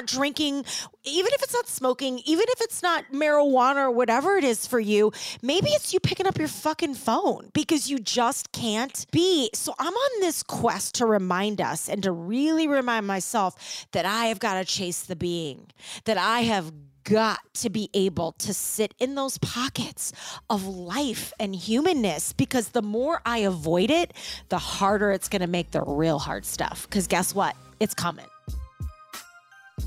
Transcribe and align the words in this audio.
not 0.00 0.06
drinking, 0.06 0.64
even 1.04 1.32
if 1.32 1.42
it's 1.42 1.52
not 1.52 1.68
smoking, 1.68 2.20
even 2.24 2.44
if 2.48 2.60
it's 2.60 2.82
not 2.82 3.04
marijuana 3.12 3.84
or 3.84 3.90
whatever 3.90 4.36
it 4.36 4.44
is 4.44 4.66
for 4.66 4.80
you, 4.80 5.12
maybe 5.42 5.70
it's 5.70 5.92
you 5.92 6.00
picking 6.00 6.26
up 6.26 6.38
your 6.38 6.48
fucking 6.48 6.94
phone 6.94 7.50
because 7.52 7.90
you 7.90 7.98
just 7.98 8.52
can't 8.52 9.06
be. 9.10 9.50
So 9.54 9.74
I'm 9.78 9.92
on 9.92 10.20
this 10.20 10.42
quest 10.42 10.94
to 10.96 11.06
remind 11.06 11.60
us 11.60 11.88
and 11.88 12.02
to 12.02 12.12
really 12.12 12.66
remind 12.66 13.06
myself 13.06 13.86
that 13.92 14.06
I 14.06 14.26
have 14.26 14.38
got 14.38 14.54
to 14.54 14.64
chase 14.64 15.02
the 15.02 15.16
being, 15.16 15.66
that 16.04 16.16
I 16.16 16.40
have 16.40 16.72
got 17.04 17.40
to 17.54 17.70
be 17.70 17.90
able 17.94 18.32
to 18.32 18.54
sit 18.54 18.94
in 18.98 19.14
those 19.14 19.38
pockets 19.38 20.12
of 20.48 20.66
life 20.66 21.32
and 21.40 21.54
humanness 21.54 22.32
because 22.32 22.68
the 22.68 22.82
more 22.82 23.20
I 23.24 23.38
avoid 23.38 23.90
it, 23.90 24.12
the 24.48 24.58
harder 24.58 25.10
it's 25.10 25.28
going 25.28 25.40
to 25.40 25.48
make 25.48 25.72
the 25.72 25.82
real 25.82 26.18
hard 26.18 26.44
stuff. 26.44 26.86
Because 26.88 27.06
guess 27.06 27.34
what? 27.34 27.56
It's 27.80 27.94
coming. 27.94 28.29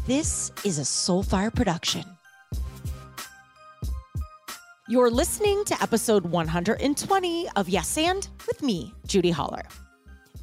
This 0.06 0.52
is 0.66 0.80
a 0.80 0.82
Soulfire 0.82 1.54
production. 1.54 2.04
You're 4.90 5.10
listening 5.10 5.64
to 5.66 5.82
episode 5.82 6.26
120 6.26 7.50
of 7.56 7.70
Yes 7.70 7.98
and 7.98 8.28
with 8.46 8.62
me, 8.62 8.94
Judy 9.08 9.32
Holler. 9.32 9.64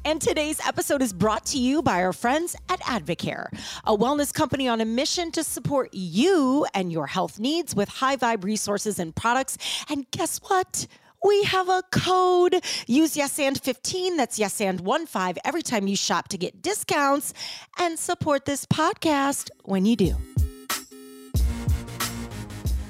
And 0.03 0.19
today's 0.19 0.59
episode 0.65 1.03
is 1.03 1.13
brought 1.13 1.45
to 1.47 1.59
you 1.59 1.83
by 1.83 2.01
our 2.01 2.11
friends 2.11 2.55
at 2.69 2.79
Advocare, 2.81 3.49
a 3.85 3.95
wellness 3.95 4.33
company 4.33 4.67
on 4.67 4.81
a 4.81 4.85
mission 4.85 5.31
to 5.33 5.43
support 5.43 5.93
you 5.93 6.65
and 6.73 6.91
your 6.91 7.05
health 7.05 7.37
needs 7.37 7.75
with 7.75 7.87
high 7.87 8.17
vibe 8.17 8.43
resources 8.43 8.97
and 8.97 9.15
products. 9.15 9.59
And 9.89 10.09
guess 10.09 10.39
what? 10.39 10.87
We 11.23 11.43
have 11.43 11.69
a 11.69 11.83
code. 11.91 12.63
Use 12.87 13.15
YesAnd15, 13.15 14.17
that's 14.17 14.39
YesAnd15 14.39 15.37
every 15.43 15.61
time 15.61 15.87
you 15.87 15.95
shop 15.95 16.27
to 16.29 16.37
get 16.37 16.61
discounts 16.61 17.33
and 17.77 17.97
support 17.97 18.45
this 18.45 18.65
podcast 18.65 19.49
when 19.63 19.85
you 19.85 19.95
do. 19.95 20.15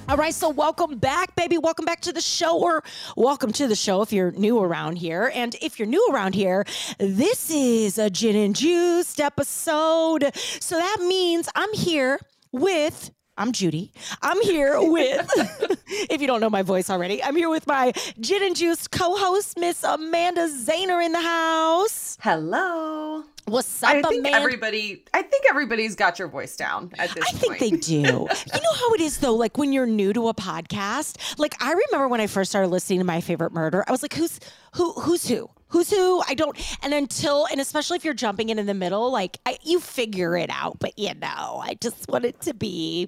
All 0.09 0.17
right, 0.17 0.33
so 0.33 0.49
welcome 0.49 0.97
back, 0.97 1.35
baby. 1.37 1.57
Welcome 1.57 1.85
back 1.85 2.01
to 2.01 2.11
the 2.11 2.19
show, 2.19 2.59
or 2.59 2.83
welcome 3.15 3.53
to 3.53 3.67
the 3.67 3.75
show 3.75 4.01
if 4.01 4.11
you're 4.11 4.31
new 4.31 4.59
around 4.59 4.97
here. 4.97 5.31
And 5.33 5.55
if 5.61 5.79
you're 5.79 5.87
new 5.87 6.05
around 6.11 6.35
here, 6.35 6.65
this 6.99 7.49
is 7.49 7.97
a 7.97 8.09
gin 8.09 8.35
and 8.35 8.53
juice 8.53 9.17
episode. 9.19 10.35
So 10.35 10.75
that 10.75 10.97
means 10.99 11.47
I'm 11.55 11.73
here 11.73 12.19
with 12.51 13.11
I'm 13.37 13.53
Judy. 13.53 13.91
I'm 14.21 14.41
here 14.41 14.79
with, 14.81 15.29
if 16.09 16.21
you 16.21 16.27
don't 16.27 16.41
know 16.41 16.49
my 16.49 16.61
voice 16.63 16.89
already, 16.89 17.23
I'm 17.23 17.35
here 17.35 17.49
with 17.49 17.65
my 17.65 17.93
gin 18.19 18.43
and 18.43 18.55
juice 18.55 18.87
co 18.87 19.15
host, 19.15 19.57
Miss 19.57 19.83
Amanda 19.83 20.47
Zahner 20.49 21.03
in 21.03 21.13
the 21.13 21.21
house. 21.21 22.17
Hello. 22.21 23.23
What's 23.45 23.81
up, 23.83 23.89
I 23.89 24.01
think 24.01 24.19
Amanda? 24.19 24.37
everybody. 24.37 25.03
I 25.13 25.23
think 25.23 25.45
everybody's 25.49 25.95
got 25.95 26.19
your 26.19 26.27
voice 26.27 26.55
down 26.55 26.91
at 26.99 27.09
this 27.11 27.23
I 27.27 27.31
think 27.31 27.57
they 27.59 27.69
do. 27.71 27.95
you 27.95 28.01
know 28.03 28.73
how 28.75 28.93
it 28.93 29.01
is 29.01 29.17
though, 29.17 29.33
like 29.35 29.57
when 29.57 29.73
you're 29.73 29.87
new 29.87 30.13
to 30.13 30.27
a 30.27 30.33
podcast. 30.33 31.39
Like 31.39 31.55
I 31.63 31.71
remember 31.71 32.07
when 32.07 32.21
I 32.21 32.27
first 32.27 32.51
started 32.51 32.67
listening 32.67 32.99
to 32.99 33.05
My 33.05 33.21
Favorite 33.21 33.53
Murder, 33.53 33.83
I 33.87 33.91
was 33.91 34.03
like, 34.03 34.13
who's 34.13 34.39
who 34.75 34.91
who's 34.93 35.27
who? 35.27 35.49
Who's 35.71 35.89
who? 35.89 36.21
I 36.27 36.33
don't 36.33 36.57
and 36.83 36.93
until 36.93 37.45
and 37.45 37.59
especially 37.61 37.95
if 37.97 38.03
you're 38.05 38.13
jumping 38.13 38.49
in 38.49 38.59
in 38.59 38.65
the 38.65 38.73
middle, 38.73 39.11
like 39.11 39.37
I, 39.45 39.57
you 39.63 39.79
figure 39.79 40.35
it 40.35 40.49
out, 40.51 40.79
but 40.79 40.97
you 40.99 41.13
know, 41.15 41.61
I 41.63 41.77
just 41.81 42.07
want 42.09 42.25
it 42.25 42.41
to 42.41 42.53
be 42.53 43.07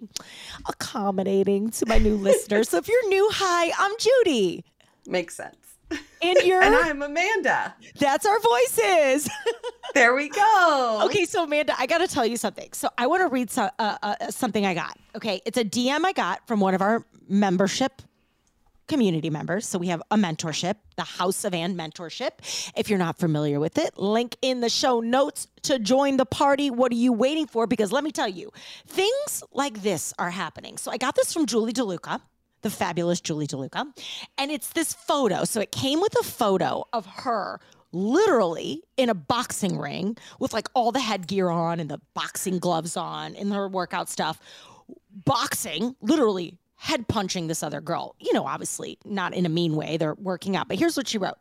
accommodating 0.67 1.69
to 1.71 1.85
my 1.85 1.97
new 1.97 2.15
listeners. 2.29 2.69
So 2.69 2.77
if 2.77 2.87
you're 2.87 3.07
new, 3.09 3.29
hi, 3.31 3.71
I'm 3.77 3.91
Judy. 3.99 4.63
Makes 5.07 5.35
sense. 5.35 5.55
And 6.21 6.37
you're 6.45 6.61
And 6.61 6.73
I'm 6.73 7.01
Amanda. 7.01 7.75
that's 7.99 8.25
our 8.25 8.39
voices. 8.39 9.29
There 9.93 10.15
we 10.15 10.27
go. 10.29 11.01
Okay, 11.05 11.23
so 11.25 11.43
Amanda, 11.43 11.75
I 11.77 11.85
got 11.85 11.99
to 11.99 12.07
tell 12.07 12.25
you 12.25 12.35
something. 12.35 12.69
So 12.73 12.89
I 12.97 13.05
want 13.05 13.21
to 13.21 13.27
read 13.27 13.51
so, 13.51 13.69
uh, 13.77 13.97
uh, 14.01 14.31
something 14.31 14.65
I 14.65 14.73
got. 14.73 14.97
Okay, 15.15 15.39
it's 15.45 15.57
a 15.57 15.63
DM 15.63 16.03
I 16.03 16.13
got 16.13 16.47
from 16.47 16.59
one 16.59 16.73
of 16.73 16.81
our 16.81 17.05
membership 17.29 18.01
community 18.93 19.31
members. 19.31 19.67
So 19.67 19.79
we 19.79 19.87
have 19.87 20.03
a 20.11 20.17
mentorship, 20.17 20.75
the 20.97 21.03
House 21.03 21.45
of 21.45 21.53
Ann 21.55 21.75
mentorship. 21.75 22.31
If 22.77 22.91
you're 22.91 22.99
not 22.99 23.17
familiar 23.17 23.59
with 23.59 23.79
it, 23.79 23.97
link 23.97 24.37
in 24.43 24.61
the 24.61 24.69
show 24.69 24.99
notes 24.99 25.47
to 25.63 25.79
join 25.79 26.17
the 26.17 26.27
party. 26.27 26.69
What 26.69 26.91
are 26.91 26.95
you 26.95 27.11
waiting 27.11 27.47
for? 27.47 27.65
Because 27.65 27.91
let 27.91 28.03
me 28.03 28.11
tell 28.11 28.27
you, 28.27 28.51
things 28.85 29.43
like 29.51 29.81
this 29.81 30.13
are 30.19 30.29
happening. 30.29 30.77
So 30.77 30.91
I 30.91 30.97
got 30.97 31.15
this 31.15 31.33
from 31.33 31.47
Julie 31.47 31.73
DeLuca. 31.73 32.21
The 32.61 32.69
fabulous 32.69 33.19
Julie 33.19 33.47
DeLuca. 33.47 33.91
And 34.37 34.51
it's 34.51 34.69
this 34.69 34.93
photo. 34.93 35.43
So 35.43 35.59
it 35.59 35.71
came 35.71 35.99
with 35.99 36.15
a 36.19 36.23
photo 36.23 36.85
of 36.93 37.07
her 37.07 37.59
literally 37.91 38.83
in 38.95 39.09
a 39.09 39.15
boxing 39.15 39.79
ring 39.79 40.17
with 40.39 40.53
like 40.53 40.67
all 40.75 40.91
the 40.91 40.99
headgear 40.99 41.49
on 41.49 41.79
and 41.79 41.89
the 41.89 41.99
boxing 42.13 42.59
gloves 42.59 42.95
on 42.95 43.35
and 43.35 43.51
her 43.53 43.67
workout 43.67 44.07
stuff, 44.07 44.39
boxing, 45.25 45.95
literally 45.99 46.57
head 46.83 47.07
punching 47.07 47.47
this 47.47 47.63
other 47.63 47.79
girl. 47.79 48.13
You 48.19 48.33
know, 48.33 48.45
obviously 48.45 48.97
not 49.05 49.33
in 49.33 49.45
a 49.45 49.49
mean 49.49 49.77
way. 49.77 49.95
They're 49.95 50.15
working 50.15 50.57
out. 50.57 50.67
But 50.67 50.77
here's 50.77 50.97
what 50.97 51.07
she 51.07 51.17
wrote 51.17 51.37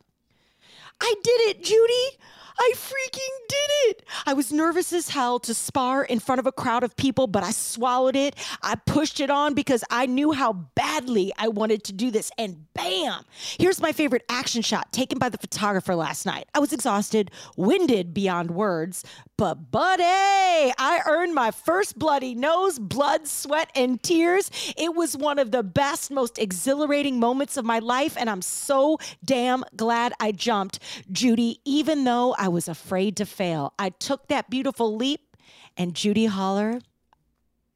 I 1.01 1.15
did 1.21 1.41
it, 1.49 1.65
Judy. 1.65 2.19
I 2.59 2.73
freaking 2.75 3.49
did 3.49 3.71
it. 3.89 4.05
I 4.27 4.33
was 4.35 4.53
nervous 4.53 4.93
as 4.93 5.09
hell 5.09 5.39
to 5.41 5.55
spar 5.55 6.05
in 6.05 6.21
front 6.21 6.39
of 6.39 6.47
a 6.47 6.53
crowd 6.53 6.85
of 6.85 6.97
people, 6.97 7.27
but 7.27 7.43
I 7.43 7.51
swallowed 7.51 8.17
it. 8.17 8.35
I 8.63 8.75
pushed 8.75 9.21
it 9.21 9.31
on 9.31 9.55
because 9.55 9.85
I 9.91 10.07
knew 10.07 10.33
how 10.33 10.53
badly 10.53 11.33
I 11.39 11.49
wanted 11.49 11.85
to 11.85 11.93
do 11.93 12.11
this. 12.11 12.31
And 12.39 12.67
bam, 12.75 13.25
here's 13.59 13.81
my 13.81 13.93
favorite 13.93 14.25
action 14.29 14.63
shot 14.63 14.93
taken 14.93 15.19
by 15.19 15.29
the 15.29 15.39
photographer 15.39 15.95
last 15.95 16.27
night. 16.27 16.49
I 16.55 16.59
was 16.59 16.73
exhausted, 16.73 17.31
winded 17.57 18.15
beyond 18.15 18.51
words, 18.51 19.05
but 19.37 19.71
buddy, 19.73 20.03
I 20.05 21.01
earned 21.07 21.35
my 21.35 21.51
first 21.51 21.99
bloody 21.99 22.35
nose, 22.35 22.79
blood, 22.79 23.27
sweat, 23.27 23.71
and 23.75 24.01
tears. 24.03 24.51
It 24.77 24.95
was 24.95 25.17
one 25.17 25.39
of 25.39 25.51
the 25.51 25.63
best, 25.63 26.11
most 26.11 26.39
exhilarating 26.39 27.19
moments 27.19 27.57
of 27.57 27.65
my 27.65 27.81
life, 27.81 28.17
and 28.17 28.31
I'm 28.31 28.43
so 28.43 28.99
damn 29.25 29.65
glad 29.75 30.13
I 30.21 30.33
jumped. 30.33 30.79
Judy, 31.11 31.61
even 31.65 32.05
though 32.05 32.35
I 32.39 32.42
was 32.49 32.69
afraid 32.69 33.17
to 33.19 33.27
fail, 33.27 33.73
I 33.79 33.91
took 33.91 34.29
that 34.29 34.51
beautiful 34.51 34.95
leap, 34.97 35.37
and 35.77 35.95
Judy 35.95 36.27
Holler, 36.27 36.81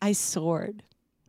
I 0.03 0.13
soared. 0.13 0.83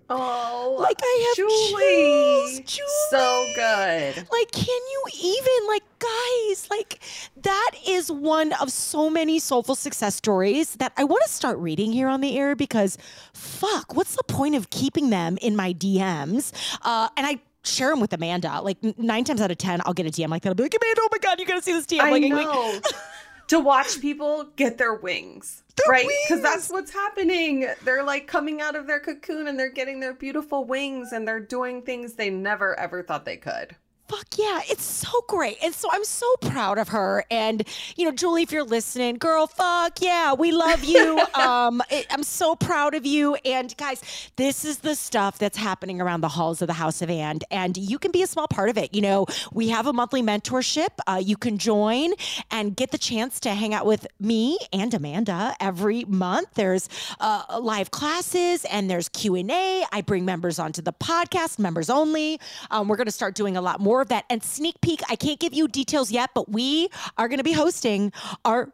Oh, 0.09 0.78
Like 0.80 0.98
I 1.03 1.25
have 1.28 1.36
Julie. 1.36 2.62
chills, 2.62 2.78
Julie. 2.78 2.90
So 3.09 3.46
good. 3.56 4.16
Like, 4.31 4.52
can 4.52 4.66
you 4.68 5.03
even, 5.22 5.68
like, 5.68 5.84
guys, 6.00 6.68
like, 6.70 7.00
that 7.42 7.72
is 7.86 8.09
one 8.09 8.53
of 8.53 8.72
so 8.72 9.09
many 9.09 9.38
soulful 9.38 9.76
success 9.76 10.16
stories 10.16 10.76
that 10.76 10.94
I 10.96 11.03
want 11.03 11.24
to 11.24 11.30
start 11.30 11.58
reading 11.58 11.92
here 11.92 12.08
on 12.08 12.22
the 12.22 12.38
air 12.38 12.56
because, 12.56 12.97
fuck, 13.34 13.96
what's 13.96 14.16
the 14.16 14.24
point 14.24 14.56
of 14.56 14.70
keeping 14.70 15.09
them 15.09 15.38
in 15.42 15.58
my 15.58 15.74
DMs? 15.74 16.53
Uh, 16.84 17.09
and 17.18 17.26
I, 17.28 17.40
Share 17.64 17.90
them 17.90 18.00
with 18.00 18.14
Amanda. 18.14 18.62
Like 18.62 18.78
nine 18.97 19.26
times 19.26 19.42
out 19.42 19.52
of 19.52 19.58
ten, 19.58 19.81
I'll 19.84 19.92
get 19.94 20.06
a 20.06 20.09
DM 20.09 20.30
like 20.30 20.42
that. 20.44 20.50
I'll 20.50 20.56
be 20.56 20.64
like, 20.64 20.74
Amanda, 20.81 21.02
oh 21.03 21.09
my 21.12 21.18
god, 21.18 21.38
you 21.38 21.46
gotta 21.46 21.62
see 21.62 21.74
this 21.74 21.86
DM. 21.86 22.00
I 22.00 22.12
like, 22.12 22.22
like, 22.24 22.31
know. 22.31 22.80
to 23.47 23.59
watch 23.59 24.02
people 24.02 24.46
get 24.56 24.78
their 24.78 24.94
wings. 24.94 25.63
Their 25.75 25.91
right? 25.91 26.08
Because 26.28 26.41
that's 26.41 26.69
what's 26.69 26.91
happening. 26.91 27.68
They're 27.84 28.03
like 28.03 28.28
coming 28.28 28.62
out 28.62 28.75
of 28.75 28.88
their 28.88 29.00
cocoon 29.00 29.47
and 29.47 29.59
they're 29.59 29.72
getting 29.72 30.00
their 30.00 30.13
beautiful 30.13 30.66
wings 30.66 31.12
and 31.12 31.28
they're 31.28 31.40
doing 31.40 31.81
things 31.81 32.13
they 32.13 32.30
never 32.30 32.78
ever 32.80 33.03
thought 33.03 33.25
they 33.25 33.38
could. 33.38 33.75
Fuck 34.07 34.38
yeah, 34.38 34.62
it's 34.69 34.85
so 34.85 35.09
great. 35.28 35.57
And 35.62 35.73
so 35.73 35.90
I'm 35.91 36.06
so 36.06 36.34
proud 36.40 36.78
of 36.78 36.88
her. 36.90 37.25
And, 37.29 37.68
you 37.97 38.06
know, 38.06 38.12
Julie, 38.12 38.41
if 38.41 38.53
you're 38.53 38.63
listening, 38.63 39.16
girl, 39.16 39.47
fuck 39.47 40.01
yeah, 40.01 40.34
we 40.34 40.53
love 40.53 40.81
you. 40.85 41.19
um, 41.34 41.81
it, 41.90 42.06
I'm 42.09 42.23
so 42.23 42.56
proud 42.56 42.96
of 42.96 43.06
you. 43.06 43.35
And 43.44 43.75
guys, 43.75 44.01
this 44.38 44.63
is 44.63 44.78
the 44.78 44.96
stuff 44.96 45.38
that's 45.38 45.57
happening 45.57 46.00
around 46.00 46.22
the 46.22 46.29
halls 46.29 46.62
of 46.62 46.67
the 46.67 46.73
House 46.73 47.01
of 47.01 47.09
And. 47.09 47.44
And 47.51 47.75
you 47.75 48.00
can 48.00 48.12
be 48.12 48.22
a 48.23 48.28
small 48.28 48.47
part 48.47 48.69
of 48.69 48.78
it. 48.78 48.96
You 48.96 49.01
know, 49.01 49.25
we 49.51 49.67
have 49.69 49.88
a 49.88 49.94
monthly 49.94 50.22
mentorship. 50.22 50.90
Uh, 51.06 51.22
you 51.22 51.35
can 51.35 51.57
join 51.57 52.13
and 52.50 52.78
get 52.78 52.91
the 52.91 52.97
chance 52.97 53.41
to 53.41 53.50
hang 53.50 53.73
out 53.73 53.85
with 53.85 54.07
me 54.22 54.57
and 54.72 54.94
Amanda 54.94 55.53
every 55.59 56.06
month. 56.06 56.53
There's 56.53 56.88
uh, 57.19 57.59
live 57.59 57.91
classes 57.91 58.64
and 58.66 58.90
there's 58.90 59.09
Q&A. 59.09 59.84
I 59.91 60.02
bring 60.02 60.23
members 60.23 60.59
onto 60.59 60.82
the 60.82 60.93
podcast, 60.93 61.59
members 61.59 61.90
only. 61.90 62.40
Um, 62.72 62.87
we're 62.87 62.96
going 62.96 63.08
to 63.08 63.11
start 63.11 63.35
doing 63.35 63.58
a 63.58 63.61
lot 63.61 63.82
more 63.82 63.97
of 64.02 64.09
that. 64.09 64.26
And 64.29 64.44
sneak 64.44 64.82
peek, 64.82 65.02
I 65.09 65.16
can't 65.16 65.40
give 65.40 65.53
you 65.53 65.67
details 65.67 66.11
yet, 66.11 66.32
but 66.34 66.49
we 66.49 66.90
are 67.17 67.28
going 67.28 67.40
to 67.40 67.44
be 67.44 67.53
hosting 67.53 68.11
our 68.46 68.73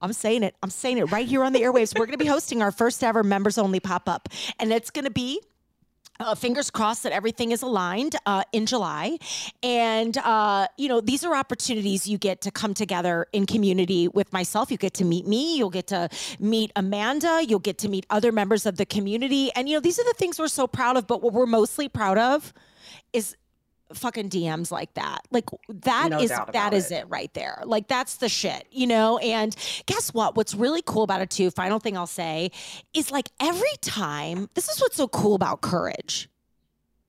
I'm 0.00 0.12
saying 0.12 0.42
it. 0.42 0.56
I'm 0.64 0.70
saying 0.70 0.98
it 0.98 1.12
right 1.12 1.28
here 1.28 1.44
on 1.44 1.52
the 1.52 1.60
airwaves. 1.60 1.96
We're 1.96 2.06
going 2.06 2.18
to 2.18 2.24
be 2.24 2.26
hosting 2.26 2.60
our 2.60 2.72
first 2.72 3.04
ever 3.04 3.22
members 3.22 3.56
only 3.56 3.78
pop 3.78 4.08
up, 4.08 4.28
and 4.58 4.72
it's 4.72 4.90
going 4.90 5.04
to 5.04 5.12
be 5.12 5.40
uh, 6.20 6.34
fingers 6.34 6.70
crossed 6.70 7.02
that 7.02 7.12
everything 7.12 7.52
is 7.52 7.62
aligned 7.62 8.16
uh, 8.26 8.44
in 8.52 8.66
July. 8.66 9.18
And, 9.62 10.16
uh, 10.18 10.68
you 10.76 10.88
know, 10.88 11.00
these 11.00 11.24
are 11.24 11.34
opportunities 11.34 12.06
you 12.06 12.18
get 12.18 12.40
to 12.42 12.50
come 12.50 12.74
together 12.74 13.26
in 13.32 13.46
community 13.46 14.08
with 14.08 14.32
myself. 14.32 14.70
You 14.70 14.76
get 14.76 14.94
to 14.94 15.04
meet 15.04 15.26
me. 15.26 15.56
You'll 15.56 15.70
get 15.70 15.88
to 15.88 16.08
meet 16.38 16.70
Amanda. 16.76 17.44
You'll 17.46 17.58
get 17.58 17.78
to 17.78 17.88
meet 17.88 18.06
other 18.10 18.32
members 18.32 18.66
of 18.66 18.76
the 18.76 18.86
community. 18.86 19.50
And, 19.54 19.68
you 19.68 19.76
know, 19.76 19.80
these 19.80 19.98
are 19.98 20.04
the 20.04 20.14
things 20.14 20.38
we're 20.38 20.48
so 20.48 20.66
proud 20.66 20.96
of. 20.96 21.06
But 21.06 21.22
what 21.22 21.32
we're 21.32 21.46
mostly 21.46 21.88
proud 21.88 22.18
of 22.18 22.52
is 23.12 23.36
fucking 23.94 24.30
DMs 24.30 24.70
like 24.70 24.94
that. 24.94 25.20
Like 25.30 25.48
that 25.68 26.10
no 26.10 26.20
is 26.20 26.30
that 26.30 26.72
is 26.72 26.90
it. 26.90 26.96
it 26.96 27.06
right 27.08 27.32
there. 27.34 27.62
Like 27.64 27.88
that's 27.88 28.16
the 28.16 28.28
shit, 28.28 28.66
you 28.70 28.86
know? 28.86 29.18
And 29.18 29.54
guess 29.86 30.12
what? 30.12 30.36
What's 30.36 30.54
really 30.54 30.82
cool 30.84 31.02
about 31.02 31.20
it 31.20 31.30
too, 31.30 31.50
final 31.50 31.78
thing 31.78 31.96
I'll 31.96 32.06
say, 32.06 32.50
is 32.94 33.10
like 33.10 33.28
every 33.40 33.76
time, 33.80 34.48
this 34.54 34.68
is 34.68 34.80
what's 34.80 34.96
so 34.96 35.08
cool 35.08 35.34
about 35.34 35.60
courage 35.60 36.28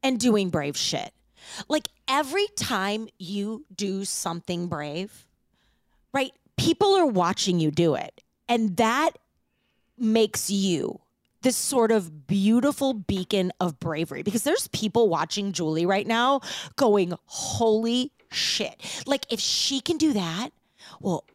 and 0.01 0.19
doing 0.19 0.49
brave 0.49 0.77
shit. 0.77 1.11
Like 1.67 1.87
every 2.07 2.47
time 2.55 3.07
you 3.19 3.65
do 3.75 4.05
something 4.05 4.67
brave, 4.67 5.25
right? 6.13 6.31
People 6.57 6.95
are 6.95 7.05
watching 7.05 7.59
you 7.59 7.71
do 7.71 7.95
it. 7.95 8.21
And 8.47 8.77
that 8.77 9.11
makes 9.97 10.49
you 10.49 10.99
this 11.43 11.55
sort 11.55 11.91
of 11.91 12.27
beautiful 12.27 12.93
beacon 12.93 13.51
of 13.59 13.79
bravery 13.79 14.23
because 14.23 14.43
there's 14.43 14.67
people 14.69 15.07
watching 15.07 15.51
Julie 15.51 15.85
right 15.85 16.07
now 16.07 16.41
going, 16.75 17.13
holy 17.25 18.11
shit. 18.31 18.81
Like, 19.05 19.25
if 19.31 19.39
she 19.39 19.79
can 19.79 19.97
do 19.97 20.13
that, 20.13 20.49
well, 20.99 21.25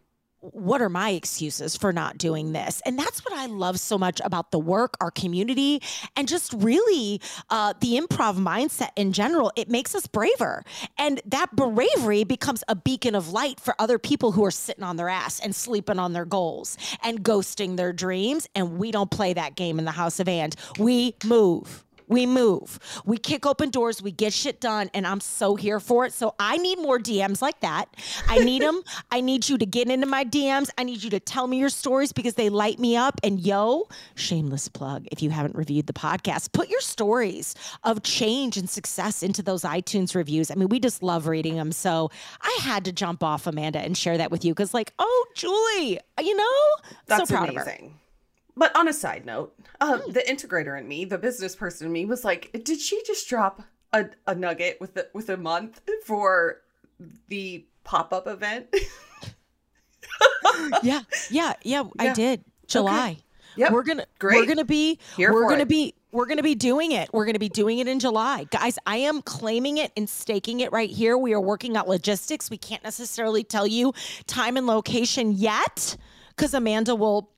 what 0.52 0.80
are 0.82 0.88
my 0.88 1.10
excuses 1.10 1.76
for 1.76 1.92
not 1.92 2.18
doing 2.18 2.52
this? 2.52 2.80
And 2.84 2.98
that's 2.98 3.24
what 3.24 3.34
I 3.34 3.46
love 3.46 3.78
so 3.80 3.98
much 3.98 4.20
about 4.24 4.50
the 4.50 4.58
work, 4.58 4.96
our 5.00 5.10
community, 5.10 5.82
and 6.16 6.28
just 6.28 6.52
really 6.54 7.20
uh, 7.50 7.74
the 7.80 7.98
improv 7.98 8.36
mindset 8.36 8.90
in 8.96 9.12
general. 9.12 9.52
It 9.56 9.68
makes 9.68 9.94
us 9.94 10.06
braver. 10.06 10.64
And 10.96 11.20
that 11.26 11.54
bravery 11.54 12.24
becomes 12.24 12.64
a 12.68 12.74
beacon 12.74 13.14
of 13.14 13.32
light 13.32 13.60
for 13.60 13.74
other 13.78 13.98
people 13.98 14.32
who 14.32 14.44
are 14.44 14.50
sitting 14.50 14.84
on 14.84 14.96
their 14.96 15.08
ass 15.08 15.40
and 15.40 15.54
sleeping 15.54 15.98
on 15.98 16.12
their 16.12 16.24
goals 16.24 16.76
and 17.02 17.22
ghosting 17.22 17.76
their 17.76 17.92
dreams. 17.92 18.48
And 18.54 18.78
we 18.78 18.90
don't 18.90 19.10
play 19.10 19.32
that 19.34 19.56
game 19.56 19.78
in 19.78 19.84
the 19.84 19.92
House 19.92 20.20
of 20.20 20.28
And. 20.28 20.54
We 20.78 21.14
move. 21.24 21.84
We 22.08 22.26
move. 22.26 22.78
We 23.04 23.18
kick 23.18 23.46
open 23.46 23.70
doors. 23.70 24.02
We 24.02 24.10
get 24.10 24.32
shit 24.32 24.60
done. 24.60 24.90
And 24.94 25.06
I'm 25.06 25.20
so 25.20 25.56
here 25.56 25.80
for 25.80 26.06
it. 26.06 26.12
So 26.12 26.34
I 26.38 26.56
need 26.58 26.78
more 26.78 26.98
DMs 26.98 27.42
like 27.42 27.60
that. 27.60 27.86
I 28.28 28.38
need 28.38 28.62
them. 28.62 28.82
I 29.10 29.20
need 29.20 29.48
you 29.48 29.58
to 29.58 29.66
get 29.66 29.90
into 29.90 30.06
my 30.06 30.24
DMs. 30.24 30.70
I 30.78 30.84
need 30.84 31.02
you 31.02 31.10
to 31.10 31.20
tell 31.20 31.46
me 31.46 31.58
your 31.58 31.68
stories 31.68 32.12
because 32.12 32.34
they 32.34 32.48
light 32.48 32.78
me 32.78 32.96
up. 32.96 33.20
And 33.22 33.38
yo, 33.40 33.88
shameless 34.14 34.68
plug 34.68 35.06
if 35.12 35.22
you 35.22 35.30
haven't 35.30 35.54
reviewed 35.54 35.86
the 35.86 35.92
podcast, 35.92 36.52
put 36.52 36.68
your 36.68 36.80
stories 36.80 37.54
of 37.84 38.02
change 38.02 38.56
and 38.56 38.68
success 38.68 39.22
into 39.22 39.42
those 39.42 39.62
iTunes 39.62 40.14
reviews. 40.14 40.50
I 40.50 40.54
mean, 40.54 40.68
we 40.68 40.80
just 40.80 41.02
love 41.02 41.26
reading 41.26 41.56
them. 41.56 41.72
So 41.72 42.10
I 42.40 42.58
had 42.62 42.84
to 42.86 42.92
jump 42.92 43.22
off, 43.22 43.46
Amanda, 43.46 43.80
and 43.80 43.96
share 43.96 44.18
that 44.18 44.30
with 44.30 44.44
you 44.44 44.54
because, 44.54 44.74
like, 44.74 44.92
oh, 44.98 45.26
Julie, 45.34 46.00
you 46.20 46.36
know, 46.36 46.66
That's 47.06 47.28
so 47.28 47.34
proud 47.34 47.50
of 47.50 47.56
her. 47.56 47.78
But 48.58 48.76
on 48.76 48.88
a 48.88 48.92
side 48.92 49.24
note, 49.24 49.54
uh, 49.80 49.98
the 50.08 50.24
integrator 50.28 50.76
in 50.78 50.88
me, 50.88 51.04
the 51.04 51.16
business 51.16 51.54
person 51.54 51.86
in 51.86 51.92
me, 51.92 52.04
was 52.04 52.24
like, 52.24 52.50
"Did 52.64 52.80
she 52.80 53.00
just 53.06 53.28
drop 53.28 53.62
a, 53.92 54.06
a 54.26 54.34
nugget 54.34 54.78
with 54.80 54.94
the, 54.94 55.08
with 55.14 55.30
a 55.30 55.36
month 55.36 55.80
for 56.04 56.60
the 57.28 57.64
pop 57.84 58.12
up 58.12 58.26
event?" 58.26 58.66
yeah, 60.82 61.02
yeah, 61.30 61.52
yeah, 61.62 61.84
I 61.98 62.04
Yeah. 62.06 62.14
did. 62.14 62.44
July. 62.66 63.18
Yep. 63.56 63.72
We're 63.72 63.82
gonna 63.82 64.06
we're 64.22 64.46
gonna 64.46 64.64
be 64.64 64.98
Here 65.16 65.32
we're 65.32 65.48
gonna 65.48 65.62
it. 65.62 65.68
be 65.68 65.94
we're 66.12 66.26
gonna 66.26 66.42
be 66.42 66.54
doing 66.54 66.92
it. 66.92 67.08
We're 67.12 67.24
gonna 67.26 67.38
be 67.38 67.48
doing 67.48 67.78
it 67.78 67.88
in 67.88 67.98
July. 67.98 68.44
Guys, 68.50 68.78
I 68.86 68.96
am 68.98 69.22
claiming 69.22 69.78
it 69.78 69.92
and 69.96 70.08
staking 70.08 70.60
it 70.60 70.70
right 70.72 70.90
here. 70.90 71.16
We 71.16 71.32
are 71.32 71.40
working 71.40 71.76
out 71.76 71.88
logistics. 71.88 72.50
We 72.50 72.58
can't 72.58 72.84
necessarily 72.84 73.44
tell 73.44 73.66
you 73.66 73.94
time 74.26 74.56
and 74.56 74.66
location 74.66 75.32
yet 75.32 75.96
because 76.30 76.54
Amanda 76.54 76.94
will 76.94 77.30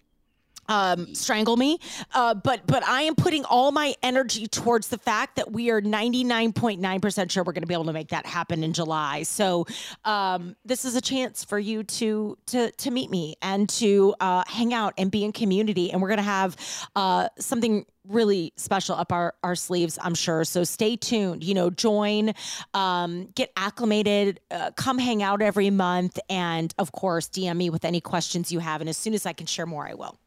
um, 0.71 1.15
strangle 1.15 1.57
me. 1.57 1.79
Uh, 2.15 2.33
but 2.33 2.67
but 2.67 2.87
I 2.87 3.03
am 3.03 3.15
putting 3.15 3.45
all 3.45 3.73
my 3.73 3.95
energy 4.03 4.47
towards 4.47 4.89
the 4.89 4.99
fact 4.99 5.37
that 5.37 5.53
we 5.53 5.71
are 5.71 5.83
99.9% 5.83 7.31
sure 7.31 7.45
we're 7.45 7.53
going 7.53 7.63
to 7.63 7.67
be 7.67 7.75
able 7.75 7.85
to 7.85 7.93
make 7.93 8.09
that 8.09 8.25
happen 8.25 8.65
in 8.65 8.73
July. 8.73 9.25
So 9.25 9.67
um, 10.05 10.57
this 10.65 10.85
is 10.85 10.97
a 10.97 11.01
chance 11.01 11.45
for 11.45 11.59
you 11.59 11.83
to 11.83 12.39
to 12.47 12.71
to 12.71 12.91
meet 12.91 13.11
me 13.11 13.35
and 13.43 13.69
to 13.71 14.15
uh, 14.21 14.45
hang 14.47 14.73
out 14.73 14.95
and 14.97 15.11
be 15.11 15.25
in 15.25 15.33
community. 15.33 15.91
And 15.91 16.01
we're 16.01 16.09
going 16.09 16.19
to 16.19 16.23
have 16.23 16.57
uh, 16.95 17.29
something 17.39 17.85
really 18.09 18.53
special 18.57 18.95
up 18.97 19.13
our, 19.13 19.35
our 19.43 19.55
sleeves, 19.55 19.99
I'm 20.03 20.15
sure. 20.15 20.45
So 20.45 20.65
stay 20.65 20.97
tuned, 20.97 21.45
you 21.45 21.55
know, 21.55 21.71
join, 21.71 22.33
um, 22.75 23.27
get 23.35 23.53
acclimated, 23.57 24.41
uh, 24.51 24.71
come 24.77 24.99
hang 24.99 25.23
out 25.23 25.43
every 25.43 25.71
month. 25.71 26.19
And 26.29 26.75
of 26.79 26.93
course, 26.93 27.29
DM 27.29 27.57
me 27.57 27.71
with 27.71 27.85
any 27.85 28.01
questions 28.01 28.51
you 28.51 28.59
have. 28.59 28.81
And 28.81 28.89
as 28.89 28.97
soon 28.97 29.15
as 29.15 29.27
I 29.27 29.33
can 29.33 29.47
share 29.47 29.67
more, 29.67 29.87
I 29.87 29.95
will. 29.95 30.20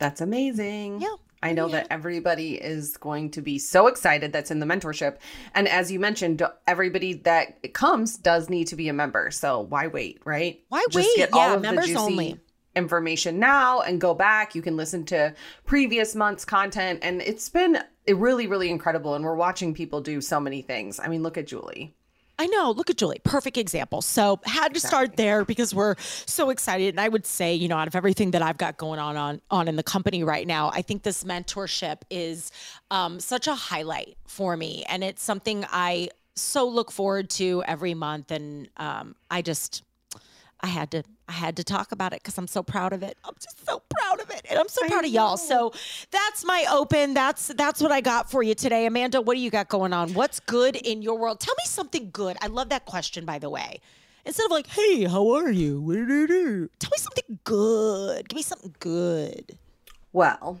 That's 0.00 0.20
amazing. 0.20 1.00
Yeah. 1.00 1.14
I 1.42 1.52
know 1.52 1.68
that 1.68 1.86
everybody 1.90 2.56
is 2.56 2.98
going 2.98 3.30
to 3.30 3.40
be 3.40 3.58
so 3.58 3.86
excited 3.86 4.30
that's 4.30 4.50
in 4.50 4.58
the 4.58 4.66
mentorship. 4.66 5.16
And 5.54 5.68
as 5.68 5.90
you 5.90 5.98
mentioned, 5.98 6.42
everybody 6.66 7.14
that 7.14 7.72
comes 7.72 8.18
does 8.18 8.50
need 8.50 8.66
to 8.66 8.76
be 8.76 8.88
a 8.88 8.92
member. 8.92 9.30
So 9.30 9.60
why 9.60 9.86
wait, 9.86 10.20
right? 10.26 10.62
Why 10.68 10.84
wait? 10.92 11.06
Get 11.16 11.30
Yeah, 11.34 11.56
members 11.56 11.94
only. 11.96 12.38
information 12.76 13.38
now 13.38 13.80
and 13.80 14.00
go 14.00 14.12
back. 14.12 14.54
You 14.54 14.60
can 14.60 14.76
listen 14.76 15.06
to 15.06 15.34
previous 15.64 16.14
months' 16.14 16.44
content. 16.44 16.98
And 17.02 17.22
it's 17.22 17.48
been 17.48 17.78
really, 18.06 18.46
really 18.46 18.68
incredible. 18.68 19.14
And 19.14 19.24
we're 19.24 19.34
watching 19.34 19.72
people 19.72 20.02
do 20.02 20.20
so 20.20 20.40
many 20.40 20.60
things. 20.60 21.00
I 21.00 21.08
mean, 21.08 21.22
look 21.22 21.38
at 21.38 21.46
Julie. 21.46 21.96
I 22.40 22.46
know. 22.46 22.70
Look 22.70 22.88
at 22.88 22.96
Julie. 22.96 23.20
Perfect 23.22 23.58
example. 23.58 24.00
So 24.00 24.40
had 24.46 24.72
to 24.72 24.80
start 24.80 25.18
there 25.18 25.44
because 25.44 25.74
we're 25.74 25.96
so 26.24 26.48
excited. 26.48 26.88
And 26.88 26.98
I 26.98 27.06
would 27.06 27.26
say, 27.26 27.54
you 27.54 27.68
know, 27.68 27.76
out 27.76 27.86
of 27.86 27.94
everything 27.94 28.30
that 28.30 28.40
I've 28.40 28.56
got 28.56 28.78
going 28.78 28.98
on 28.98 29.14
on, 29.18 29.42
on 29.50 29.68
in 29.68 29.76
the 29.76 29.82
company 29.82 30.24
right 30.24 30.46
now, 30.46 30.70
I 30.72 30.80
think 30.80 31.02
this 31.02 31.22
mentorship 31.22 31.98
is 32.08 32.50
um, 32.90 33.20
such 33.20 33.46
a 33.46 33.54
highlight 33.54 34.16
for 34.26 34.56
me. 34.56 34.86
And 34.88 35.04
it's 35.04 35.22
something 35.22 35.66
I 35.70 36.08
so 36.34 36.66
look 36.66 36.90
forward 36.90 37.28
to 37.30 37.62
every 37.66 37.92
month. 37.92 38.30
And 38.30 38.70
um, 38.78 39.16
I 39.30 39.42
just 39.42 39.82
I 40.62 40.66
had 40.66 40.90
to 40.92 41.02
I 41.28 41.32
had 41.32 41.56
to 41.56 41.64
talk 41.64 41.92
about 41.92 42.12
it 42.12 42.22
because 42.22 42.36
I'm 42.38 42.46
so 42.46 42.62
proud 42.62 42.92
of 42.92 43.02
it. 43.02 43.16
I'm 43.24 43.34
just 43.40 43.64
so 43.64 43.82
proud 43.88 44.20
of 44.20 44.30
it, 44.30 44.46
and 44.50 44.58
I'm 44.58 44.68
so 44.68 44.86
proud 44.88 45.04
of 45.04 45.10
y'all. 45.10 45.36
So 45.36 45.72
that's 46.10 46.44
my 46.44 46.66
open. 46.70 47.14
That's 47.14 47.48
that's 47.48 47.80
what 47.80 47.92
I 47.92 48.00
got 48.00 48.30
for 48.30 48.42
you 48.42 48.54
today, 48.54 48.86
Amanda. 48.86 49.20
What 49.20 49.34
do 49.34 49.40
you 49.40 49.50
got 49.50 49.68
going 49.68 49.92
on? 49.92 50.12
What's 50.14 50.40
good 50.40 50.76
in 50.76 51.02
your 51.02 51.18
world? 51.18 51.40
Tell 51.40 51.54
me 51.56 51.64
something 51.66 52.10
good. 52.12 52.36
I 52.40 52.48
love 52.48 52.68
that 52.70 52.84
question, 52.84 53.24
by 53.24 53.38
the 53.38 53.48
way. 53.48 53.80
Instead 54.24 54.46
of 54.46 54.50
like, 54.50 54.66
"Hey, 54.66 55.04
how 55.04 55.30
are 55.30 55.50
you?" 55.50 55.80
What 55.80 55.94
do 55.94 56.00
you 56.00 56.26
do? 56.26 56.70
Tell 56.78 56.90
me 56.90 56.98
something 56.98 57.38
good. 57.44 58.28
Give 58.28 58.36
me 58.36 58.42
something 58.42 58.74
good. 58.78 59.56
Well, 60.12 60.60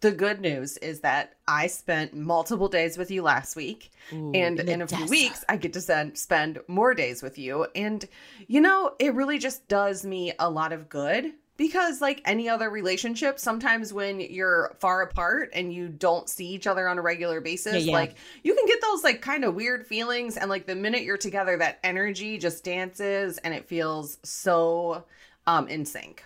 the 0.00 0.12
good 0.12 0.40
news 0.40 0.76
is 0.78 1.00
that 1.00 1.34
I 1.46 1.66
spent 1.66 2.14
multiple 2.14 2.68
days 2.68 2.96
with 2.96 3.10
you 3.10 3.22
last 3.22 3.56
week. 3.56 3.90
and 4.10 4.60
in 4.60 4.82
a 4.82 4.86
few 4.86 5.06
weeks, 5.06 5.44
I 5.48 5.56
get 5.56 5.72
to 5.74 5.80
send, 5.80 6.16
spend 6.16 6.60
more 6.68 6.94
days 6.94 7.22
with 7.22 7.38
you. 7.38 7.66
And, 7.74 8.04
you 8.46 8.60
know, 8.60 8.94
it 8.98 9.14
really 9.14 9.38
just 9.38 9.66
does 9.68 10.04
me 10.04 10.32
a 10.38 10.48
lot 10.48 10.72
of 10.72 10.88
good 10.88 11.32
because, 11.56 12.00
like 12.00 12.22
any 12.24 12.48
other 12.48 12.70
relationship, 12.70 13.38
sometimes 13.40 13.92
when 13.92 14.20
you're 14.20 14.76
far 14.78 15.02
apart 15.02 15.50
and 15.52 15.72
you 15.74 15.88
don't 15.88 16.28
see 16.28 16.46
each 16.46 16.66
other 16.68 16.88
on 16.88 16.98
a 16.98 17.02
regular 17.02 17.40
basis, 17.40 17.74
Yeah, 17.74 17.80
yeah. 17.80 17.92
like 17.92 18.14
you 18.44 18.54
can 18.54 18.66
get 18.66 18.80
those 18.80 19.02
like 19.02 19.20
kind 19.20 19.44
of 19.44 19.54
weird 19.54 19.86
feelings. 19.86 20.36
And 20.36 20.48
like 20.48 20.66
the 20.66 20.76
minute 20.76 21.02
you're 21.02 21.16
together, 21.18 21.56
that 21.58 21.80
energy 21.82 22.38
just 22.38 22.62
dances 22.62 23.38
and 23.38 23.52
it 23.52 23.66
feels 23.66 24.18
so 24.22 25.04
um 25.46 25.66
in 25.68 25.84
sync. 25.84 26.22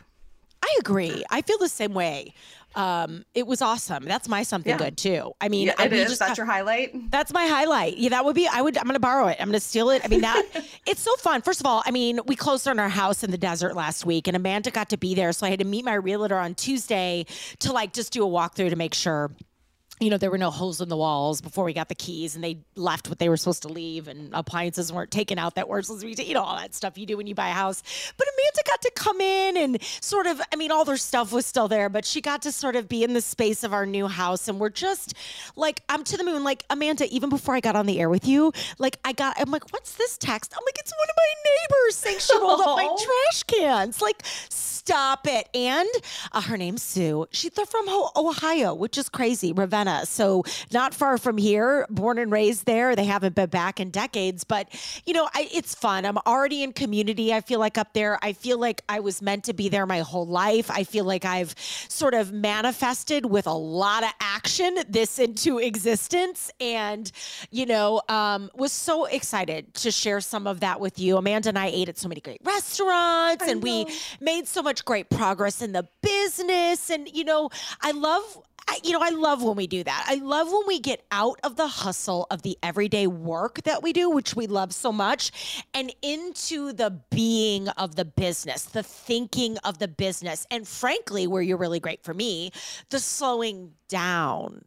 I 0.63 0.77
agree. 0.79 1.25
I 1.31 1.43
feel 1.43 1.59
the 1.59 1.69
same 1.69 1.93
way. 1.93 2.35
Um, 2.75 3.25
it 3.35 3.47
was 3.47 3.61
awesome. 3.63 4.05
That's 4.05 4.29
my 4.29 4.43
something 4.43 4.71
Yeah. 4.71 4.79
good 4.79 4.97
too. 4.97 5.33
I 5.41 5.49
mean, 5.49 5.67
Yeah, 5.69 5.75
I 5.79 5.89
we 5.89 5.99
is. 6.01 6.09
just 6.09 6.21
That's 6.21 6.37
your 6.39 6.47
highlight. 6.47 7.11
That's 7.11 7.33
my 7.33 7.47
highlight. 7.47 7.97
Yeah, 7.99 8.11
that 8.11 8.25
would 8.25 8.35
be. 8.35 8.49
I 8.49 8.63
would. 8.63 8.77
I'm 8.79 8.85
to 8.89 8.99
borrow 9.01 9.29
it. 9.29 9.37
I'm 9.41 9.53
to 9.53 9.61
steal 9.61 9.91
it. 9.91 10.03
I 10.05 10.09
mean, 10.09 10.23
that 10.23 10.43
it's 10.87 11.01
so 11.03 11.15
fun. 11.17 11.43
First 11.43 11.61
of 11.61 11.67
all, 11.67 11.83
I 11.85 11.91
mean, 11.91 12.21
we 12.27 12.37
closed 12.37 12.67
on 12.69 12.79
our 12.79 12.89
house 12.89 13.23
in 13.23 13.31
the 13.31 13.39
desert 13.39 13.75
last 13.77 14.07
week, 14.07 14.27
and 14.29 14.37
Amanda 14.37 14.71
got 14.71 14.89
to 14.91 14.97
be 14.97 15.15
there, 15.15 15.33
so 15.33 15.47
I 15.47 15.51
had 15.51 15.59
to 15.59 15.65
meet 15.67 15.85
my 15.85 15.95
realtor 15.95 16.37
on 16.39 16.55
Tuesday 16.55 17.27
to 17.61 17.73
like 17.73 17.93
just 17.93 18.13
do 18.13 18.25
a 18.25 18.29
walkthrough 18.29 18.71
to 18.71 18.77
make 18.77 18.95
sure. 18.95 19.31
You 20.03 20.11
know, 20.11 20.19
there 20.19 20.33
were 20.33 20.39
no 20.39 20.51
holes 20.51 20.81
in 20.81 20.89
the 20.89 20.97
walls 20.97 21.41
before 21.41 21.65
we 21.65 21.73
got 21.73 21.89
the 21.89 21.95
keys, 21.95 22.35
and 22.35 22.43
they 22.43 22.59
left 22.75 23.09
what 23.09 23.21
they 23.21 23.29
were 23.29 23.37
supposed 23.37 23.63
to 23.63 23.69
leave, 23.69 24.09
and 24.09 24.31
appliances 24.35 24.93
weren't 24.93 25.13
taken 25.13 25.39
out 25.39 25.55
that 25.55 25.69
were 25.69 25.81
supposed 25.81 26.01
to 26.01 26.13
be, 26.13 26.25
you 26.25 26.35
know, 26.35 26.43
all 26.43 26.57
that 26.57 26.75
stuff 26.75 26.99
you 26.99 27.07
do 27.07 27.17
when 27.17 27.29
you 27.29 27.37
buy 27.37 27.51
a 27.51 27.53
house. 27.53 27.85
But 28.17 28.27
Amanda 28.27 28.63
got 28.67 28.83
to 28.83 28.91
come 28.97 29.21
in 29.21 29.57
and 29.57 29.83
sort 30.01 30.27
of, 30.27 30.43
I 30.53 30.57
mean, 30.57 30.73
all 30.73 30.85
their 30.85 30.97
stuff 30.97 31.31
was 31.33 31.47
still 31.47 31.69
there, 31.69 31.89
but 31.89 32.05
she 32.05 32.21
got 32.21 32.43
to 32.43 32.51
sort 32.51 32.75
of 32.75 32.89
be 32.89 33.05
in 33.05 33.13
the 33.13 33.21
space 33.21 33.63
of 33.63 33.73
our 33.73 33.87
new 33.87 34.09
house, 34.09 34.49
and 34.49 34.59
we're 34.59 34.71
just 34.71 35.15
like, 35.55 35.83
I'm 35.89 36.03
to 36.03 36.17
the 36.17 36.25
moon. 36.25 36.43
Like 36.43 36.65
Amanda, 36.69 37.07
even 37.15 37.31
before 37.31 37.55
I 37.55 37.61
got 37.61 37.77
on 37.77 37.87
the 37.87 38.01
air 38.01 38.11
with 38.11 38.27
you, 38.27 38.53
like 38.79 38.99
I 39.05 39.13
got, 39.13 39.41
I'm 39.41 39.53
like, 39.53 39.73
what's 39.73 39.95
this 39.95 40.19
text? 40.19 40.53
I'm 40.53 40.65
like, 40.67 40.79
it's 40.81 40.93
one 40.93 41.09
of 41.11 41.17
my 41.17 41.51
neighbors 41.51 41.97
saying 41.97 42.19
she 42.19 42.37
rolled 42.39 42.61
up 42.61 42.77
my 42.77 42.97
trash 43.31 43.43
cans. 43.45 44.03
Like, 44.03 44.21
stop 44.25 45.29
it. 45.29 45.49
And 45.55 45.89
uh, 46.33 46.41
her 46.41 46.57
name's 46.57 46.83
Sue. 46.83 47.29
She's 47.31 47.53
from 47.53 47.87
Ohio, 48.17 48.75
which 48.75 48.99
is 48.99 49.09
crazy. 49.09 49.53
Ravenna. 49.53 49.92
So 50.05 50.45
not 50.73 50.95
far 50.95 51.19
from 51.19 51.39
here, 51.39 51.87
born 51.91 52.19
and 52.19 52.31
raised 52.33 52.67
there. 52.67 52.97
They 52.97 53.05
haven't 53.05 53.35
been 53.35 53.51
back 53.51 53.81
in 53.81 53.91
decades, 53.91 54.45
but 54.45 54.69
you 55.07 55.13
know, 55.13 55.29
I, 55.35 55.49
it's 55.53 55.75
fun. 55.75 56.05
I'm 56.05 56.19
already 56.27 56.63
in 56.63 56.73
community. 56.73 57.33
I 57.33 57.41
feel 57.41 57.61
like 57.61 57.79
up 57.79 57.93
there, 57.93 58.19
I 58.23 58.33
feel 58.33 58.59
like 58.59 58.83
I 58.89 59.01
was 59.01 59.23
meant 59.23 59.45
to 59.45 59.53
be 59.53 59.69
there 59.69 59.87
my 59.87 60.01
whole 60.01 60.27
life. 60.27 60.71
I 60.71 60.85
feel 60.85 61.05
like 61.05 61.25
I've 61.25 61.55
sort 61.89 62.15
of 62.15 62.33
manifested 62.33 63.27
with 63.27 63.47
a 63.47 63.53
lot 63.53 64.03
of 64.03 64.11
action 64.21 64.77
this 64.89 65.19
into 65.19 65.59
existence 65.59 66.51
and, 66.61 67.11
you 67.51 67.67
know, 67.67 68.03
um, 68.09 68.51
was 68.55 68.73
so 68.73 69.05
excited 69.07 69.73
to 69.75 69.91
share 69.91 70.21
some 70.21 70.47
of 70.47 70.61
that 70.61 70.81
with 70.81 70.99
you. 70.99 71.17
Amanda 71.17 71.51
and 71.51 71.59
I 71.59 71.67
ate 71.67 71.89
at 71.89 71.99
so 71.99 72.09
many 72.09 72.21
great 72.21 72.41
restaurants 72.45 73.47
and 73.47 73.63
we 73.63 73.87
made 74.21 74.47
so 74.49 74.63
much 74.63 74.85
great 74.85 75.11
progress 75.11 75.63
in 75.63 75.73
the 75.73 75.87
business. 76.03 76.91
And, 76.91 77.09
you 77.09 77.25
know, 77.25 77.51
I 77.81 77.93
love 77.93 78.43
I, 78.69 78.79
you 78.85 78.93
know, 78.93 79.01
I 79.03 79.11
love 79.11 79.43
when 79.43 79.57
we 79.57 79.67
do 79.67 79.85
that. 79.85 80.05
I 80.09 80.15
love 80.17 80.49
when 80.51 80.67
we 80.67 80.79
get 80.79 81.05
out 81.11 81.41
of 81.43 81.57
the 81.57 81.67
hustle 81.67 82.27
of 82.31 82.43
the 82.43 82.57
everyday 82.63 83.07
work 83.07 83.63
that 83.65 83.83
we 83.83 83.93
do, 83.93 84.11
which 84.11 84.35
we 84.35 84.47
love 84.47 84.73
so 84.73 84.93
much, 84.93 85.65
and 85.75 85.95
into 86.03 86.73
the 86.73 87.01
being 87.11 87.69
of 87.71 87.97
the 87.97 88.05
business, 88.05 88.65
the 88.65 88.83
thinking 88.83 89.59
of 89.59 89.79
the 89.79 89.89
business. 89.89 90.47
And 90.51 90.67
frankly, 90.67 91.27
where 91.27 91.43
you're 91.43 91.57
really 91.57 91.81
great 91.81 92.03
for 92.03 92.15
me, 92.15 92.53
the 92.91 92.99
slowing 92.99 93.73
down 93.89 94.65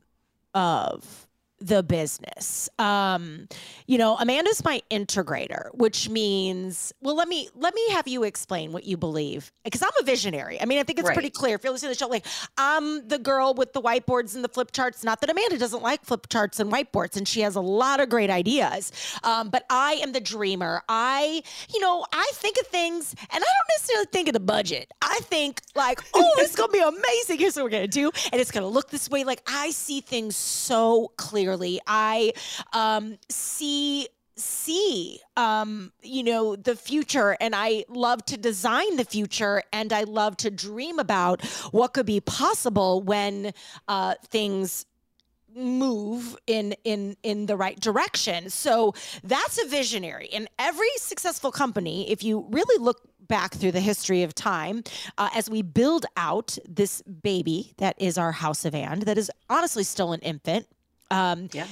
of 0.54 1.28
the 1.60 1.84
business. 1.84 2.70
Um, 2.80 3.48
you 3.88 3.98
know, 3.98 4.18
Amanda's 4.18 4.64
my 4.64 4.82
integrator, 4.92 5.70
which 5.74 6.10
means, 6.10 6.94
well, 7.02 7.16
let 7.16 7.28
me 7.28 7.50
let 7.56 7.74
me 7.74 7.90
have 7.92 8.08
you 8.08 8.24
explain 8.24 8.74
what 8.74 8.84
you 8.84 8.98
believe 8.98 9.52
because 9.64 9.82
I'm 9.82 9.90
a 10.00 10.04
visionary. 10.04 10.62
I 10.62 10.66
mean, 10.66 10.80
I 10.80 10.84
think 10.84 11.00
it's 11.00 11.08
right. 11.08 11.14
pretty 11.14 11.30
clear 11.30 11.56
if 11.56 11.64
you're 11.64 11.72
listening 11.72 11.94
to 11.94 12.00
the 12.00 12.06
show. 12.06 12.10
Like, 12.10 12.26
I'm 12.58 13.08
the 13.08 13.20
girl 13.20 13.54
with 13.54 13.74
the 13.74 13.82
whiteboards 13.82 14.36
and 14.36 14.44
the 14.44 14.50
flip 14.50 14.72
charts. 14.72 15.04
Not 15.04 15.22
that 15.22 15.30
Amanda 15.30 15.58
doesn't 15.58 15.82
like 15.82 16.04
flip 16.04 16.28
charts 16.30 16.60
and 16.60 16.72
whiteboards, 16.72 17.16
and 17.16 17.28
she 17.28 17.42
has 17.42 17.56
a 17.56 17.62
lot 17.62 18.02
of 18.02 18.10
great 18.10 18.30
ideas. 18.30 18.92
Um, 19.24 19.50
but 19.50 19.66
I 19.70 19.94
am 20.04 20.12
the 20.12 20.22
dreamer. 20.22 20.82
I, 20.90 21.42
you 21.74 21.80
know, 21.80 22.06
I 22.12 22.30
think 22.34 22.58
of 22.60 22.68
things, 22.68 23.16
and 23.20 23.30
I 23.32 23.38
don't 23.38 23.80
necessarily 23.80 24.08
think 24.12 24.28
of 24.28 24.34
the 24.34 24.40
budget. 24.42 24.92
I 25.02 25.20
think 25.24 25.62
like, 25.74 26.02
oh, 26.14 26.34
it's 26.40 26.56
gonna 26.56 26.72
be 26.72 26.80
amazing. 26.80 27.40
Here's 27.40 27.56
what 27.56 27.64
we're 27.64 27.70
gonna 27.70 27.88
do, 27.88 28.12
and 28.32 28.42
it's 28.42 28.52
gonna 28.52 28.68
look 28.68 28.90
this 28.90 29.10
way. 29.10 29.24
Like, 29.24 29.42
I 29.48 29.72
see 29.72 30.02
things 30.02 30.36
so 30.36 31.14
clearly 31.16 31.45
clearly. 31.46 31.80
I 31.86 32.34
um, 32.74 33.18
see 33.30 34.08
see 34.38 35.18
um 35.38 35.94
you 36.04 36.22
know 36.22 36.58
the 36.58 36.76
future 36.76 37.38
and 37.40 37.56
i 37.56 37.86
love 37.88 38.20
to 38.26 38.36
design 38.36 38.98
the 38.98 39.06
future 39.06 39.64
and 39.72 39.94
i 39.94 40.04
love 40.04 40.36
to 40.36 40.52
dream 40.52 41.00
about 41.00 41.42
what 41.72 41.94
could 41.94 42.06
be 42.06 42.20
possible 42.20 43.02
when 43.02 43.54
uh 43.88 44.14
things 44.28 44.86
move 45.56 46.36
in 46.48 46.76
in 46.84 47.16
in 47.24 47.46
the 47.46 47.56
right 47.56 47.80
direction 47.80 48.50
so 48.50 48.94
that's 49.24 49.58
a 49.64 49.66
visionary 49.70 50.28
and 50.34 50.50
every 50.60 50.92
successful 50.98 51.50
company 51.50 52.12
if 52.12 52.22
you 52.22 52.46
really 52.50 52.84
look 52.84 53.08
back 53.28 53.54
through 53.54 53.72
the 53.72 53.80
history 53.80 54.24
of 54.24 54.36
time 54.36 54.84
uh, 55.18 55.30
as 55.34 55.50
we 55.50 55.62
build 55.62 56.06
out 56.18 56.58
this 56.68 57.02
baby 57.02 57.74
that 57.78 57.96
is 57.98 58.18
our 58.18 58.32
house 58.32 58.66
of 58.66 58.76
and 58.76 59.04
that 59.04 59.18
is 59.18 59.32
honestly 59.50 59.84
still 59.84 60.12
an 60.12 60.20
infant 60.22 60.68
um, 61.12 61.50
yeah. 61.52 61.68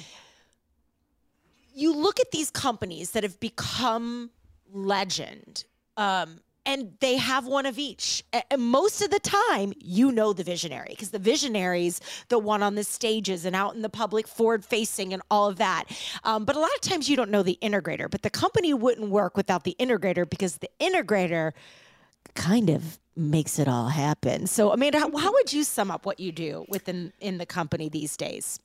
You 1.75 1.95
look 1.95 2.19
at 2.19 2.31
these 2.31 2.51
companies 2.51 3.11
that 3.11 3.23
have 3.23 3.39
become 3.39 4.29
legend. 4.71 5.65
Um, 5.97 6.39
and 6.65 6.93
they 6.99 7.17
have 7.17 7.45
one 7.45 7.65
of 7.65 7.77
each. 7.77 8.23
And 8.49 8.61
most 8.61 9.01
of 9.01 9.09
the 9.09 9.19
time, 9.19 9.73
you 9.79 10.11
know 10.11 10.33
the 10.33 10.43
visionary 10.43 10.89
because 10.91 11.09
the 11.09 11.19
visionaries, 11.19 11.99
the 12.29 12.39
one 12.39 12.63
on 12.63 12.75
the 12.75 12.83
stages 12.83 13.45
and 13.45 13.55
out 13.55 13.75
in 13.75 13.81
the 13.81 13.89
public, 13.89 14.27
forward 14.27 14.63
facing, 14.63 15.13
and 15.13 15.21
all 15.29 15.49
of 15.49 15.57
that. 15.57 15.85
Um, 16.23 16.45
but 16.45 16.55
a 16.55 16.59
lot 16.59 16.73
of 16.73 16.81
times, 16.81 17.09
you 17.09 17.17
don't 17.17 17.31
know 17.31 17.43
the 17.43 17.57
integrator. 17.61 18.09
But 18.09 18.21
the 18.21 18.29
company 18.29 18.73
wouldn't 18.73 19.09
work 19.09 19.35
without 19.35 19.65
the 19.65 19.75
integrator 19.79 20.29
because 20.29 20.57
the 20.57 20.69
integrator 20.79 21.51
kind 22.33 22.69
of 22.69 22.97
makes 23.15 23.59
it 23.59 23.67
all 23.67 23.89
happen. 23.89 24.47
So, 24.47 24.71
Amanda, 24.71 24.99
how, 24.99 25.15
how 25.17 25.33
would 25.33 25.51
you 25.51 25.63
sum 25.63 25.91
up 25.91 26.05
what 26.05 26.19
you 26.19 26.31
do 26.31 26.65
within 26.69 27.11
in 27.19 27.37
the 27.37 27.45
company 27.45 27.89
these 27.89 28.15
days? 28.15 28.59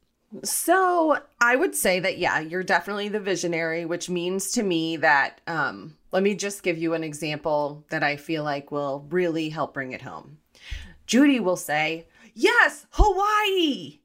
So 0.44 1.18
I 1.40 1.56
would 1.56 1.75
say 1.75 2.00
that, 2.00 2.18
yeah, 2.18 2.40
you're 2.40 2.62
definitely 2.62 3.08
the 3.08 3.20
visionary, 3.20 3.85
which 3.85 4.11
means 4.11 4.50
to 4.52 4.62
me 4.62 4.97
that, 4.99 5.40
um, 5.47 5.97
let 6.12 6.23
me 6.23 6.35
just 6.35 6.62
give 6.62 6.78
you 6.78 6.94
an 6.94 7.04
example 7.04 7.85
that 7.90 8.02
I 8.02 8.16
feel 8.16 8.44
like 8.44 8.70
will 8.70 9.06
really 9.11 9.49
help 9.49 9.75
bring 9.75 9.92
it 9.92 10.02
home. 10.02 10.38
Judy 11.06 11.40
will 11.40 11.56
say, 11.56 12.06
Yes, 12.35 12.87
Hawaii. 12.90 14.00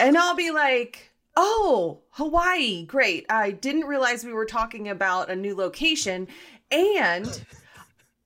and 0.00 0.16
I'll 0.16 0.34
be 0.34 0.50
like, 0.50 1.10
Oh, 1.36 2.00
Hawaii, 2.10 2.84
great. 2.86 3.26
I 3.28 3.50
didn't 3.52 3.86
realize 3.86 4.24
we 4.24 4.32
were 4.32 4.46
talking 4.46 4.88
about 4.88 5.30
a 5.30 5.36
new 5.36 5.54
location. 5.54 6.28
And 6.70 7.44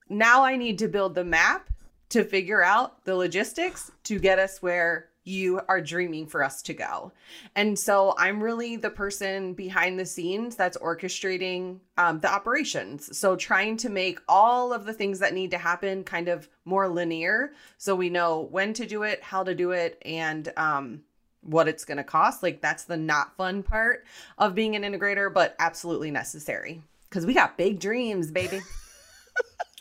now 0.09 0.43
I 0.43 0.55
need 0.55 0.79
to 0.79 0.87
build 0.87 1.15
the 1.15 1.23
map 1.23 1.69
to 2.09 2.23
figure 2.23 2.63
out 2.63 3.03
the 3.03 3.15
logistics 3.15 3.91
to 4.03 4.19
get 4.19 4.39
us 4.39 4.61
where 4.61 5.09
you 5.27 5.61
are 5.67 5.81
dreaming 5.81 6.25
for 6.25 6.43
us 6.43 6.61
to 6.63 6.73
go. 6.73 7.11
And 7.55 7.77
so 7.77 8.15
I'm 8.17 8.41
really 8.41 8.77
the 8.77 8.89
person 8.89 9.53
behind 9.53 9.99
the 9.99 10.05
scenes 10.05 10.55
that's 10.55 10.77
orchestrating 10.77 11.79
um, 11.97 12.19
the 12.19 12.31
operations. 12.31 13.17
So 13.17 13.35
trying 13.35 13.77
to 13.77 13.89
make 13.89 14.19
all 14.27 14.73
of 14.73 14.85
the 14.85 14.93
things 14.93 15.19
that 15.19 15.33
need 15.33 15.51
to 15.51 15.57
happen 15.57 16.03
kind 16.03 16.29
of 16.29 16.47
more 16.65 16.87
linear 16.87 17.51
so 17.77 17.95
we 17.95 18.09
know 18.09 18.47
when 18.51 18.73
to 18.73 18.85
do 18.85 19.03
it, 19.03 19.21
how 19.21 19.43
to 19.43 19.53
do 19.53 19.71
it, 19.71 20.01
and 20.05 20.51
um, 20.57 21.01
what 21.41 21.67
it's 21.67 21.85
going 21.85 21.97
to 21.97 22.03
cost. 22.03 22.41
Like 22.41 22.61
that's 22.61 22.85
the 22.85 22.97
not 22.97 23.35
fun 23.35 23.63
part 23.63 24.05
of 24.37 24.55
being 24.55 24.75
an 24.75 24.83
integrator, 24.83 25.33
but 25.33 25.55
absolutely 25.59 26.11
necessary 26.11 26.81
because 27.09 27.25
we 27.25 27.33
got 27.33 27.57
big 27.57 27.79
dreams, 27.79 28.31
baby. 28.31 28.59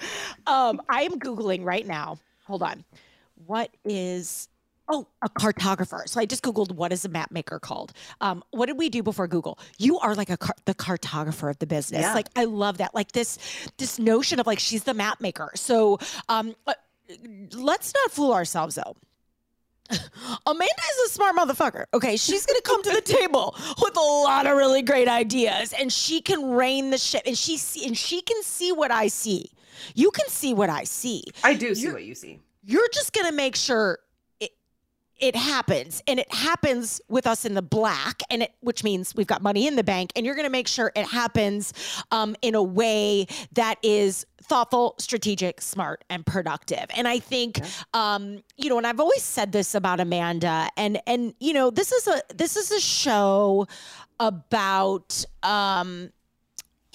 um, 0.47 0.81
I 0.89 1.03
am 1.03 1.19
Googling 1.19 1.65
right 1.65 1.87
now. 1.87 2.19
Hold 2.47 2.63
on. 2.63 2.85
What 3.47 3.71
is 3.85 4.49
Oh, 4.89 5.09
a 5.23 5.29
cartographer. 5.29 6.09
So 6.09 6.21
I 6.21 6.27
just 6.27 6.43
Googled 6.43 6.73
what 6.73 6.93
is 6.93 7.05
a 7.05 7.09
map 7.09 7.31
maker 7.31 7.59
called. 7.59 7.93
Um, 8.21 8.45
what 8.51 8.67
did 8.67 8.79
we 8.79 8.89
do 8.89 9.03
before 9.03 9.27
Google? 9.27 9.59
You 9.79 9.99
are 9.99 10.15
like 10.15 10.31
a 10.31 10.37
car- 10.37 10.55
the 10.65 10.75
cartographer 10.75 11.51
of 11.51 11.59
the 11.59 11.67
business. 11.67 12.03
Yeah. 12.03 12.15
Like 12.15 12.29
I 12.37 12.45
love 12.45 12.79
that. 12.79 12.95
Like 12.95 13.13
this 13.13 13.39
this 13.79 13.99
notion 13.99 14.39
of 14.39 14.47
like 14.47 14.61
she's 14.61 14.85
the 14.85 14.95
map 14.95 15.21
maker. 15.21 15.51
So 15.55 15.99
um, 16.29 16.55
uh, 16.67 16.75
let's 17.55 17.93
not 17.95 18.13
fool 18.13 18.33
ourselves 18.33 18.77
though. 18.77 18.97
Amanda 20.47 20.83
is 20.93 21.11
a 21.11 21.13
smart 21.13 21.37
motherfucker. 21.37 21.85
Okay, 21.95 22.17
she's 22.17 22.45
gonna 22.47 22.61
come 22.63 22.83
to 22.83 22.91
the 22.91 23.01
table 23.05 23.55
with 23.81 23.97
a 23.97 24.01
lot 24.01 24.47
of 24.47 24.57
really 24.57 24.83
great 24.83 25.09
ideas, 25.09 25.73
and 25.73 25.93
she 25.93 26.21
can 26.21 26.51
rein 26.51 26.91
the 26.91 26.99
ship, 26.99 27.23
and 27.27 27.37
she 27.37 27.57
see, 27.57 27.87
and 27.87 27.97
she 27.97 28.21
can 28.21 28.43
see 28.43 28.73
what 28.73 28.91
I 28.91 29.09
see. 29.09 29.51
You 29.95 30.11
can 30.11 30.29
see 30.29 30.55
what 30.55 30.71
I 30.71 30.85
see. 30.85 31.25
I 31.45 31.55
do 31.55 31.75
see 31.75 31.83
you're, 31.83 31.93
what 31.93 32.05
you 32.05 32.15
see. 32.15 32.41
You're 32.65 32.89
just 32.93 33.13
gonna 33.13 33.33
make 33.33 33.55
sure 33.55 33.99
it 35.19 35.35
happens 35.35 36.03
and 36.07 36.21
it 36.21 36.33
happens 36.33 37.01
with 37.09 37.27
us 37.27 37.45
in 37.45 37.55
the 37.55 37.63
black 37.63 38.23
and 38.31 38.43
it 38.43 38.53
which 38.61 38.85
means 38.85 39.15
we've 39.15 39.27
got 39.27 39.43
money 39.43 39.67
in 39.67 39.77
the 39.77 39.85
bank 39.85 40.13
and 40.15 40.27
you're 40.27 40.35
going 40.35 40.47
to 40.47 40.51
make 40.51 40.69
sure 40.69 40.93
it 40.95 41.07
happens 41.07 41.73
um, 42.11 42.37
in 42.43 42.55
a 42.55 42.63
way 42.63 43.27
that 43.53 43.77
is 43.83 44.27
thoughtful 44.43 44.95
strategic 44.99 45.61
smart 45.61 46.05
and 46.11 46.25
productive. 46.25 46.87
And 46.95 47.09
i 47.09 47.19
think 47.19 47.61
um, 47.95 48.43
you 48.57 48.69
know 48.69 48.79
and 48.79 48.87
i've 48.87 49.01
always 49.01 49.23
said 49.23 49.53
this 49.53 49.75
about 49.75 50.01
amanda 50.01 50.69
and 50.77 51.01
and 51.07 51.35
you 51.41 51.53
know 51.53 51.71
this 51.71 51.93
is 51.93 52.07
a 52.07 52.23
this 52.35 52.57
is 52.57 52.71
a 52.71 52.81
show 52.81 53.67
about 54.19 55.25
um, 55.43 56.11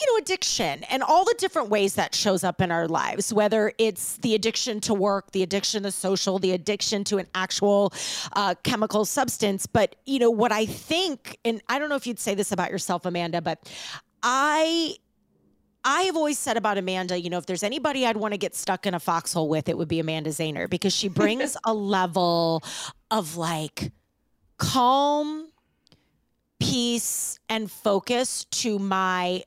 you 0.01 0.13
know, 0.13 0.17
addiction 0.17 0.83
and 0.85 1.03
all 1.03 1.23
the 1.23 1.35
different 1.37 1.69
ways 1.69 1.95
that 1.95 2.15
shows 2.15 2.43
up 2.43 2.59
in 2.59 2.71
our 2.71 2.87
lives, 2.87 3.31
whether 3.31 3.71
it's 3.77 4.17
the 4.17 4.33
addiction 4.33 4.79
to 4.81 4.93
work, 4.93 5.31
the 5.31 5.43
addiction 5.43 5.83
to 5.83 5.91
social, 5.91 6.39
the 6.39 6.51
addiction 6.51 7.03
to 7.03 7.19
an 7.19 7.27
actual 7.35 7.93
uh, 8.33 8.55
chemical 8.63 9.05
substance. 9.05 9.67
But, 9.67 9.95
you 10.05 10.17
know, 10.19 10.31
what 10.31 10.51
I 10.51 10.65
think, 10.65 11.37
and 11.45 11.61
I 11.69 11.77
don't 11.77 11.89
know 11.89 11.95
if 11.95 12.07
you'd 12.07 12.19
say 12.19 12.33
this 12.33 12.51
about 12.51 12.71
yourself, 12.71 13.05
Amanda, 13.05 13.41
but 13.41 13.71
I 14.23 14.95
I 15.83 16.03
have 16.03 16.15
always 16.15 16.37
said 16.37 16.57
about 16.57 16.77
Amanda, 16.77 17.19
you 17.19 17.29
know, 17.31 17.39
if 17.39 17.47
there's 17.47 17.63
anybody 17.63 18.05
I'd 18.05 18.17
want 18.17 18.33
to 18.33 18.37
get 18.37 18.53
stuck 18.55 18.85
in 18.85 18.93
a 18.93 18.99
foxhole 18.99 19.49
with, 19.49 19.67
it 19.67 19.77
would 19.77 19.87
be 19.87 19.99
Amanda 19.99 20.29
Zahner 20.29 20.69
because 20.69 20.95
she 20.95 21.07
brings 21.07 21.57
a 21.65 21.73
level 21.73 22.63
of 23.09 23.35
like 23.35 23.91
calm, 24.57 25.49
peace, 26.59 27.39
and 27.49 27.71
focus 27.71 28.45
to 28.45 28.77
my 28.77 29.43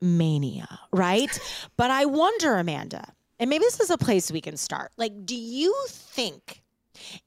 mania, 0.00 0.80
right? 0.92 1.38
but 1.76 1.90
I 1.90 2.04
wonder, 2.04 2.56
Amanda, 2.56 3.12
and 3.38 3.50
maybe 3.50 3.64
this 3.64 3.80
is 3.80 3.90
a 3.90 3.98
place 3.98 4.30
we 4.30 4.40
can 4.40 4.56
start. 4.56 4.92
Like, 4.96 5.26
do 5.26 5.36
you 5.36 5.74
think 5.88 6.62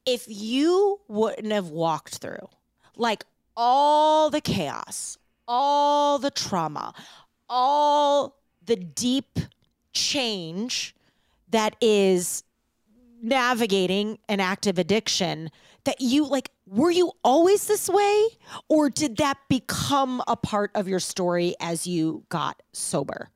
if 0.05 0.25
you 0.27 0.99
wouldn't 1.07 1.51
have 1.51 1.69
walked 1.69 2.17
through 2.17 2.47
like 2.95 3.23
all 3.55 4.29
the 4.29 4.41
chaos, 4.41 5.17
all 5.47 6.19
the 6.19 6.31
trauma, 6.31 6.93
all 7.49 8.37
the 8.65 8.75
deep 8.75 9.39
change 9.93 10.95
that 11.49 11.75
is 11.81 12.43
navigating 13.21 14.19
an 14.29 14.39
active 14.39 14.77
addiction 14.77 15.49
that 15.83 16.01
you 16.01 16.25
like 16.25 16.51
were 16.67 16.91
you 16.91 17.13
always 17.23 17.67
this 17.67 17.89
way? 17.89 18.27
Or 18.67 18.89
did 18.89 19.17
that 19.17 19.37
become 19.49 20.21
a 20.27 20.35
part 20.35 20.71
of 20.75 20.87
your 20.87 20.99
story 20.99 21.55
as 21.59 21.87
you 21.87 22.25
got 22.29 22.61
sober? 22.73 23.29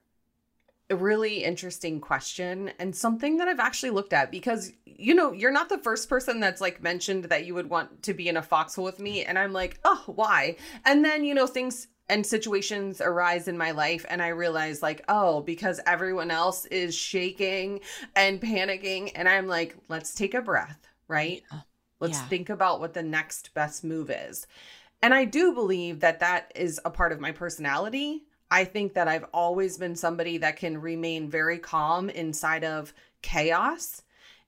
A 0.90 0.96
really 0.96 1.46
interesting 1.46 2.02
question 2.02 2.72
and 2.78 2.94
something 2.94 3.38
that 3.38 3.48
I've 3.48 3.62
actually 3.62 3.92
looked 3.92 4.12
at 4.12 4.30
because 4.30 4.74
you 4.86 5.16
know 5.16 5.32
you're 5.32 5.52
not 5.52 5.70
the 5.70 5.78
first 5.78 6.10
person 6.10 6.42
that's 6.42 6.60
like 6.60 6.84
mentioned 6.84 7.26
that 7.26 7.46
you 7.46 7.54
would 7.54 7.70
want 7.70 8.04
to 8.04 8.14
be 8.14 8.28
in 8.28 8.36
a 8.36 8.42
foxhole 8.42 8.84
with 8.84 9.00
me. 9.00 9.24
And 9.24 9.40
I'm 9.40 9.54
like 9.54 9.80
oh 9.86 10.04
why? 10.08 10.58
And 10.86 11.06
then 11.06 11.24
you 11.24 11.34
know 11.34 11.48
things 11.48 11.88
and 12.12 12.26
situations 12.26 13.02
arise 13.02 13.48
in 13.48 13.58
my 13.58 13.72
life 13.72 14.06
and 14.10 14.22
I 14.22 14.28
realize 14.28 14.84
like 14.84 15.04
oh 15.08 15.42
because 15.42 15.80
everyone 15.88 16.30
else 16.30 16.66
is 16.66 16.94
shaking 16.94 17.80
and 18.16 18.42
panicking 18.42 19.12
and 19.16 19.28
I'm 19.28 19.48
like 19.48 19.76
let's 19.88 20.14
take 20.14 20.34
a 20.34 20.42
breath 20.42 20.88
right 21.08 21.42
yeah. 21.52 21.62
let's 22.00 22.20
yeah. 22.20 22.28
think 22.28 22.50
about 22.50 22.80
what 22.80 22.94
the 22.94 23.02
next 23.02 23.54
best 23.54 23.84
move 23.84 24.12
is 24.12 24.46
and 25.02 25.14
I 25.14 25.26
do 25.26 25.54
believe 25.54 26.02
that 26.02 26.20
that 26.20 26.52
is 26.54 26.80
a 26.86 26.92
part 26.92 27.12
of 27.12 27.20
my 27.20 27.32
personality 27.32 28.24
I 28.52 28.66
think 28.66 28.96
that 28.96 29.08
I've 29.08 29.26
always 29.34 29.78
been 29.78 29.96
somebody 29.96 30.38
that 30.40 30.58
can 30.58 30.82
remain 30.82 31.30
very 31.30 31.58
calm 31.58 32.10
inside 32.10 32.66
of 32.66 32.94
chaos. 33.22 34.02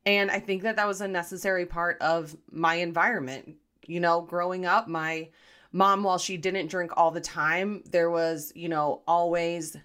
And 0.06 0.30
I 0.30 0.40
think 0.40 0.64
that 0.64 0.76
that 0.76 0.88
was 0.88 1.00
a 1.00 1.08
necessary 1.08 1.66
part 1.66 2.02
of 2.02 2.36
my 2.52 2.76
environment. 2.76 3.56
You 3.86 4.02
know, 4.02 4.20
growing 4.20 4.66
up, 4.66 4.90
my 4.90 5.30
mom, 5.74 6.04
while 6.04 6.20
she 6.20 6.38
didn't 6.38 6.68
drink 6.68 6.92
all 6.96 7.12
the 7.12 7.20
time, 7.20 7.84
there 7.92 8.10
was, 8.10 8.54
you 8.56 8.70
know, 8.70 9.02
always 9.06 9.76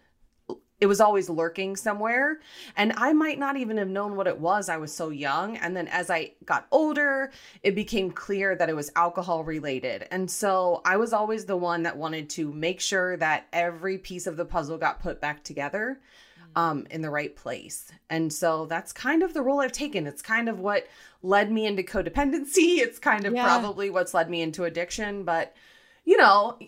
it 0.81 0.87
was 0.87 1.01
always 1.01 1.29
lurking 1.29 1.75
somewhere. 1.75 2.39
And 2.77 2.93
i 2.97 3.13
might 3.13 3.39
not 3.39 3.57
even 3.57 3.79
have 3.79 3.89
known 3.89 4.15
what 4.17 4.27
it 4.27 4.39
was. 4.39 4.69
I 4.69 4.77
was 4.77 4.95
so 4.95 5.11
young. 5.11 5.57
And 5.57 5.77
then 5.77 5.89
as 5.89 6.11
i 6.11 6.33
got 6.45 6.67
older 6.71 7.33
it 7.63 7.75
became 7.75 8.11
clear 8.11 8.55
that 8.55 8.69
it 8.69 8.77
was 8.77 8.93
alcohol 8.95 9.43
related. 9.45 10.07
And 10.11 10.31
so 10.31 10.81
i 10.85 10.97
was 10.97 11.13
always 11.13 11.47
the 11.47 11.57
one 11.57 11.83
that 11.83 11.97
wanted 11.97 12.31
to 12.31 12.53
make 12.53 12.81
sure 12.81 13.17
that 13.17 13.47
every 13.53 13.99
piece 13.99 14.27
of 14.27 14.37
the 14.37 14.45
puzzle 14.45 14.79
got 14.79 15.01
put 15.01 15.21
back 15.21 15.43
together 15.43 16.01
mm. 16.41 16.61
um, 16.61 16.87
in 16.91 17.03
the 17.03 17.11
right 17.11 17.35
place. 17.35 17.91
And 18.09 18.33
so 18.33 18.67
that's 18.67 18.93
kind 18.93 19.23
of 19.23 19.35
the 19.35 19.43
role 19.43 19.61
i've 19.61 19.73
taken. 19.73 20.07
It's 20.07 20.23
kind 20.23 20.49
of 20.49 20.61
what 20.61 20.87
led 21.23 21.51
me 21.51 21.67
into 21.67 21.83
codependency. 21.83 22.79
It's 22.89 23.01
kind 23.01 23.27
of 23.27 23.35
yeah. 23.35 23.45
probably 23.45 23.91
what's 23.91 24.15
led 24.15 24.31
me 24.31 24.43
into 24.43 24.63
addiction. 24.63 25.25
But 25.25 25.57
you 26.09 26.17
know 26.17 26.59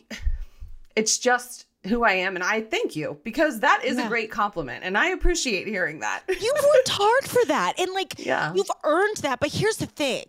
it's 0.95 1.19
just 1.19 1.67
who 1.87 2.05
I 2.05 2.13
am 2.13 2.37
and 2.37 2.45
I 2.45 2.61
thank 2.61 2.95
you 2.95 3.19
because 3.25 3.61
that 3.61 3.83
is 3.85 3.97
yeah. 3.97 4.05
a 4.05 4.09
great 4.09 4.31
compliment 4.31 4.85
and 4.85 4.99
I 4.99 5.09
appreciate 5.09 5.67
hearing 5.67 6.01
that. 6.01 6.23
you 6.29 6.53
worked 6.55 6.89
hard 6.91 7.25
for 7.25 7.45
that 7.47 7.81
and 7.81 7.91
like 7.93 8.15
yeah. 8.19 8.53
you've 8.55 8.71
earned 8.85 9.17
that. 9.19 9.41
But 9.41 9.51
here's 9.51 9.79
the 9.79 9.87
thing. 9.87 10.27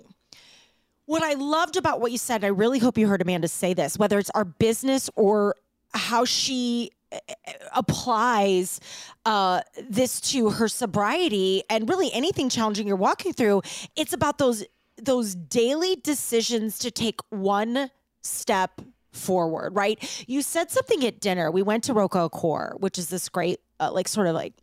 What 1.08 1.24
I 1.24 1.34
loved 1.34 1.76
about 1.76 2.00
what 2.00 2.14
you 2.14 2.18
said, 2.18 2.46
I 2.46 2.48
really 2.48 2.80
hope 2.80 2.98
you 2.98 3.08
heard 3.08 3.22
Amanda 3.22 3.50
say 3.50 3.74
this, 3.74 4.00
whether 4.00 4.18
it's 4.18 4.30
our 4.30 4.46
business 4.46 5.10
or 5.18 5.56
how 5.94 6.24
she 6.24 6.92
eh, 7.12 7.20
eh, 7.28 7.54
applies 7.76 8.80
uh, 9.26 9.60
this 9.90 10.22
to 10.22 10.52
her 10.52 10.70
sobriety 10.70 11.64
and 11.70 11.90
really 11.90 12.14
anything 12.14 12.48
challenging 12.48 12.88
you're 12.88 12.96
walking 12.96 13.34
through, 13.34 13.62
it's 13.98 14.14
about 14.14 14.38
those 14.38 14.64
those 15.02 15.36
daily 15.36 15.98
decisions 15.98 16.78
to 16.80 16.92
take 16.92 17.20
one 17.30 17.90
step 18.22 18.82
forward, 19.12 19.76
right? 19.76 20.26
You 20.28 20.42
said 20.42 20.72
something 20.72 21.06
at 21.06 21.20
dinner. 21.20 21.52
We 21.52 21.62
went 21.62 21.84
to 21.86 21.94
Roka 21.94 22.20
Akor, 22.20 22.76
which 22.80 22.98
is 22.98 23.10
this 23.10 23.30
great, 23.30 23.60
uh, 23.80 23.92
like, 23.92 24.08
sort 24.08 24.28
of 24.28 24.36
like, 24.36 24.54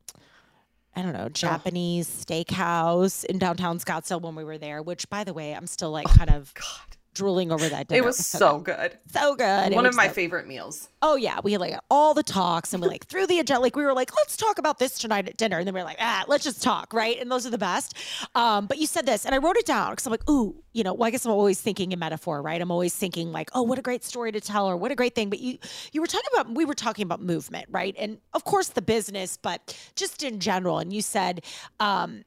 I 0.97 1.03
don't 1.03 1.13
know, 1.13 1.29
Japanese 1.29 2.09
oh. 2.09 2.33
steakhouse 2.33 3.25
in 3.25 3.39
downtown 3.39 3.79
Scottsdale 3.79 4.21
when 4.21 4.35
we 4.35 4.45
were 4.45 4.59
there, 4.59 4.83
which, 4.83 5.09
by 5.09 5.25
the 5.25 5.33
way, 5.33 5.55
I'm 5.55 5.67
still 5.67 5.91
like 5.91 6.07
kind 6.07 6.31
of. 6.31 6.53
God 6.55 6.98
drooling 7.19 7.51
over 7.51 7.69
that 7.69 7.89
dinner. 7.89 7.99
It 7.99 8.05
was 8.05 8.17
so 8.27 8.61
good. 8.61 8.97
So 9.13 9.35
good. 9.35 9.75
One 9.75 9.87
of 9.87 9.95
my 9.95 10.07
so 10.07 10.15
favorite 10.15 10.47
meals. 10.47 10.89
Oh 11.03 11.17
yeah. 11.17 11.41
We 11.43 11.53
had 11.53 11.61
like 11.61 11.75
all 11.91 12.15
the 12.15 12.23
talks 12.23 12.73
and 12.73 12.83
we 12.83 12.89
like 12.89 13.07
threw 13.07 13.27
the 13.27 13.41
agenda. 13.41 13.61
Like 13.61 13.77
we 13.77 13.85
were 13.85 13.93
like, 13.93 14.15
let's 14.17 14.37
talk 14.37 14.59
about 14.59 14.79
this 14.79 14.99
tonight 14.99 15.29
at 15.29 15.37
dinner. 15.37 15.59
And 15.59 15.67
then 15.67 15.75
we 15.75 15.81
are 15.81 15.85
like, 15.85 15.99
ah, 16.01 16.25
let's 16.29 16.45
just 16.45 16.63
talk. 16.63 16.93
Right. 16.93 17.21
And 17.21 17.31
those 17.31 17.45
are 17.47 17.51
the 17.51 17.59
best. 17.59 17.97
Um, 18.35 18.67
but 18.67 18.79
you 18.79 18.87
said 18.87 19.05
this 19.05 19.27
and 19.27 19.35
I 19.35 19.39
wrote 19.39 19.57
it 19.57 19.67
down 19.67 19.91
because 19.91 20.07
I'm 20.07 20.13
like, 20.13 20.29
ooh, 20.31 20.63
you 20.73 20.85
know, 20.85 20.95
well, 20.95 21.09
I 21.09 21.11
guess 21.11 21.27
I'm 21.27 21.33
always 21.33 21.61
thinking 21.61 21.91
in 21.91 21.99
metaphor, 21.99 22.41
right? 22.41 22.61
I'm 22.61 22.71
always 22.71 22.95
thinking 22.95 23.33
like, 23.33 23.51
oh, 23.53 23.63
what 23.63 23.79
a 23.79 23.83
great 23.83 24.05
story 24.05 24.31
to 24.31 24.41
tell 24.41 24.67
or 24.71 24.77
what 24.77 24.93
a 24.93 24.95
great 24.95 25.15
thing. 25.15 25.29
But 25.29 25.41
you 25.41 25.59
you 25.93 26.01
were 26.01 26.07
talking 26.07 26.31
about 26.33 26.55
we 26.55 26.65
were 26.65 26.75
talking 26.75 27.03
about 27.03 27.21
movement, 27.21 27.67
right? 27.71 27.97
And 27.99 28.19
of 28.33 28.45
course 28.45 28.69
the 28.69 28.83
business, 28.83 29.37
but 29.37 29.77
just 29.97 30.23
in 30.23 30.39
general. 30.39 30.79
And 30.79 30.93
you 30.93 31.03
said, 31.03 31.45
um, 31.81 32.25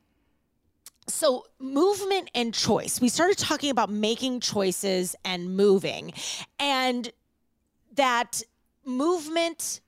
so 1.08 1.46
movement 1.60 2.30
and 2.36 2.54
choice 2.54 3.02
we 3.02 3.10
started 3.10 3.38
talking 3.38 3.70
about 3.70 3.90
making 3.90 4.40
choices 4.40 5.16
and 5.26 5.56
moving 5.56 6.14
and 6.60 7.12
that 7.96 8.42
movement 8.86 9.82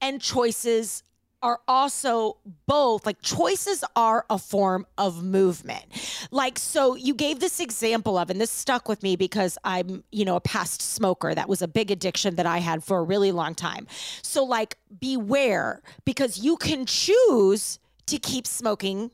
and 0.00 0.20
choices 0.20 1.02
are 1.44 1.60
also 1.68 2.38
both 2.66 3.04
like 3.04 3.20
choices 3.20 3.84
are 3.94 4.24
a 4.30 4.38
form 4.38 4.86
of 4.96 5.22
movement. 5.22 5.84
Like, 6.30 6.58
so 6.58 6.94
you 6.94 7.14
gave 7.14 7.38
this 7.38 7.60
example 7.60 8.16
of, 8.16 8.30
and 8.30 8.40
this 8.40 8.50
stuck 8.50 8.88
with 8.88 9.02
me 9.02 9.14
because 9.14 9.58
I'm, 9.62 10.02
you 10.10 10.24
know, 10.24 10.36
a 10.36 10.40
past 10.40 10.80
smoker. 10.80 11.34
That 11.34 11.46
was 11.46 11.60
a 11.60 11.68
big 11.68 11.90
addiction 11.90 12.36
that 12.36 12.46
I 12.46 12.58
had 12.58 12.82
for 12.82 12.98
a 12.98 13.02
really 13.02 13.30
long 13.30 13.54
time. 13.54 13.86
So, 14.22 14.42
like, 14.42 14.78
beware 14.98 15.82
because 16.06 16.38
you 16.38 16.56
can 16.56 16.86
choose 16.86 17.78
to 18.06 18.18
keep 18.18 18.46
smoking 18.46 19.10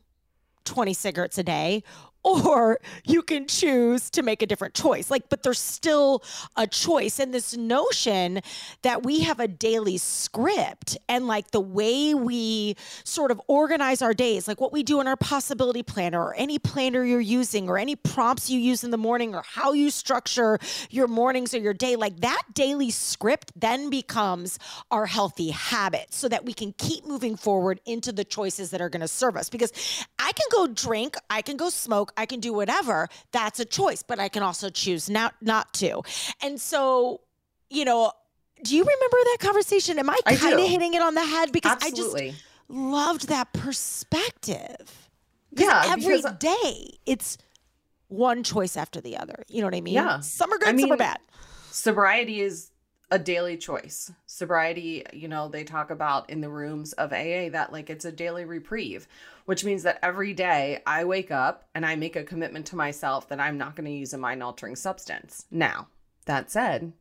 20 0.65 0.95
cigarettes 0.95 1.39
a 1.39 1.43
day 1.43 1.83
or 2.23 2.79
you 3.05 3.23
can 3.23 3.47
choose 3.47 4.11
to 4.11 4.23
make 4.23 4.43
a 4.43 4.47
different 4.47 4.75
choice. 4.75 5.11
Like, 5.11 5.29
but 5.29 5.43
there's 5.43 5.59
still 5.59 6.23
a 6.57 6.67
choice. 6.67 7.19
And 7.19 7.33
this 7.33 7.57
notion 7.57 8.41
that 8.83 9.03
we 9.03 9.21
have 9.21 9.41
a 9.41 9.49
daily 9.49 9.97
script 9.97 10.99
and 11.09 11.27
like 11.27 11.51
the 11.51 11.61
way 11.61 12.15
we 12.15 12.77
sort 13.05 13.31
of 13.31 13.41
organize 13.49 14.03
our 14.03 14.15
days, 14.15 14.47
like 14.47 14.61
what 14.61 14.73
we 14.73 14.83
do 14.83 15.01
in 15.01 15.07
our 15.07 15.17
possibility 15.17 15.83
planner 15.83 16.23
or 16.23 16.35
any 16.35 16.59
planner 16.59 17.05
you're 17.05 17.21
using 17.21 17.69
or 17.69 17.79
any 17.79 17.97
prompts 17.97 18.51
you 18.51 18.59
use 18.59 18.85
in 18.85 18.91
the 18.91 18.99
morning 18.99 19.35
or 19.35 19.43
how 19.47 19.73
you 19.73 19.91
structure 19.91 20.59
your 20.91 21.09
mornings 21.09 21.55
or 21.55 21.59
your 21.59 21.75
day, 21.75 21.97
like 21.97 22.21
that 22.21 22.43
daily 22.53 22.91
script 22.91 23.53
then 23.57 23.89
becomes 23.89 24.59
our 24.91 25.07
healthy 25.07 25.51
habit 25.51 26.07
so 26.11 26.29
that 26.29 26.45
we 26.45 26.53
can 26.53 26.73
keep 26.79 27.07
moving 27.07 27.37
forward 27.37 27.81
into 27.87 28.13
the 28.13 28.25
choices 28.25 28.71
that 28.71 28.81
are 28.81 28.89
going 28.89 29.01
to 29.01 29.09
serve 29.09 29.37
us. 29.37 29.49
Because 29.49 29.73
I 30.19 30.33
can 30.33 30.47
go 30.53 30.67
drink, 30.67 31.17
I 31.29 31.43
can 31.43 31.57
go 31.57 31.71
smoke 31.71 32.10
I 32.17 32.27
can 32.27 32.41
do 32.41 32.53
whatever. 32.53 33.09
That's 33.33 33.61
a 33.61 33.65
choice, 33.65 34.03
but 34.03 34.19
I 34.19 34.29
can 34.29 34.43
also 34.43 34.71
choose 34.71 35.09
not 35.11 35.35
not 35.41 35.73
to. 35.75 36.03
And 36.43 36.61
so, 36.61 37.21
you 37.69 37.85
know, 37.85 38.13
do 38.63 38.77
you 38.77 38.83
remember 38.83 39.17
that 39.25 39.39
conversation? 39.41 39.99
Am 39.99 40.11
I 40.11 40.19
kind 40.27 40.59
of 40.59 40.69
hitting 40.69 40.95
it 40.95 41.03
on 41.03 41.15
the 41.15 41.25
head 41.25 41.53
because 41.53 41.73
Absolutely. 41.83 42.29
I 42.29 42.31
just 42.31 42.45
loved 42.69 43.29
that 43.29 43.53
perspective. 43.53 45.09
Yeah, 45.53 45.83
every 45.87 46.23
day 46.39 46.99
it's 47.07 47.37
one 48.09 48.43
choice 48.43 48.77
after 48.77 49.01
the 49.01 49.17
other. 49.17 49.45
You 49.49 49.61
know 49.61 49.67
what 49.67 49.75
I 49.75 49.81
mean? 49.81 49.95
Yeah. 49.95 50.21
Some 50.21 50.53
are 50.53 50.59
good, 50.59 50.69
I 50.69 50.73
mean, 50.73 50.85
some 50.87 50.93
are 50.93 50.97
bad. 50.97 51.19
Sobriety 51.71 52.41
is 52.41 52.71
a 53.11 53.19
daily 53.19 53.57
choice. 53.57 54.13
Sobriety, 54.27 55.05
you 55.13 55.29
know, 55.29 55.49
they 55.49 55.65
talk 55.65 55.91
about 55.91 56.31
in 56.31 56.41
the 56.41 56.49
rooms 56.49 56.93
of 56.95 57.13
AA 57.13 57.49
that 57.51 57.73
like 57.73 57.91
it's 57.91 58.05
a 58.05 58.13
daily 58.13 58.45
reprieve, 58.45 59.09
which 59.47 59.65
means 59.65 59.83
that 59.83 59.99
every 60.03 60.33
day 60.33 60.81
I 60.87 61.05
wake 61.05 61.31
up 61.31 61.69
and 61.75 61.85
I 61.85 61.97
make 61.97 62.17
a 62.17 62.25
commitment 62.25 62.67
to 62.67 62.77
myself 62.77 63.29
that 63.29 63.41
I'm 63.41 63.59
not 63.59 63.75
going 63.75 63.87
to 63.87 63.97
use 63.97 64.13
a 64.13 64.19
mind 64.19 64.43
altering 64.43 64.77
substance. 64.77 65.47
Now, 65.51 65.89
that 66.27 66.51
said, 66.51 66.93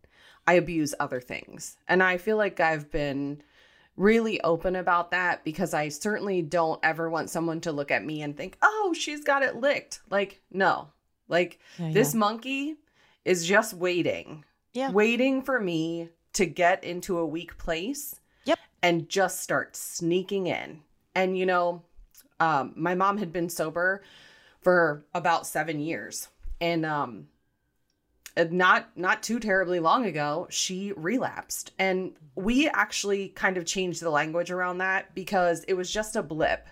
I 0.47 0.53
abuse 0.53 0.95
other 0.99 1.21
things. 1.21 1.77
And 1.87 2.01
I 2.01 2.17
feel 2.17 2.37
like 2.37 2.59
I've 2.59 2.89
been 2.89 3.43
really 3.95 4.41
open 4.41 4.75
about 4.75 5.11
that 5.11 5.43
because 5.43 5.73
I 5.73 5.89
certainly 5.89 6.41
don't 6.41 6.79
ever 6.81 7.09
want 7.09 7.29
someone 7.29 7.61
to 7.61 7.71
look 7.71 7.91
at 7.91 8.05
me 8.05 8.21
and 8.23 8.35
think, 8.35 8.57
oh, 8.63 8.95
she's 8.97 9.23
got 9.23 9.43
it 9.43 9.57
licked. 9.57 9.99
Like, 10.09 10.41
no. 10.51 10.87
Like, 11.27 11.59
yeah, 11.77 11.91
this 11.91 12.15
monkey 12.15 12.77
is 13.25 13.45
just 13.45 13.75
waiting 13.75 14.45
yeah. 14.79 14.91
waiting 14.91 15.41
for 15.41 15.59
me 15.59 16.09
to 16.33 16.45
get 16.45 16.83
into 16.83 17.17
a 17.17 17.25
weak 17.25 17.57
place. 17.57 18.19
Yep. 18.45 18.59
And 18.81 19.09
just 19.09 19.41
start 19.41 19.75
sneaking 19.75 20.47
in. 20.47 20.81
And, 21.13 21.37
you 21.37 21.45
know, 21.45 21.83
um, 22.39 22.73
my 22.75 22.95
mom 22.95 23.17
had 23.17 23.33
been 23.33 23.49
sober 23.49 24.03
for 24.61 25.05
about 25.13 25.45
seven 25.45 25.79
years. 25.79 26.29
And, 26.61 26.85
um, 26.85 27.27
not 28.51 28.95
not 28.95 29.21
too 29.21 29.37
terribly 29.37 29.81
long 29.81 30.05
ago 30.05 30.47
she 30.49 30.93
relapsed 30.95 31.73
and 31.77 32.13
we 32.35 32.69
actually 32.69 33.29
kind 33.29 33.57
of 33.57 33.65
changed 33.65 34.01
the 34.01 34.09
language 34.09 34.49
around 34.49 34.77
that 34.77 35.13
because 35.13 35.65
it 35.65 35.73
was 35.73 35.91
just 35.91 36.15
a 36.15 36.23
blip 36.23 36.65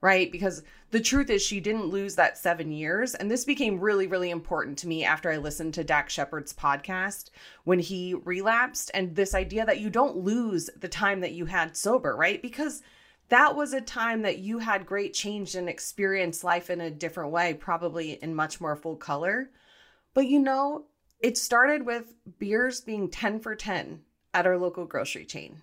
right? 0.00 0.32
Because 0.32 0.62
the 0.90 1.00
truth 1.00 1.30
is, 1.30 1.42
she 1.42 1.60
didn't 1.60 1.86
lose 1.86 2.16
that 2.16 2.38
seven 2.38 2.72
years. 2.72 3.14
And 3.14 3.30
this 3.30 3.44
became 3.44 3.78
really, 3.78 4.06
really 4.06 4.30
important 4.30 4.78
to 4.78 4.88
me 4.88 5.04
after 5.04 5.30
I 5.30 5.36
listened 5.36 5.74
to 5.74 5.84
Dax 5.84 6.12
Shepard's 6.12 6.52
podcast 6.52 7.30
when 7.64 7.78
he 7.78 8.14
relapsed. 8.14 8.90
And 8.94 9.14
this 9.14 9.34
idea 9.34 9.64
that 9.66 9.80
you 9.80 9.90
don't 9.90 10.16
lose 10.16 10.70
the 10.76 10.88
time 10.88 11.20
that 11.20 11.32
you 11.32 11.46
had 11.46 11.76
sober, 11.76 12.16
right? 12.16 12.40
Because 12.42 12.82
that 13.28 13.54
was 13.54 13.72
a 13.72 13.80
time 13.80 14.22
that 14.22 14.38
you 14.38 14.58
had 14.58 14.86
great 14.86 15.14
change 15.14 15.54
and 15.54 15.68
experienced 15.68 16.42
life 16.42 16.70
in 16.70 16.80
a 16.80 16.90
different 16.90 17.30
way, 17.30 17.54
probably 17.54 18.12
in 18.14 18.34
much 18.34 18.60
more 18.60 18.74
full 18.74 18.96
color. 18.96 19.50
But 20.14 20.26
you 20.26 20.40
know, 20.40 20.86
it 21.20 21.38
started 21.38 21.86
with 21.86 22.14
beers 22.38 22.80
being 22.80 23.08
10 23.08 23.38
for 23.40 23.54
10 23.54 24.00
at 24.34 24.46
our 24.46 24.58
local 24.58 24.84
grocery 24.84 25.24
chain. 25.24 25.62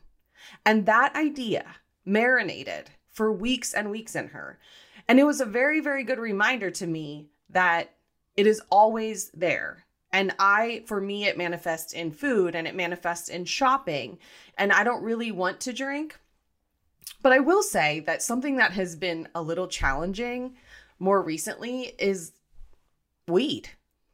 And 0.65 0.85
that 0.85 1.15
idea 1.15 1.65
marinated 2.05 2.91
for 3.17 3.31
weeks 3.31 3.73
and 3.73 3.89
weeks 3.89 4.15
in 4.15 4.27
her. 4.27 4.59
And 5.07 5.19
it 5.19 5.23
was 5.23 5.41
a 5.41 5.45
very, 5.45 5.79
very 5.79 6.03
good 6.03 6.19
reminder 6.19 6.69
to 6.69 6.85
me 6.85 7.25
that 7.49 7.95
it 8.35 8.45
is 8.45 8.61
always 8.69 9.31
there. 9.31 9.85
And 10.13 10.35
I, 10.37 10.83
for 10.85 11.01
me, 11.01 11.25
it 11.25 11.35
manifests 11.35 11.93
in 11.93 12.11
food 12.11 12.53
and 12.53 12.67
it 12.67 12.75
manifests 12.75 13.27
in 13.27 13.45
shopping. 13.45 14.19
And 14.55 14.71
I 14.71 14.83
don't 14.83 15.03
really 15.03 15.31
want 15.31 15.59
to 15.61 15.73
drink. 15.73 16.19
But 17.23 17.31
I 17.31 17.39
will 17.39 17.63
say 17.63 18.01
that 18.01 18.21
something 18.21 18.57
that 18.57 18.73
has 18.73 18.95
been 18.95 19.27
a 19.33 19.41
little 19.41 19.67
challenging 19.67 20.55
more 20.99 21.19
recently 21.23 21.95
is 21.97 22.33
weed. 23.27 23.69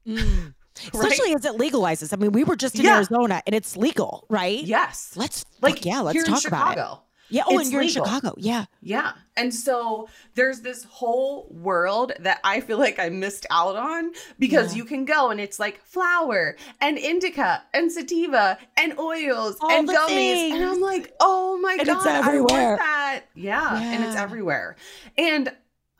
Mm. 0.07 0.53
Especially 0.93 1.35
as 1.35 1.43
it 1.43 1.57
legalizes. 1.57 2.13
I 2.13 2.15
mean, 2.15 2.31
we 2.31 2.45
were 2.45 2.55
just 2.55 2.79
in 2.79 2.85
Yeah. 2.85 2.95
Arizona 2.95 3.43
and 3.45 3.53
it's 3.53 3.75
legal, 3.75 4.25
right? 4.29 4.63
Yes. 4.63 5.11
Let's 5.17 5.43
Like, 5.61 5.85
yeah, 5.85 5.99
let's 5.99 6.23
talk 6.23 6.45
about 6.47 6.77
it. 6.77 7.12
Yeah. 7.33 7.43
Oh, 7.47 7.53
It's 7.57 7.63
and 7.63 7.71
you're 7.73 7.81
legal. 7.83 8.03
in 8.03 8.09
Chicago. 8.09 8.35
Yeah. 8.37 8.65
Yeah. 8.81 9.13
And 9.35 9.53
so 9.53 10.07
there's 10.35 10.61
this 10.61 10.83
whole 10.83 11.47
world 11.49 12.11
that 12.19 12.39
I 12.43 12.59
feel 12.61 12.77
like 12.77 12.99
I 12.99 13.09
missed 13.09 13.45
out 13.49 13.75
on 13.75 14.11
because 14.37 14.73
Yeah. 14.73 14.77
you 14.77 14.85
can 14.85 15.05
go 15.05 15.31
and 15.31 15.39
it's 15.41 15.57
like 15.59 15.81
flower 15.83 16.55
and 16.79 16.97
indica 16.97 17.63
and 17.73 17.91
sativa 17.91 18.57
and 18.77 18.97
oils 18.99 19.57
All 19.61 19.71
and 19.71 19.87
gummies. 19.89 20.51
And 20.51 20.63
I'm 20.63 20.79
like, 20.81 21.13
oh 21.19 21.57
my 21.61 21.77
And 21.79 21.87
God, 21.87 21.97
it's 21.97 22.05
I 22.05 22.17
everywhere. 22.19 22.77
that. 22.77 23.23
Yeah, 23.35 23.77
And 23.81 24.03
it's 24.03 24.15
everywhere. 24.15 24.75
And 25.17 25.51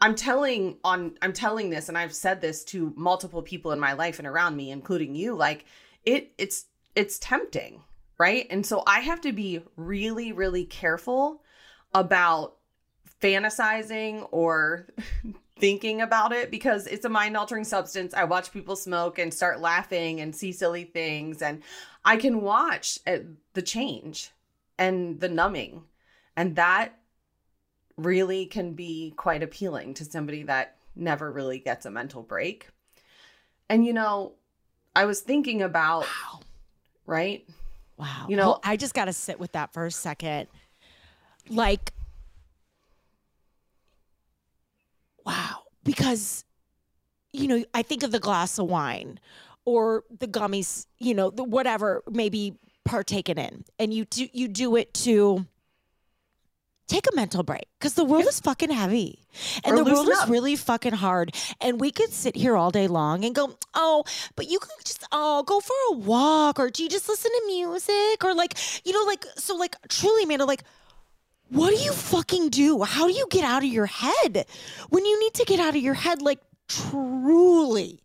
I'm 0.02 0.16
telling 0.16 0.78
on 0.84 1.18
I'm 1.22 1.34
telling 1.34 1.70
this 1.70 1.88
and 1.90 1.98
I've 1.98 2.14
said 2.14 2.42
this 2.42 2.64
to 2.66 2.94
multiple 2.96 3.42
people 3.42 3.72
in 3.72 3.80
my 3.80 3.94
life 3.94 4.20
and 4.20 4.28
around 4.28 4.56
me, 4.56 4.70
including 4.70 5.16
you, 5.16 5.34
like 5.34 5.66
it 6.06 6.34
it's 6.38 6.66
it's 6.96 7.18
tempting, 7.20 7.82
right? 8.18 8.48
And 8.50 8.66
so 8.66 8.84
I 8.86 9.00
have 9.00 9.22
to 9.22 9.32
be 9.32 9.62
really, 9.76 10.32
really 10.32 10.66
careful 10.66 11.44
about 11.94 12.56
fantasizing 13.22 14.28
or 14.32 14.88
thinking 15.60 16.02
about 16.02 16.32
it 16.34 16.52
because 16.52 16.88
it's 16.88 17.06
a 17.06 17.10
mind 17.10 17.38
altering 17.38 17.64
substance. 17.64 18.14
I 18.14 18.26
watch 18.26 18.52
people 18.52 18.76
smoke 18.76 19.20
and 19.20 19.34
start 19.34 19.62
laughing 19.62 20.20
and 20.22 20.36
see 20.36 20.52
silly 20.52 20.84
things, 20.84 21.42
and 21.42 21.64
I 22.04 22.18
can 22.18 22.42
watch 22.42 23.00
uh, 23.08 23.20
the 23.54 23.62
change 23.62 24.32
and 24.78 25.20
the 25.20 25.30
numbing. 25.30 25.84
And 26.36 26.56
that 26.56 26.98
really 27.96 28.46
can 28.46 28.74
be 28.74 29.14
quite 29.16 29.44
appealing 29.44 29.94
to 29.96 30.06
somebody 30.06 30.44
that 30.44 30.78
never 30.96 31.32
really 31.32 31.60
gets 31.60 31.86
a 31.86 31.92
mental 31.92 32.24
break. 32.24 32.70
And, 33.70 33.86
you 33.86 33.94
know, 33.94 34.34
I 34.96 35.06
was 35.06 35.22
thinking 35.22 35.62
about, 35.62 36.02
Wow. 36.02 36.40
right? 37.06 37.48
Wow. 37.98 38.26
You 38.30 38.36
know- 38.38 38.44
Hold- 38.46 38.60
I 38.64 38.76
just 38.78 38.94
got 38.94 39.06
to 39.06 39.14
sit 39.14 39.40
with 39.40 39.52
that 39.54 39.74
for 39.74 39.86
a 39.86 39.92
second. 39.92 40.48
Like, 41.50 41.94
wow. 45.26 45.60
Because, 45.84 46.46
you 47.32 47.48
know, 47.48 47.64
I 47.74 47.82
think 47.82 48.04
of 48.04 48.12
the 48.12 48.20
glass 48.20 48.58
of 48.58 48.68
wine 48.68 49.20
or 49.66 50.04
the 50.20 50.28
gummies, 50.28 50.86
you 51.00 51.14
know, 51.14 51.30
the 51.30 51.44
whatever 51.44 52.04
maybe 52.10 52.58
partaken 52.86 53.38
in, 53.38 53.64
and 53.80 53.94
you 53.94 54.06
do 54.06 54.28
you 54.34 54.48
do 54.48 54.76
it 54.76 54.94
to 54.94 55.46
take 56.94 57.08
a 57.12 57.16
mental 57.16 57.44
break 57.44 57.68
because 57.80 57.96
the 57.96 58.04
world 58.06 58.26
is 58.26 58.40
fucking 58.40 58.70
heavy. 58.70 59.20
And 59.64 59.74
Or 59.74 59.84
the 59.84 59.92
world 59.92 60.06
loosen 60.06 60.24
is 60.24 60.30
really 60.30 60.56
fucking 60.56 60.94
hard. 60.94 61.36
And 61.60 61.80
we 61.80 61.92
could 61.92 62.12
sit 62.12 62.36
here 62.36 62.56
all 62.56 62.72
day 62.72 62.88
long 62.88 63.26
and 63.26 63.34
go 63.34 63.58
oh 63.74 64.04
but 64.36 64.50
you 64.50 64.60
can 64.60 64.70
just 64.86 65.04
oh 65.12 65.44
go 65.44 65.60
for 65.60 65.76
a 65.92 65.94
walk 65.98 66.60
or 66.60 66.70
do 66.70 66.84
you 66.84 66.90
just 66.90 67.10
listen 67.10 67.32
to 67.32 67.44
music? 67.48 68.24
Or 68.24 68.34
like 68.36 68.58
you 68.86 68.94
know 68.94 69.04
like 69.06 69.26
so 69.38 69.56
like 69.56 69.76
truly 69.90 70.24
Amanda 70.24 70.46
like 70.46 70.64
what 71.50 71.70
do 71.76 71.82
you 71.82 71.92
fucking 71.92 72.50
do? 72.50 72.84
How 72.84 73.08
do 73.08 73.14
you 73.14 73.28
get 73.30 73.44
out 73.44 73.64
of 73.64 73.70
your 73.70 73.86
head? 73.86 74.46
When 74.90 75.06
you 75.06 75.20
need 75.20 75.34
to 75.36 75.46
get 75.46 75.60
out 75.60 75.76
of 75.76 75.82
your 75.82 75.94
head 75.94 76.22
like 76.22 76.40
truly. 76.68 78.00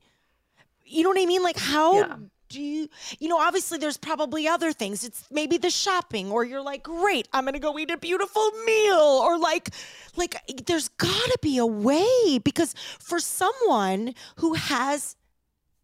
You 0.84 1.02
know 1.02 1.10
what 1.10 1.20
I 1.20 1.26
mean? 1.26 1.42
Like 1.42 1.58
how 1.58 1.98
Yeah. 2.00 2.16
Do 2.48 2.60
you 2.60 2.88
you 3.18 3.28
know 3.28 3.38
obviously 3.38 3.78
there's 3.78 3.96
probably 3.96 4.48
other 4.48 4.72
things. 4.72 5.04
It's 5.04 5.24
maybe 5.30 5.58
the 5.58 5.70
shopping 5.70 6.30
or 6.30 6.44
you're 6.44 6.62
like 6.62 6.82
great 6.82 7.28
i'm 7.32 7.44
gonna 7.44 7.58
go 7.58 7.78
eat 7.78 7.90
a 7.90 7.96
beautiful 7.96 8.50
meal 8.64 9.20
or 9.22 9.38
like 9.38 9.70
like 10.16 10.36
there's 10.66 10.88
gotta 10.88 11.38
be 11.42 11.58
a 11.58 11.66
way 11.66 12.38
because 12.42 12.74
for 12.98 13.20
someone 13.20 14.14
who 14.36 14.54
has 14.54 15.16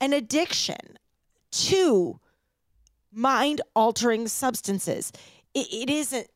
an 0.00 0.12
addiction 0.12 0.98
to 1.50 2.18
mind 3.12 3.60
altering 3.74 4.26
substances 4.26 5.12
it, 5.54 5.66
it 5.72 5.90
isn't 5.90 6.28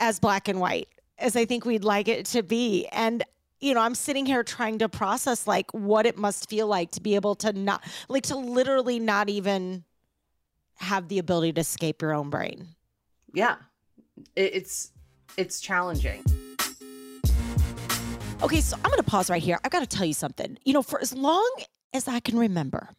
as 0.00 0.20
black 0.20 0.48
and 0.48 0.60
white 0.60 0.88
as 1.18 1.36
i 1.36 1.44
think 1.44 1.64
we'd 1.64 1.84
like 1.84 2.08
it 2.08 2.26
to 2.26 2.42
be. 2.42 2.86
And 2.92 3.24
you 3.64 3.72
know, 3.72 3.80
I'm 3.80 3.94
sitting 3.94 4.26
here 4.26 4.42
trying 4.42 4.78
to 4.80 4.90
process 4.90 5.46
like 5.46 5.70
what 5.72 6.04
it 6.04 6.18
must 6.18 6.50
feel 6.50 6.66
like 6.66 6.90
to 6.92 7.00
be 7.00 7.14
able 7.14 7.34
to 7.36 7.52
not, 7.54 7.82
like, 8.08 8.24
to 8.24 8.36
literally 8.36 8.98
not 8.98 9.30
even 9.30 9.84
have 10.76 11.08
the 11.08 11.18
ability 11.18 11.54
to 11.54 11.62
escape 11.62 12.02
your 12.02 12.12
own 12.12 12.28
brain. 12.28 12.68
Yeah. 13.32 13.56
It's 14.36 14.92
it's 15.38 15.60
challenging. 15.60 16.22
Okay, 18.42 18.60
so 18.60 18.76
I'm 18.76 18.90
going 18.90 18.98
to 18.98 19.02
pause 19.02 19.30
right 19.30 19.42
here. 19.42 19.58
I've 19.64 19.70
got 19.70 19.80
to 19.80 19.96
tell 19.96 20.04
you 20.04 20.12
something. 20.12 20.58
You 20.64 20.74
know, 20.74 20.82
for 20.82 21.00
as 21.00 21.14
long 21.14 21.50
as 21.94 22.06
I 22.06 22.20
can 22.20 22.38
remember, 22.38 22.90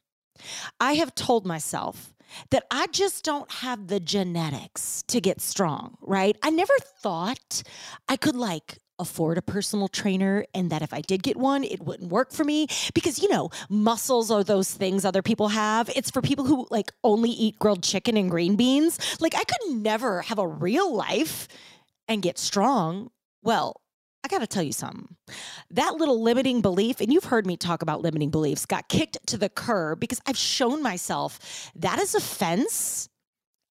I 0.79 0.93
have 0.93 1.13
told 1.13 1.45
myself 1.45 2.11
that 2.49 2.65
I 2.71 2.87
just 2.87 3.23
don't 3.23 3.49
have 3.51 3.87
the 3.87 3.99
genetics 3.99 5.03
to 5.09 5.21
get 5.21 5.41
strong, 5.41 5.97
right? 6.01 6.35
I 6.41 6.49
never 6.49 6.73
thought 6.79 7.61
I 8.09 8.17
could 8.17 8.35
like 8.35 8.79
afford 8.99 9.37
a 9.37 9.41
personal 9.41 9.87
trainer 9.87 10.45
and 10.53 10.69
that 10.69 10.81
if 10.81 10.93
I 10.93 11.01
did 11.01 11.23
get 11.23 11.37
one, 11.37 11.63
it 11.63 11.81
wouldn't 11.81 12.11
work 12.11 12.31
for 12.31 12.43
me 12.43 12.67
because, 12.93 13.21
you 13.21 13.29
know, 13.29 13.49
muscles 13.69 14.31
are 14.31 14.43
those 14.43 14.71
things 14.71 15.05
other 15.05 15.21
people 15.21 15.49
have. 15.49 15.89
It's 15.95 16.11
for 16.11 16.21
people 16.21 16.45
who 16.45 16.67
like 16.69 16.91
only 17.03 17.29
eat 17.29 17.59
grilled 17.59 17.83
chicken 17.83 18.17
and 18.17 18.29
green 18.29 18.55
beans. 18.55 18.99
Like, 19.19 19.35
I 19.35 19.43
could 19.43 19.75
never 19.75 20.21
have 20.23 20.39
a 20.39 20.47
real 20.47 20.93
life 20.93 21.47
and 22.07 22.21
get 22.21 22.37
strong. 22.37 23.09
Well, 23.43 23.81
I 24.23 24.27
got 24.27 24.39
to 24.39 24.47
tell 24.47 24.63
you 24.63 24.71
something. 24.71 25.15
That 25.69 25.95
little 25.95 26.21
limiting 26.21 26.61
belief, 26.61 26.99
and 26.99 27.13
you've 27.13 27.25
heard 27.25 27.45
me 27.45 27.57
talk 27.57 27.83
about 27.83 28.01
limiting 28.01 28.31
beliefs, 28.31 28.65
got 28.65 28.89
kicked 28.89 29.17
to 29.27 29.37
the 29.37 29.49
curb 29.49 29.99
because 29.99 30.19
I've 30.25 30.37
shown 30.37 30.81
myself 30.81 31.71
that 31.75 31.99
is 31.99 32.15
a 32.15 32.19
fence 32.19 33.07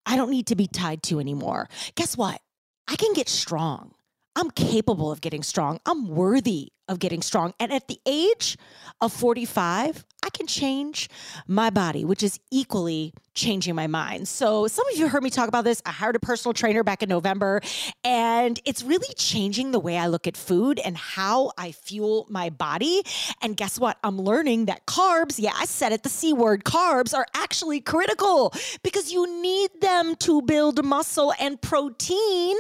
I 0.05 0.17
don't 0.17 0.31
need 0.31 0.49
to 0.49 0.57
be 0.57 0.67
tied 0.67 1.03
to 1.05 1.21
anymore. 1.21 1.69
Guess 1.95 2.17
what? 2.17 2.41
I 2.89 2.97
can 2.97 3.13
get 3.13 3.29
strong. 3.29 3.95
I'm 4.35 4.51
capable 4.51 5.13
of 5.13 5.21
getting 5.21 5.43
strong. 5.43 5.79
I'm 5.85 6.09
worthy 6.09 6.73
of 6.89 6.99
getting 6.99 7.23
strong. 7.23 7.53
And 7.61 7.73
at 7.73 7.89
the 7.89 8.01
age 8.07 8.57
of 9.01 9.13
45, 9.13 10.05
I 10.23 10.31
can 10.31 10.47
change 10.47 11.11
my 11.47 11.71
body, 11.71 12.05
which 12.05 12.23
is 12.23 12.41
equally 12.51 13.13
changing 13.35 13.75
my 13.75 13.87
mind. 13.87 14.29
So, 14.29 14.67
some 14.67 14.87
of 14.89 14.99
you 14.99 15.09
heard 15.09 15.23
me 15.23 15.31
talk 15.31 15.49
about 15.49 15.65
this. 15.65 15.83
I 15.87 15.91
hired 15.91 16.17
a 16.17 16.21
personal 16.21 16.53
trainer 16.53 16.83
back 16.83 17.03
in 17.03 17.09
November, 17.09 17.61
and 18.05 18.61
it's 18.65 18.83
really 18.83 19.13
changing 19.15 19.73
the 19.73 19.81
way 19.81 19.97
I 19.97 20.07
look 20.07 20.27
at 20.27 20.37
food 20.37 20.79
and 20.79 20.97
how 20.97 21.53
I 21.57 21.73
fuel 21.73 22.27
my 22.29 22.51
body. 22.51 23.03
And 23.41 23.57
guess 23.57 23.79
what? 23.79 23.99
I'm 24.05 24.21
learning 24.21 24.67
that 24.67 24.87
carbs, 24.87 25.39
yeah, 25.39 25.53
I 25.55 25.65
said 25.65 25.93
it, 25.93 26.03
the 26.03 26.09
C 26.09 26.33
word, 26.33 26.65
carbs 26.65 27.15
are 27.15 27.27
actually 27.35 27.81
critical 27.81 28.53
because 28.83 29.13
you 29.13 29.41
need 29.43 29.71
them 29.81 30.15
to 30.17 30.43
build 30.43 30.85
muscle, 30.85 31.33
and 31.41 31.61
protein 31.61 32.57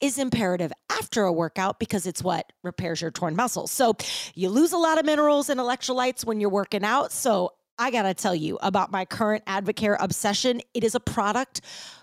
is 0.00 0.18
imperative 0.18 0.72
after 0.90 1.24
a 1.24 1.32
workout 1.32 1.78
because 1.78 2.06
it's 2.06 2.22
what 2.22 2.52
repairs 2.62 3.00
your 3.00 3.10
torn 3.10 3.36
muscles. 3.36 3.70
So, 3.70 3.96
you 4.34 4.48
lose 4.48 4.72
a 4.72 4.78
lot 4.78 4.98
of 4.98 5.06
minerals 5.06 5.48
and 5.48 5.60
electrolytes 5.60 6.24
when 6.24 6.40
you're 6.40 6.50
working 6.50 6.84
out. 6.84 7.12
So, 7.12 7.52
I 7.78 7.90
gotta 7.90 8.14
tell 8.14 8.34
you 8.34 8.58
about 8.62 8.90
my 8.90 9.04
current 9.04 9.44
Advocare 9.44 9.96
obsession. 10.00 10.62
It 10.72 10.82
is 10.82 10.94
a 10.94 11.00
product 11.00 11.60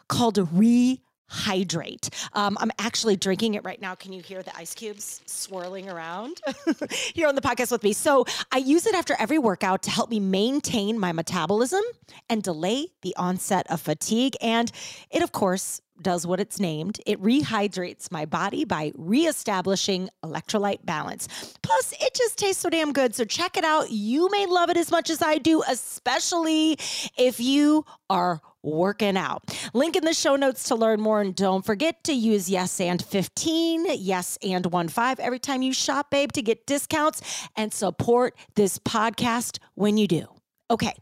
called 0.08 0.36
Rehydrate. 0.36 2.10
Um, 2.34 2.58
I'm 2.60 2.72
actually 2.78 3.16
drinking 3.16 3.56
it 3.56 3.64
right 3.64 3.82
now. 3.82 3.96
Can 3.96 4.14
you 4.14 4.22
hear 4.22 4.44
the 4.44 4.56
ice 4.56 4.76
cubes 4.76 5.22
swirling 5.26 5.90
around 5.90 6.42
here 7.16 7.28
on 7.28 7.34
the 7.34 7.42
podcast 7.42 7.72
with 7.72 7.82
me? 7.82 7.94
So 7.94 8.26
I 8.52 8.58
use 8.58 8.86
it 8.86 8.94
after 8.94 9.16
every 9.18 9.40
workout 9.40 9.82
to 9.84 9.90
help 9.90 10.12
me 10.12 10.20
maintain 10.20 11.00
my 11.00 11.12
metabolism 11.12 11.82
and 12.30 12.44
delay 12.44 12.90
the 13.02 13.16
onset 13.16 13.66
of 13.72 13.82
fatigue. 13.82 14.36
And 14.42 14.72
it, 15.10 15.24
of 15.24 15.32
course, 15.32 15.82
does 16.02 16.26
what 16.26 16.40
it's 16.40 16.60
named. 16.60 17.00
It 17.06 17.22
rehydrates 17.22 18.12
my 18.12 18.26
body 18.26 18.66
by 18.66 18.92
reestablishing 18.96 20.10
electrolyte 20.24 20.86
balance. 20.86 21.28
Plus, 21.62 21.94
it 22.00 22.14
just 22.14 22.38
tastes 22.38 22.62
so 22.62 22.70
damn 22.70 22.94
good. 22.94 23.16
So 23.16 23.26
check 23.26 23.58
it 23.58 23.64
out. 23.64 23.92
You 23.92 24.30
may 24.32 24.46
love 24.46 24.70
it 24.70 24.78
as 24.78 24.92
much 24.92 25.10
as 25.10 25.22
I 25.22 25.38
do, 25.38 25.64
especially 25.68 26.78
if 27.18 27.40
you 27.40 27.86
are 28.10 28.42
working 28.64 29.18
out. 29.18 29.44
Link 29.74 29.96
in 29.96 30.06
the 30.06 30.14
show 30.14 30.36
notes 30.36 30.68
to 30.70 30.76
learn 30.76 31.02
more. 31.02 31.22
And 31.22 31.36
don't 31.36 31.66
forget 31.66 32.04
to 32.06 32.14
use 32.14 32.50
Yes 32.50 32.80
and 32.80 33.04
15, 33.04 33.88
Yes 33.98 34.38
and 34.42 34.66
1 34.66 34.88
5 34.88 35.20
every 35.20 35.40
time 35.40 35.62
you 35.62 35.74
shop, 35.74 36.10
babe, 36.12 36.32
to 36.32 36.42
get 36.42 36.66
discounts 36.66 37.22
and 37.56 37.74
support 37.74 38.36
this 38.56 38.80
podcast 38.80 39.60
when 39.76 39.98
you 39.98 40.08
do. 40.08 40.26
Okay, 40.72 40.94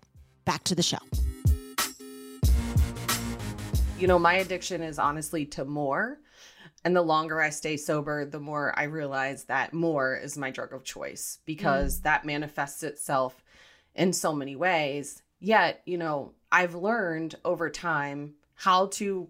back 0.46 0.64
to 0.66 0.76
the 0.76 0.84
show. 0.84 0.98
You 4.02 4.08
know, 4.08 4.20
my 4.20 4.36
addiction 4.36 4.82
is 4.82 4.98
honestly 4.98 5.46
to 5.48 5.66
more. 5.66 6.20
And 6.84 6.96
the 6.96 7.04
longer 7.04 7.40
I 7.40 7.52
stay 7.52 7.78
sober, 7.78 8.26
the 8.26 8.40
more 8.40 8.74
I 8.78 8.84
realize 8.84 9.44
that 9.44 9.74
more 9.74 10.16
is 10.16 10.38
my 10.38 10.50
drug 10.50 10.74
of 10.74 10.84
choice 10.84 11.38
because 11.46 12.00
mm. 12.00 12.04
that 12.04 12.26
manifests 12.26 12.82
itself 12.82 13.44
in 13.94 14.14
so 14.14 14.34
many 14.34 14.56
ways. 14.56 15.22
Yet, 15.40 15.82
you 15.86 15.98
know, 16.00 16.34
I've 16.52 16.74
learned 16.74 17.36
over 17.46 17.70
time 17.70 18.34
how 18.56 18.88
to 18.88 19.30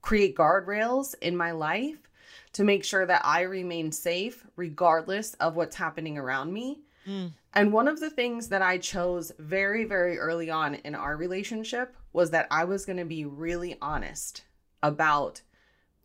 create 0.00 0.36
guardrails 0.36 1.14
in 1.20 1.36
my 1.36 1.50
life 1.50 2.08
to 2.54 2.64
make 2.64 2.84
sure 2.84 3.04
that 3.04 3.22
I 3.24 3.42
remain 3.42 3.92
safe 3.92 4.46
regardless 4.56 5.34
of 5.34 5.56
what's 5.56 5.76
happening 5.76 6.16
around 6.16 6.52
me. 6.52 6.80
Mm. 7.06 7.32
And 7.54 7.72
one 7.72 7.88
of 7.88 8.00
the 8.00 8.10
things 8.10 8.48
that 8.48 8.62
I 8.62 8.78
chose 8.78 9.32
very, 9.38 9.84
very 9.84 10.18
early 10.18 10.50
on 10.50 10.74
in 10.76 10.94
our 10.94 11.16
relationship 11.16 11.94
was 12.12 12.30
that 12.30 12.46
I 12.50 12.64
was 12.64 12.86
going 12.86 12.98
to 12.98 13.04
be 13.04 13.24
really 13.24 13.76
honest 13.82 14.44
about 14.82 15.42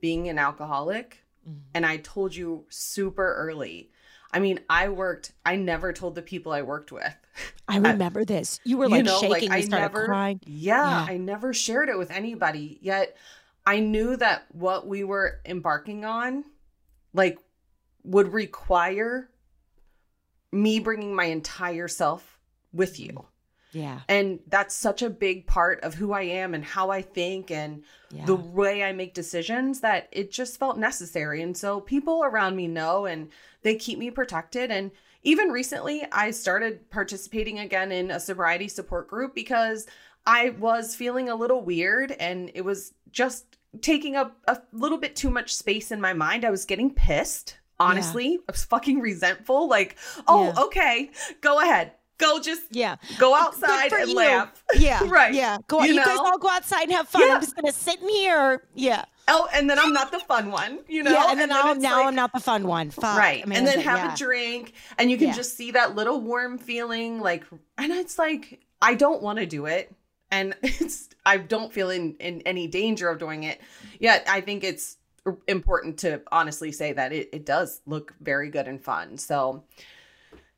being 0.01 0.27
an 0.27 0.37
alcoholic. 0.37 1.23
Mm-hmm. 1.47 1.59
And 1.73 1.85
I 1.85 1.97
told 1.97 2.35
you 2.35 2.65
super 2.69 3.33
early. 3.35 3.91
I 4.31 4.39
mean, 4.39 4.59
I 4.69 4.89
worked, 4.89 5.31
I 5.45 5.55
never 5.55 5.93
told 5.93 6.15
the 6.15 6.21
people 6.21 6.51
I 6.51 6.61
worked 6.61 6.91
with. 6.91 7.15
I 7.67 7.77
remember 7.77 8.25
this. 8.25 8.59
You 8.65 8.77
were 8.77 8.89
like 8.89 8.97
you 8.97 9.03
know, 9.03 9.19
shaking, 9.19 9.49
like, 9.49 9.63
started 9.63 9.83
never, 9.83 10.05
crying. 10.05 10.41
Yeah, 10.45 11.05
yeah, 11.05 11.13
I 11.13 11.17
never 11.17 11.53
shared 11.53 11.87
it 11.87 11.97
with 11.97 12.11
anybody. 12.11 12.77
Yet 12.81 13.15
I 13.65 13.79
knew 13.79 14.17
that 14.17 14.45
what 14.51 14.85
we 14.85 15.05
were 15.05 15.39
embarking 15.45 16.03
on, 16.03 16.43
like, 17.13 17.39
would 18.03 18.33
require 18.33 19.29
me 20.51 20.79
bringing 20.79 21.15
my 21.15 21.25
entire 21.25 21.87
self 21.87 22.39
with 22.73 22.99
you. 22.99 23.25
Yeah. 23.73 23.99
And 24.07 24.39
that's 24.47 24.73
such 24.73 25.01
a 25.01 25.09
big 25.09 25.45
part 25.45 25.81
of 25.81 25.93
who 25.93 26.13
I 26.13 26.21
am 26.23 26.53
and 26.53 26.63
how 26.63 26.89
I 26.89 27.01
think 27.01 27.51
and 27.51 27.83
yeah. 28.11 28.25
the 28.25 28.35
way 28.35 28.83
I 28.83 28.91
make 28.93 29.13
decisions 29.13 29.81
that 29.81 30.07
it 30.11 30.31
just 30.31 30.57
felt 30.57 30.77
necessary. 30.77 31.41
And 31.41 31.55
so 31.55 31.81
people 31.81 32.23
around 32.23 32.55
me 32.55 32.67
know 32.67 33.05
and 33.05 33.29
they 33.61 33.75
keep 33.75 33.99
me 33.99 34.09
protected. 34.09 34.71
And 34.71 34.91
even 35.23 35.49
recently, 35.49 36.03
I 36.11 36.31
started 36.31 36.89
participating 36.89 37.59
again 37.59 37.91
in 37.91 38.09
a 38.09 38.19
sobriety 38.19 38.67
support 38.67 39.07
group 39.07 39.35
because 39.35 39.85
I 40.25 40.51
was 40.51 40.95
feeling 40.95 41.29
a 41.29 41.35
little 41.35 41.61
weird 41.61 42.13
and 42.13 42.49
it 42.53 42.63
was 42.63 42.93
just 43.11 43.57
taking 43.81 44.15
up 44.15 44.37
a 44.47 44.59
little 44.71 44.97
bit 44.97 45.15
too 45.15 45.29
much 45.29 45.55
space 45.55 45.91
in 45.91 46.01
my 46.01 46.13
mind. 46.13 46.45
I 46.45 46.49
was 46.49 46.65
getting 46.65 46.93
pissed 46.93 47.57
honestly 47.79 48.31
yeah. 48.31 48.37
i 48.47 48.51
was 48.51 48.65
fucking 48.65 48.99
resentful 48.99 49.67
like 49.67 49.95
oh 50.27 50.45
yeah. 50.45 50.63
okay 50.63 51.11
go 51.41 51.59
ahead. 51.61 51.91
Go 52.17 52.39
just 52.39 52.63
yeah. 52.71 52.95
go 53.19 53.35
outside 53.35 53.93
and 53.93 54.09
you. 54.09 54.15
laugh. 54.15 54.63
Yeah 54.75 55.03
right. 55.07 55.33
yeah. 55.33 55.57
Go 55.67 55.83
you, 55.83 55.93
you 55.93 56.03
guys 56.03 56.17
all 56.17 56.39
go 56.39 56.49
outside 56.49 56.83
and 56.83 56.93
have 56.93 57.07
fun. 57.07 57.27
Yeah. 57.27 57.35
i'm 57.35 57.41
just 57.41 57.55
gonna 57.55 57.71
sit 57.71 58.01
in 58.01 58.09
here. 58.09 58.63
Yeah. 58.73 59.05
Oh 59.27 59.47
and 59.53 59.69
then 59.69 59.77
i'm 59.77 59.93
not 59.93 60.11
the 60.11 60.19
fun 60.19 60.51
one 60.51 60.79
you 60.87 61.03
know? 61.03 61.11
yeah 61.11 61.27
and 61.29 61.39
then, 61.39 61.51
and 61.51 61.67
then 61.69 61.81
now 61.81 61.97
like, 61.97 62.07
i'm 62.07 62.15
not 62.15 62.33
the 62.33 62.39
fun 62.39 62.65
one. 62.65 62.89
Fuck, 62.89 63.17
right. 63.17 63.43
Amanda, 63.43 63.71
and 63.71 63.79
then 63.79 63.85
have 63.85 64.13
a 64.13 64.17
drink 64.17 64.73
and 64.97 65.11
you 65.11 65.17
can 65.17 65.33
just 65.33 65.55
see 65.55 65.71
that 65.71 65.95
little 65.95 66.21
warm 66.21 66.57
feeling 66.57 67.19
like 67.19 67.43
and 67.77 67.91
it's 67.91 68.17
like 68.17 68.61
i 68.81 68.95
don't 68.95 69.21
want 69.21 69.37
to 69.37 69.45
do 69.45 69.65
it 69.65 69.93
and 70.31 70.55
it's 70.63 71.09
i 71.25 71.37
don't 71.37 71.71
feel 71.71 71.89
in 71.89 72.15
in 72.19 72.41
any 72.43 72.67
danger 72.67 73.09
of 73.09 73.19
doing 73.19 73.43
it. 73.43 73.61
Yet 73.99 74.25
i 74.27 74.41
think 74.41 74.63
it's 74.63 74.97
important 75.47 75.97
to 75.99 76.21
honestly 76.31 76.71
say 76.71 76.93
that 76.93 77.11
it, 77.13 77.29
it 77.31 77.45
does 77.45 77.81
look 77.85 78.13
very 78.21 78.49
good 78.49 78.67
and 78.67 78.81
fun. 78.81 79.17
So 79.17 79.63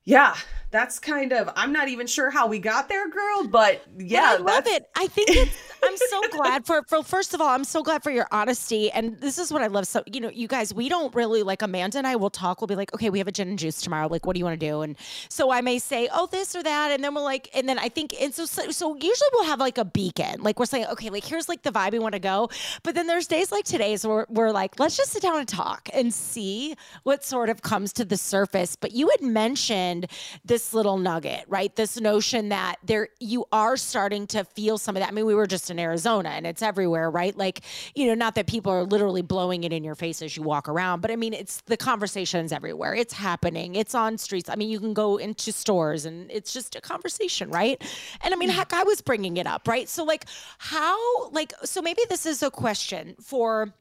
yeah, 0.10 0.36
that's 0.72 0.98
kind 1.00 1.34
of 1.34 1.50
I'm 1.56 1.72
not 1.72 1.88
even 1.88 2.08
sure 2.08 2.30
how 2.30 2.48
we 2.48 2.58
got 2.58 2.90
there, 2.90 3.08
girl, 3.10 3.48
but 3.48 3.84
yeah, 3.98 4.38
but 4.38 4.50
I 4.50 4.56
love 4.56 4.68
it. 4.68 4.90
I 4.96 5.08
think 5.08 5.30
it's 5.30 5.58
I'm 5.84 5.98
so 5.98 6.22
glad 6.32 6.66
for 6.66 6.84
for 6.84 7.04
first 7.04 7.34
of 7.34 7.42
all, 7.42 7.50
I'm 7.50 7.64
so 7.64 7.82
glad 7.82 8.04
for 8.04 8.12
your 8.12 8.28
honesty. 8.32 8.92
And 8.92 9.20
this 9.20 9.38
is 9.38 9.52
what 9.52 9.62
I 9.62 9.68
love. 9.68 9.88
So, 9.88 10.04
you 10.06 10.20
know, 10.20 10.30
you 10.30 10.48
guys, 10.48 10.74
we 10.74 10.90
don't 10.90 11.14
really 11.16 11.44
like 11.44 11.62
Amanda 11.62 11.98
and 11.98 12.08
I 12.08 12.16
will 12.16 12.30
talk. 12.30 12.62
We'll 12.62 12.68
be 12.68 12.76
like, 12.76 12.94
okay, 12.94 13.10
we 13.10 13.20
have 13.20 13.28
a 13.28 13.32
gin 13.32 13.50
and 13.50 13.60
juice 13.60 13.82
tomorrow. 13.82 14.08
Like, 14.08 14.26
what 14.26 14.34
do 14.34 14.40
you 14.40 14.46
want 14.46 14.60
to 14.60 14.66
do? 14.66 14.82
And 14.82 14.98
so 15.30 15.52
I 15.52 15.62
may 15.62 15.80
say, 15.80 16.10
oh, 16.12 16.28
this 16.28 16.56
or 16.56 16.64
that. 16.64 16.92
And 16.92 17.04
then 17.04 17.16
we're 17.16 17.22
like, 17.22 17.50
and 17.54 17.68
then 17.68 17.80
I 17.80 17.90
think, 17.90 18.14
and 18.20 18.34
so, 18.34 18.46
so, 18.46 18.70
so 18.72 18.96
usually 18.96 19.30
we'll 19.34 19.46
have 19.46 19.60
like 19.60 19.78
a 19.78 19.86
beacon. 19.86 20.42
Like 20.42 20.60
we're 20.60 20.66
saying, 20.66 20.86
okay, 20.88 21.10
like 21.10 21.24
here's 21.24 21.50
like 21.50 21.64
the 21.64 21.72
vibe 21.72 21.94
we 21.94 22.00
want 22.00 22.14
to 22.14 22.20
go. 22.20 22.50
But 22.84 22.96
then 22.96 23.08
there's 23.08 23.28
days 23.28 23.52
like 23.52 23.66
today's 23.66 24.06
where 24.06 24.26
we're 24.30 24.52
like, 24.52 24.80
let's 24.80 24.98
just 24.98 25.12
sit 25.12 25.22
down 25.22 25.40
and 25.40 25.48
talk 25.48 25.90
and 25.94 26.14
see 26.14 26.76
what 27.04 27.24
sort 27.24 27.50
of 27.50 27.62
comes 27.62 27.94
to 27.94 28.06
the 28.06 28.18
surface. 28.18 28.76
But 28.76 28.92
you 28.92 29.10
had 29.10 29.22
mentioned 29.22 29.99
this 30.46 30.74
little 30.74 30.98
nugget, 30.98 31.46
right? 31.48 31.76
This 31.76 32.00
notion 32.00 32.50
that 32.50 32.78
there 32.84 33.10
you 33.20 33.46
are 33.52 33.78
starting 33.78 34.28
to 34.28 34.44
feel 34.44 34.78
some 34.78 34.96
of 34.96 35.02
that. 35.02 35.10
I 35.10 35.12
mean, 35.12 35.26
we 35.26 35.36
were 35.36 35.48
just 35.48 35.70
in 35.70 35.80
Arizona 35.80 36.30
and 36.30 36.46
it's 36.46 36.62
everywhere, 36.62 37.10
right? 37.10 37.36
Like, 37.36 37.62
you 37.96 38.08
know, 38.08 38.14
not 38.14 38.36
that 38.36 38.48
people 38.48 38.72
are 38.72 38.84
literally 38.84 39.22
blowing 39.22 39.64
it 39.64 39.74
in 39.74 39.84
your 39.84 39.96
face 39.96 40.22
as 40.22 40.36
you 40.36 40.44
walk 40.44 40.70
around, 40.70 41.02
but 41.02 41.12
I 41.12 41.16
mean, 41.16 41.34
it's 41.34 41.62
the 41.62 41.78
conversations 41.78 42.52
everywhere. 42.52 42.94
It's 42.96 43.14
happening. 43.14 43.76
It's 43.76 43.96
on 43.96 44.18
streets. 44.18 44.50
I 44.50 44.56
mean, 44.56 44.70
you 44.70 44.80
can 44.80 44.94
go 44.94 45.18
into 45.18 45.52
stores 45.52 46.06
and 46.06 46.30
it's 46.32 46.54
just 46.54 46.76
a 46.76 46.82
conversation, 46.82 47.50
right? 47.50 47.82
And 48.22 48.34
I 48.34 48.38
mean, 48.38 48.50
mm. 48.50 48.54
heck, 48.54 48.74
I 48.74 48.84
was 48.84 49.02
bringing 49.02 49.38
it 49.38 49.48
up, 49.48 49.68
right? 49.68 49.88
So 49.90 50.04
like 50.04 50.26
how 50.58 51.30
like 51.30 51.54
so 51.64 51.82
maybe 51.82 52.02
this 52.10 52.26
is 52.26 52.44
a 52.44 52.52
question 52.52 53.16
for 53.22 53.74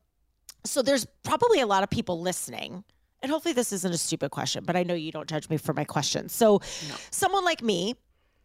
so 0.65 0.83
there's 0.83 1.07
probably 1.23 1.61
a 1.61 1.67
lot 1.67 1.83
of 1.83 1.91
people 1.91 2.21
listening 2.21 2.85
and 3.23 3.31
hopefully 3.31 3.53
this 3.53 3.73
isn't 3.73 3.93
a 3.93 3.99
stupid 3.99 4.31
question, 4.31 4.65
but 4.65 4.77
I 4.77 4.83
know 4.83 4.95
you 4.95 5.13
don't 5.13 5.29
judge 5.29 5.49
me 5.49 5.57
for 5.57 5.73
my 5.73 5.85
questions. 5.85 6.33
So, 6.33 6.61
no. 6.89 6.95
someone 7.11 7.45
like 7.45 7.63
me, 7.63 7.95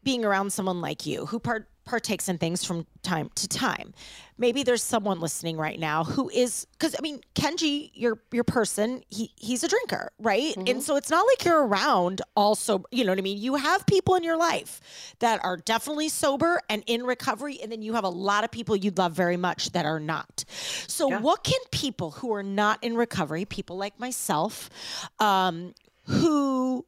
being 0.03 0.25
around 0.25 0.51
someone 0.51 0.81
like 0.81 1.05
you 1.05 1.25
who 1.25 1.39
part 1.39 1.69
partakes 1.85 2.29
in 2.29 2.37
things 2.37 2.63
from 2.63 2.85
time 3.01 3.29
to 3.35 3.47
time. 3.47 3.93
Maybe 4.37 4.63
there's 4.63 4.81
someone 4.81 5.19
listening 5.19 5.57
right 5.57 5.79
now 5.79 6.03
who 6.03 6.29
is 6.29 6.65
because 6.71 6.95
I 6.97 7.01
mean 7.01 7.21
Kenji, 7.35 7.91
your 7.93 8.19
your 8.31 8.43
person, 8.43 9.03
he 9.09 9.31
he's 9.35 9.63
a 9.63 9.67
drinker, 9.67 10.11
right? 10.17 10.55
Mm-hmm. 10.55 10.67
And 10.67 10.83
so 10.83 10.95
it's 10.95 11.09
not 11.09 11.25
like 11.27 11.45
you're 11.45 11.65
around 11.65 12.21
also, 12.35 12.83
you 12.91 13.03
know 13.03 13.11
what 13.11 13.19
I 13.19 13.21
mean? 13.21 13.37
You 13.37 13.55
have 13.55 13.85
people 13.85 14.15
in 14.15 14.23
your 14.23 14.37
life 14.37 14.81
that 15.19 15.43
are 15.43 15.57
definitely 15.57 16.09
sober 16.09 16.59
and 16.69 16.83
in 16.87 17.03
recovery, 17.03 17.59
and 17.61 17.71
then 17.71 17.81
you 17.81 17.93
have 17.93 18.03
a 18.03 18.09
lot 18.09 18.43
of 18.43 18.51
people 18.51 18.75
you 18.75 18.91
love 18.91 19.13
very 19.13 19.37
much 19.37 19.71
that 19.71 19.85
are 19.85 19.99
not. 19.99 20.45
So 20.87 21.09
yeah. 21.09 21.19
what 21.19 21.43
can 21.43 21.59
people 21.71 22.11
who 22.11 22.33
are 22.33 22.43
not 22.43 22.83
in 22.83 22.95
recovery, 22.95 23.45
people 23.45 23.77
like 23.77 23.99
myself, 23.99 24.69
um, 25.19 25.73
who 26.05 26.85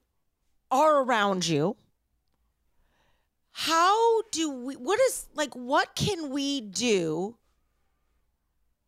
are 0.71 1.03
around 1.03 1.47
you, 1.47 1.75
how 3.57 4.21
do 4.31 4.51
we 4.51 4.75
what 4.75 4.99
is 4.99 5.27
like 5.33 5.53
what 5.53 5.95
can 5.95 6.29
we 6.29 6.59
do 6.59 7.37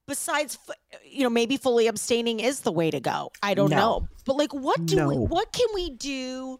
besides 0.06 0.58
you 1.06 1.24
know 1.24 1.30
maybe 1.30 1.56
fully 1.56 1.88
abstaining 1.88 2.42
is 2.42 2.60
the 2.60 2.72
way 2.72 2.92
to 2.92 3.00
go 3.00 3.32
i 3.42 3.54
don't 3.54 3.70
no. 3.70 3.78
know 3.78 4.08
but 4.26 4.36
like 4.36 4.54
what 4.54 4.86
do 4.86 4.98
no. 4.98 5.08
we 5.08 5.16
what 5.16 5.54
can 5.54 5.68
we 5.74 5.90
do 5.92 6.60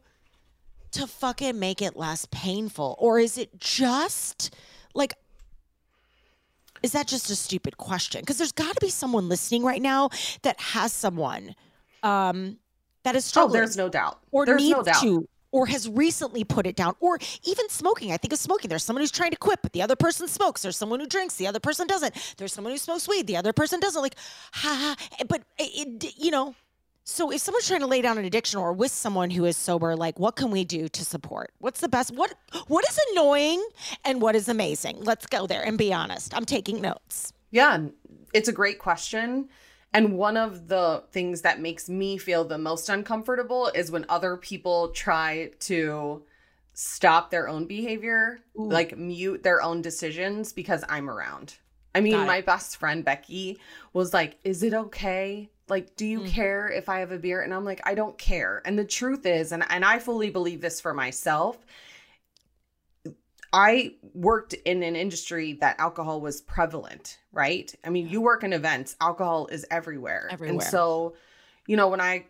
to 0.92 1.06
fucking 1.06 1.60
make 1.60 1.82
it 1.82 1.98
less 1.98 2.26
painful 2.32 2.96
or 2.98 3.20
is 3.20 3.38
it 3.38 3.60
just 3.60 4.56
like 4.94 5.14
is 6.82 6.94
that 6.94 7.08
just 7.08 7.30
a 7.30 7.36
stupid 7.36 7.76
question 7.76 8.22
because 8.22 8.38
there's 8.38 8.54
got 8.54 8.74
to 8.74 8.80
be 8.80 8.90
someone 8.90 9.28
listening 9.28 9.64
right 9.64 9.82
now 9.82 10.10
that 10.44 10.58
has 10.62 10.94
someone 10.94 11.54
um 12.04 12.58
that 13.04 13.18
is 13.18 13.26
struggling 13.26 13.58
oh, 13.58 13.60
there's 13.60 13.76
no 13.76 13.90
doubt 13.90 14.22
or 14.32 14.46
there's 14.46 14.62
needs 14.62 14.78
no 14.78 14.84
doubt. 14.84 15.02
to 15.02 15.28
or 15.52 15.68
has 15.68 15.88
recently 15.90 16.44
put 16.44 16.68
it 16.68 16.76
down, 16.76 16.96
or 17.00 17.20
even 17.44 17.70
smoking. 17.70 18.12
I 18.12 18.18
think 18.18 18.34
of 18.34 18.40
smoking. 18.40 18.70
There's 18.70 18.84
someone 18.84 19.02
who's 19.02 19.12
trying 19.12 19.32
to 19.32 19.38
quit, 19.38 19.60
but 19.62 19.74
the 19.74 19.82
other 19.82 19.96
person 19.96 20.28
smokes. 20.28 20.62
There's 20.62 20.78
someone 20.78 21.00
who 21.00 21.08
drinks, 21.08 21.36
the 21.36 21.48
other 21.48 21.60
person 21.60 21.88
doesn't. 21.88 22.36
There's 22.38 22.54
someone 22.54 22.74
who 22.74 22.78
smokes 22.78 23.08
weed, 23.08 23.28
the 23.28 23.38
other 23.38 23.54
person 23.54 23.80
doesn't. 23.80 24.02
Like, 24.02 24.16
ha, 24.54 24.96
ha. 25.00 25.06
Eh, 25.20 25.24
but 25.28 25.44
it, 25.58 26.04
it, 26.04 26.14
you 26.18 26.32
know, 26.32 26.56
so 27.10 27.32
if 27.32 27.40
someone's 27.40 27.66
trying 27.66 27.80
to 27.80 27.88
lay 27.88 28.02
down 28.02 28.18
an 28.18 28.26
addiction 28.26 28.60
or 28.60 28.74
with 28.74 28.92
someone 28.92 29.30
who 29.30 29.46
is 29.46 29.56
sober, 29.56 29.96
like, 29.96 30.20
what 30.20 30.36
can 30.36 30.52
we 30.52 30.66
do 30.66 30.90
to 30.90 31.06
support? 31.06 31.54
What's 31.60 31.80
the 31.80 31.88
best? 31.88 32.14
What 32.14 32.34
What 32.68 32.84
is 32.90 33.00
annoying 33.12 33.66
and 34.04 34.22
what 34.22 34.36
is 34.36 34.50
amazing? 34.50 34.98
Let's 35.00 35.26
go 35.26 35.48
there 35.48 35.64
and 35.64 35.78
be 35.78 35.94
honest. 35.94 36.36
I'm 36.36 36.46
taking 36.46 36.82
notes. 36.82 37.32
Yeah, 37.52 37.86
it's 38.34 38.50
a 38.50 38.52
great 38.52 38.80
question. 38.80 39.48
And 39.94 40.18
one 40.18 40.38
of 40.38 40.68
the 40.68 41.04
things 41.12 41.42
that 41.42 41.60
makes 41.60 41.90
me 41.90 42.18
feel 42.18 42.44
the 42.44 42.58
most 42.58 42.90
uncomfortable 42.90 43.72
is 43.74 43.90
when 43.90 44.06
other 44.10 44.38
people 44.38 44.90
try 44.90 45.52
to 45.62 46.24
stop 46.74 47.32
their 47.32 47.48
own 47.48 47.66
behavior, 47.66 48.40
Ooh. 48.60 48.70
like 48.70 48.98
mute 48.98 49.44
their 49.44 49.62
own 49.62 49.82
decisions 49.82 50.54
because 50.54 50.84
I'm 50.88 51.10
around. 51.10 51.56
I 51.96 52.02
mean, 52.02 52.28
my 52.28 52.42
best 52.42 52.78
friend 52.78 53.04
Becky 53.04 53.60
was 53.94 54.14
like, 54.14 54.38
Is 54.44 54.62
it 54.62 54.74
okay? 54.74 55.50
Like, 55.68 55.96
do 55.96 56.06
you 56.06 56.22
mm. 56.22 56.30
care 56.30 56.70
if 56.70 56.88
I 56.88 57.00
have 57.00 57.12
a 57.12 57.18
beer? 57.18 57.42
And 57.42 57.54
I'm 57.54 57.66
like, 57.66 57.82
I 57.84 57.94
don't 57.96 58.18
care. 58.18 58.62
And 58.66 58.80
the 58.80 58.86
truth 58.86 59.26
is, 59.26 59.52
and, 59.52 59.66
and 59.70 59.84
I 59.84 60.00
fully 60.00 60.30
believe 60.30 60.62
this 60.62 60.80
for 60.80 60.94
myself, 60.94 61.58
I 63.54 63.94
worked 64.14 64.54
in 64.54 64.84
an 64.84 64.96
industry 64.96 65.54
that 65.62 65.80
alcohol 65.80 66.22
was 66.22 66.42
prevalent, 66.42 67.20
right? 67.32 67.74
I 67.84 67.90
mean, 67.90 68.10
you 68.10 68.22
work 68.22 68.44
in 68.44 68.54
events, 68.54 68.96
alcohol 69.00 69.48
is 69.48 69.66
everywhere. 69.72 70.28
Everywhere. 70.30 70.54
And 70.54 70.64
so, 70.64 71.16
you 71.66 71.78
know, 71.78 71.88
when 71.88 72.02
I 72.02 72.26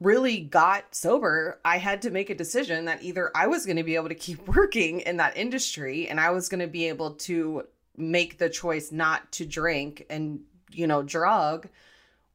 really 0.00 0.40
got 0.40 0.94
sober, 0.94 1.60
I 1.64 1.78
had 1.78 2.02
to 2.02 2.10
make 2.10 2.30
a 2.30 2.34
decision 2.34 2.84
that 2.84 3.02
either 3.02 3.30
I 3.34 3.46
was 3.46 3.66
going 3.66 3.76
to 3.76 3.82
be 3.82 3.96
able 3.96 4.08
to 4.08 4.14
keep 4.14 4.46
working 4.56 5.00
in 5.00 5.16
that 5.16 5.36
industry 5.36 6.08
and 6.08 6.20
I 6.20 6.30
was 6.30 6.48
going 6.48 6.60
to 6.60 6.66
be 6.66 6.88
able 6.88 7.12
to 7.14 7.64
make 7.96 8.38
the 8.38 8.48
choice 8.48 8.92
not 8.92 9.30
to 9.32 9.46
drink 9.46 10.04
and, 10.10 10.40
you 10.70 10.86
know, 10.86 11.02
drug, 11.02 11.68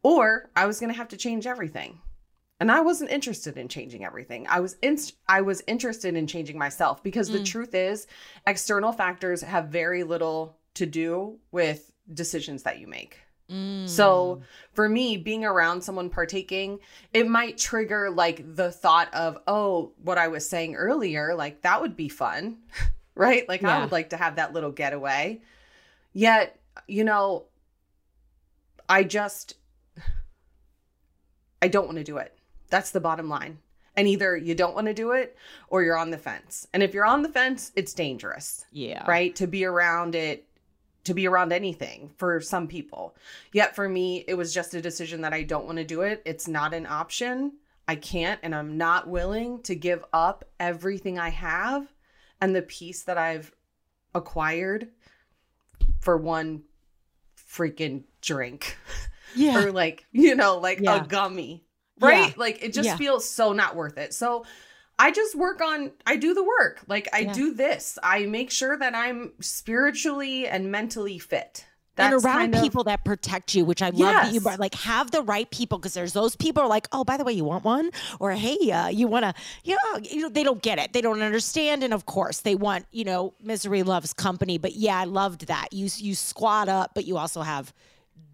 or 0.03 0.49
I 0.55 0.65
was 0.65 0.79
going 0.79 0.91
to 0.91 0.97
have 0.97 1.09
to 1.09 1.17
change 1.17 1.45
everything. 1.45 1.99
And 2.59 2.71
I 2.71 2.81
wasn't 2.81 3.11
interested 3.11 3.57
in 3.57 3.69
changing 3.69 4.03
everything. 4.03 4.45
I 4.49 4.59
was 4.59 4.75
in, 4.81 4.97
I 5.27 5.41
was 5.41 5.63
interested 5.65 6.15
in 6.15 6.27
changing 6.27 6.57
myself 6.57 7.01
because 7.01 7.29
mm. 7.29 7.33
the 7.33 7.43
truth 7.43 7.73
is 7.73 8.07
external 8.45 8.91
factors 8.91 9.41
have 9.41 9.69
very 9.69 10.03
little 10.03 10.57
to 10.75 10.85
do 10.85 11.39
with 11.51 11.91
decisions 12.13 12.63
that 12.63 12.79
you 12.79 12.87
make. 12.87 13.17
Mm. 13.49 13.87
So 13.87 14.41
for 14.73 14.87
me, 14.87 15.17
being 15.17 15.43
around 15.43 15.81
someone 15.81 16.09
partaking, 16.09 16.79
it 17.13 17.27
might 17.27 17.57
trigger 17.57 18.09
like 18.09 18.55
the 18.55 18.71
thought 18.71 19.13
of, 19.13 19.39
oh, 19.47 19.93
what 20.03 20.17
I 20.17 20.27
was 20.27 20.47
saying 20.47 20.75
earlier, 20.75 21.35
like 21.35 21.61
that 21.61 21.81
would 21.81 21.95
be 21.95 22.09
fun, 22.09 22.57
right? 23.15 23.47
Like 23.47 23.61
yeah. 23.61 23.77
I 23.77 23.81
would 23.81 23.91
like 23.91 24.11
to 24.11 24.17
have 24.17 24.35
that 24.35 24.53
little 24.53 24.71
getaway. 24.71 25.41
Yet, 26.13 26.59
you 26.87 27.03
know, 27.03 27.45
I 28.87 29.03
just, 29.03 29.55
I 31.61 31.67
don't 31.67 31.85
want 31.85 31.97
to 31.97 32.03
do 32.03 32.17
it. 32.17 32.35
That's 32.69 32.91
the 32.91 32.99
bottom 32.99 33.29
line. 33.29 33.59
And 33.95 34.07
either 34.07 34.37
you 34.37 34.55
don't 34.55 34.75
want 34.75 34.87
to 34.87 34.93
do 34.93 35.11
it 35.11 35.35
or 35.67 35.83
you're 35.83 35.97
on 35.97 36.11
the 36.11 36.17
fence. 36.17 36.67
And 36.73 36.81
if 36.81 36.93
you're 36.93 37.05
on 37.05 37.21
the 37.21 37.29
fence, 37.29 37.71
it's 37.75 37.93
dangerous. 37.93 38.65
Yeah. 38.71 39.03
Right? 39.05 39.35
To 39.35 39.47
be 39.47 39.65
around 39.65 40.15
it, 40.15 40.45
to 41.05 41.13
be 41.13 41.27
around 41.27 41.51
anything 41.51 42.11
for 42.17 42.39
some 42.39 42.67
people. 42.67 43.15
Yet 43.51 43.75
for 43.75 43.89
me, 43.89 44.23
it 44.27 44.35
was 44.35 44.53
just 44.53 44.73
a 44.73 44.81
decision 44.81 45.21
that 45.21 45.33
I 45.33 45.43
don't 45.43 45.65
want 45.65 45.79
to 45.79 45.83
do 45.83 46.01
it. 46.01 46.21
It's 46.25 46.47
not 46.47 46.73
an 46.73 46.85
option. 46.85 47.53
I 47.87 47.95
can't 47.95 48.39
and 48.43 48.53
I'm 48.53 48.77
not 48.77 49.07
willing 49.07 49.63
to 49.63 49.75
give 49.75 50.05
up 50.13 50.45
everything 50.59 51.17
I 51.17 51.29
have 51.29 51.91
and 52.39 52.55
the 52.55 52.61
peace 52.61 53.03
that 53.03 53.17
I've 53.17 53.51
acquired 54.13 54.89
for 55.99 56.15
one 56.15 56.63
freaking 57.51 58.03
drink. 58.21 58.77
Yeah. 59.35 59.63
or 59.63 59.71
like, 59.71 60.07
you 60.11 60.33
know, 60.33 60.57
like 60.57 60.79
yeah. 60.79 61.03
a 61.03 61.07
gummy 61.07 61.63
right? 61.99 62.27
Yeah. 62.27 62.33
Like 62.37 62.63
it 62.63 62.73
just 62.73 62.87
yeah. 62.87 62.97
feels 62.97 63.27
so 63.29 63.53
not 63.53 63.75
worth 63.75 63.97
it. 63.97 64.13
So 64.13 64.45
I 64.97 65.11
just 65.11 65.35
work 65.35 65.61
on 65.61 65.91
I 66.05 66.17
do 66.17 66.33
the 66.33 66.43
work. 66.43 66.81
Like 66.87 67.07
I 67.13 67.19
yeah. 67.19 67.33
do 67.33 67.53
this. 67.53 67.97
I 68.03 68.25
make 68.25 68.51
sure 68.51 68.77
that 68.77 68.95
I'm 68.95 69.33
spiritually 69.39 70.47
and 70.47 70.71
mentally 70.71 71.19
fit. 71.19 71.65
That's 71.99 72.13
and 72.13 72.25
around 72.25 72.51
kind 72.51 72.63
people 72.63 72.85
that 72.85 73.03
protect 73.03 73.53
you, 73.53 73.65
which 73.65 73.81
I 73.81 73.89
love 73.89 73.99
yes. 73.99 74.25
that 74.27 74.33
you 74.33 74.57
like 74.57 74.73
have 74.75 75.11
the 75.11 75.21
right 75.21 75.49
people 75.51 75.77
because 75.77 75.93
there's 75.93 76.13
those 76.13 76.33
people 76.35 76.63
are 76.63 76.69
like, 76.69 76.87
oh, 76.93 77.03
by 77.03 77.17
the 77.17 77.25
way, 77.25 77.33
you 77.33 77.43
want 77.43 77.65
one, 77.65 77.91
or 78.21 78.31
hey, 78.31 78.71
uh, 78.71 78.87
you 78.87 79.07
want 79.07 79.25
to, 79.25 79.33
you 79.65 79.75
know, 79.75 79.99
you 80.01 80.21
know, 80.21 80.29
they 80.29 80.43
don't 80.43 80.61
get 80.61 80.79
it, 80.79 80.93
they 80.93 81.01
don't 81.01 81.21
understand, 81.21 81.83
and 81.83 81.93
of 81.93 82.05
course 82.05 82.39
they 82.39 82.55
want, 82.55 82.85
you 82.91 83.03
know, 83.03 83.33
misery 83.43 83.83
loves 83.83 84.13
company. 84.13 84.57
But 84.57 84.75
yeah, 84.75 84.97
I 84.97 85.03
loved 85.03 85.47
that 85.47 85.73
you 85.73 85.89
you 85.97 86.15
squat 86.15 86.69
up, 86.69 86.91
but 86.95 87.05
you 87.05 87.17
also 87.17 87.41
have 87.41 87.73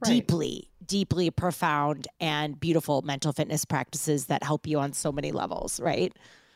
right. 0.01 0.11
deeply 0.11 0.69
deeply 0.87 1.29
profound 1.29 2.07
and 2.19 2.59
beautiful 2.59 3.01
mental 3.01 3.31
fitness 3.31 3.65
practices 3.65 4.25
that 4.25 4.43
help 4.43 4.67
you 4.67 4.79
on 4.79 4.93
so 4.93 5.11
many 5.11 5.31
levels, 5.31 5.79
right? 5.79 6.13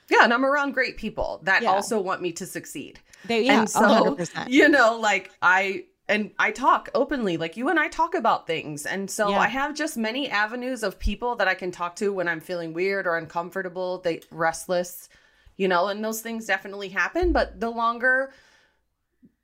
Yeah, 0.10 0.24
and 0.24 0.34
I'm 0.34 0.46
around 0.46 0.74
great 0.74 0.98
people 0.98 1.40
that 1.44 1.62
yeah. 1.62 1.70
also 1.70 2.00
want 2.00 2.22
me 2.22 2.32
to 2.34 2.46
succeed. 2.46 3.00
They, 3.26 3.46
yeah, 3.46 3.60
and 3.60 3.70
so 3.70 4.16
100%. 4.16 4.50
you 4.50 4.68
know, 4.68 4.98
like 4.98 5.32
I 5.42 5.86
and 6.08 6.32
I 6.40 6.52
talk 6.52 6.90
openly, 6.96 7.38
like 7.38 7.56
you 7.56 7.70
and 7.70 7.80
I 7.80 7.88
talk 7.88 8.16
about 8.16 8.48
things, 8.48 8.86
and 8.86 9.10
so 9.10 9.30
yeah. 9.30 9.40
I 9.40 9.48
have 9.48 9.76
just 9.76 9.98
many 9.98 10.30
avenues 10.30 10.82
of 10.82 10.98
people 10.98 11.36
that 11.36 11.48
I 11.48 11.54
can 11.54 11.72
talk 11.72 11.96
to 11.98 12.12
when 12.12 12.28
I'm 12.28 12.42
feeling 12.42 12.74
weird 12.74 13.06
or 13.06 13.18
uncomfortable, 13.18 14.00
they 14.00 14.22
restless, 14.32 15.10
you 15.58 15.68
know, 15.68 15.88
and 15.88 16.04
those 16.04 16.22
things 16.22 16.48
definitely 16.48 16.90
happen. 16.90 17.32
But 17.32 17.60
the 17.60 17.70
longer, 17.70 18.32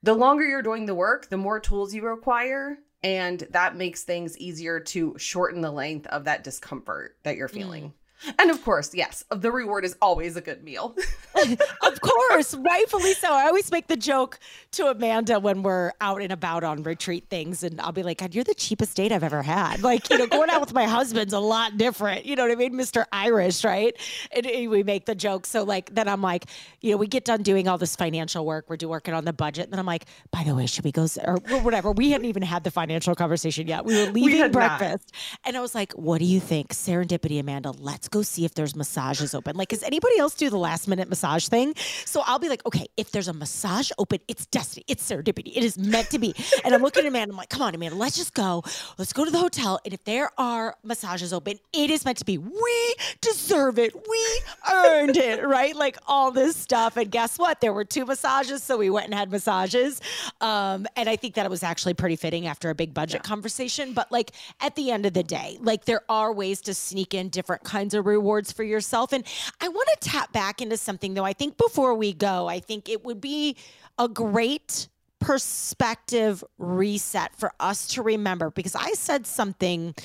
the 0.01 0.15
longer 0.15 0.43
you're 0.43 0.63
doing 0.63 0.87
the 0.87 0.95
work, 0.95 1.29
the 1.29 1.37
more 1.37 1.59
tools 1.59 1.93
you 1.93 2.01
require, 2.01 2.79
and 3.03 3.39
that 3.51 3.75
makes 3.75 4.03
things 4.03 4.37
easier 4.37 4.79
to 4.79 5.15
shorten 5.17 5.61
the 5.61 5.71
length 5.71 6.07
of 6.07 6.25
that 6.25 6.43
discomfort 6.43 7.17
that 7.23 7.35
you're 7.35 7.47
feeling. 7.47 7.93
Mm. 8.25 8.35
And 8.39 8.51
of 8.51 8.63
course, 8.63 8.95
yes, 8.95 9.23
the 9.29 9.51
reward 9.51 9.85
is 9.85 9.95
always 10.01 10.35
a 10.35 10.41
good 10.41 10.63
meal. 10.63 10.95
of 11.83 12.01
course, 12.01 12.53
rightfully 12.53 13.13
so. 13.13 13.31
I 13.33 13.47
always 13.47 13.71
make 13.71 13.87
the 13.87 13.97
joke 13.97 14.39
to 14.71 14.87
Amanda 14.87 15.39
when 15.39 15.63
we're 15.63 15.91
out 16.01 16.21
and 16.21 16.31
about 16.31 16.63
on 16.63 16.83
retreat 16.83 17.25
things, 17.29 17.63
and 17.63 17.79
I'll 17.81 17.91
be 17.91 18.03
like, 18.03 18.19
God, 18.19 18.35
you're 18.35 18.43
the 18.43 18.53
cheapest 18.53 18.95
date 18.95 19.11
I've 19.11 19.23
ever 19.23 19.41
had. 19.41 19.83
Like, 19.83 20.09
you 20.09 20.17
know, 20.17 20.27
going 20.27 20.49
out 20.49 20.61
with 20.61 20.73
my 20.73 20.85
husband's 20.85 21.33
a 21.33 21.39
lot 21.39 21.77
different. 21.77 22.25
You 22.25 22.35
know 22.35 22.43
what 22.43 22.51
I 22.51 22.55
mean? 22.55 22.73
Mr. 22.73 23.05
Irish, 23.11 23.63
right? 23.63 23.95
And, 24.31 24.45
and 24.45 24.69
we 24.69 24.83
make 24.83 25.05
the 25.05 25.15
joke. 25.15 25.45
So, 25.45 25.63
like, 25.63 25.93
then 25.93 26.07
I'm 26.07 26.21
like, 26.21 26.45
you 26.81 26.91
know, 26.91 26.97
we 26.97 27.07
get 27.07 27.25
done 27.25 27.43
doing 27.43 27.67
all 27.67 27.77
this 27.77 27.95
financial 27.95 28.45
work. 28.45 28.65
We're 28.69 28.77
do 28.77 28.89
working 28.89 29.13
on 29.13 29.25
the 29.25 29.33
budget. 29.33 29.65
And 29.65 29.73
then 29.73 29.79
I'm 29.79 29.85
like, 29.85 30.05
by 30.31 30.43
the 30.43 30.55
way, 30.55 30.65
should 30.65 30.83
we 30.83 30.91
go, 30.91 31.07
or 31.23 31.37
whatever. 31.61 31.91
We 31.91 32.11
hadn't 32.11 32.25
even 32.25 32.43
had 32.43 32.63
the 32.63 32.71
financial 32.71 33.15
conversation 33.15 33.67
yet. 33.67 33.85
We 33.85 33.95
were 33.95 34.11
leaving 34.11 34.41
we 34.41 34.49
breakfast. 34.49 35.11
Not. 35.13 35.39
And 35.45 35.57
I 35.57 35.61
was 35.61 35.75
like, 35.75 35.93
what 35.93 36.19
do 36.19 36.25
you 36.25 36.39
think? 36.39 36.73
Serendipity, 36.73 37.39
Amanda, 37.39 37.71
let's 37.71 38.07
go 38.07 38.21
see 38.21 38.45
if 38.45 38.53
there's 38.53 38.75
massages 38.75 39.33
open. 39.33 39.55
Like, 39.55 39.69
does 39.69 39.83
anybody 39.83 40.17
else 40.17 40.35
do 40.35 40.49
the 40.49 40.57
last 40.57 40.87
minute 40.87 41.09
massage 41.35 41.47
thing? 41.47 41.75
So 42.05 42.21
I'll 42.25 42.39
be 42.39 42.49
like, 42.49 42.65
okay, 42.65 42.85
if 42.97 43.11
there's 43.11 43.27
a 43.27 43.33
massage 43.33 43.91
open, 43.97 44.19
it's 44.27 44.45
destiny, 44.47 44.85
it's 44.87 45.09
serendipity, 45.09 45.55
it 45.55 45.63
is 45.63 45.77
meant 45.77 46.09
to 46.11 46.19
be. 46.19 46.33
And 46.63 46.73
I'm 46.73 46.81
looking 46.81 47.03
at 47.03 47.07
Amanda, 47.07 47.33
I'm 47.33 47.37
like, 47.37 47.49
come 47.49 47.61
on, 47.61 47.75
Amanda, 47.75 47.95
let's 47.95 48.17
just 48.17 48.33
go. 48.33 48.63
Let's 48.97 49.13
go 49.13 49.25
to 49.25 49.31
the 49.31 49.37
hotel. 49.37 49.79
And 49.85 49.93
if 49.93 50.03
there 50.03 50.31
are 50.37 50.75
massages 50.83 51.33
open, 51.33 51.59
it 51.73 51.89
is 51.89 52.05
meant 52.05 52.17
to 52.19 52.25
be. 52.25 52.37
We 52.37 52.95
deserve 53.21 53.79
it. 53.79 53.95
We 53.95 54.41
earned 54.73 55.17
it, 55.17 55.45
right? 55.45 55.75
Like 55.75 55.97
all 56.07 56.31
this 56.31 56.55
stuff. 56.55 56.97
And 56.97 57.11
guess 57.11 57.37
what? 57.37 57.61
There 57.61 57.73
were 57.73 57.85
two 57.85 58.05
massages. 58.05 58.63
So 58.63 58.77
we 58.77 58.89
went 58.89 59.05
and 59.05 59.13
had 59.13 59.31
massages. 59.31 60.01
Um, 60.41 60.87
and 60.95 61.09
I 61.09 61.15
think 61.15 61.35
that 61.35 61.45
it 61.45 61.49
was 61.49 61.63
actually 61.63 61.93
pretty 61.93 62.15
fitting 62.15 62.47
after 62.47 62.69
a 62.69 62.75
big 62.75 62.93
budget 62.93 63.21
yeah. 63.23 63.29
conversation. 63.29 63.93
But 63.93 64.11
like 64.11 64.31
at 64.61 64.75
the 64.75 64.91
end 64.91 65.05
of 65.05 65.13
the 65.13 65.23
day, 65.23 65.57
like 65.61 65.85
there 65.85 66.01
are 66.09 66.31
ways 66.31 66.61
to 66.61 66.73
sneak 66.73 67.13
in 67.13 67.29
different 67.29 67.63
kinds 67.63 67.93
of 67.93 68.05
rewards 68.05 68.51
for 68.51 68.63
yourself. 68.63 69.13
And 69.13 69.23
I 69.61 69.67
want 69.67 69.89
to 69.99 70.09
tap 70.09 70.31
back 70.31 70.61
into 70.61 70.77
something 70.77 71.13
though. 71.13 71.24
I 71.25 71.33
think 71.33 71.57
before 71.57 71.93
we 71.95 72.13
go, 72.13 72.47
I 72.47 72.59
think 72.59 72.89
it 72.89 73.03
would 73.03 73.21
be 73.21 73.57
a 73.97 74.07
great 74.07 74.87
perspective 75.19 76.43
reset 76.57 77.35
for 77.35 77.51
us 77.59 77.87
to 77.87 78.01
remember 78.01 78.51
because 78.51 78.75
I 78.75 78.93
said 78.93 79.25
something 79.25 79.95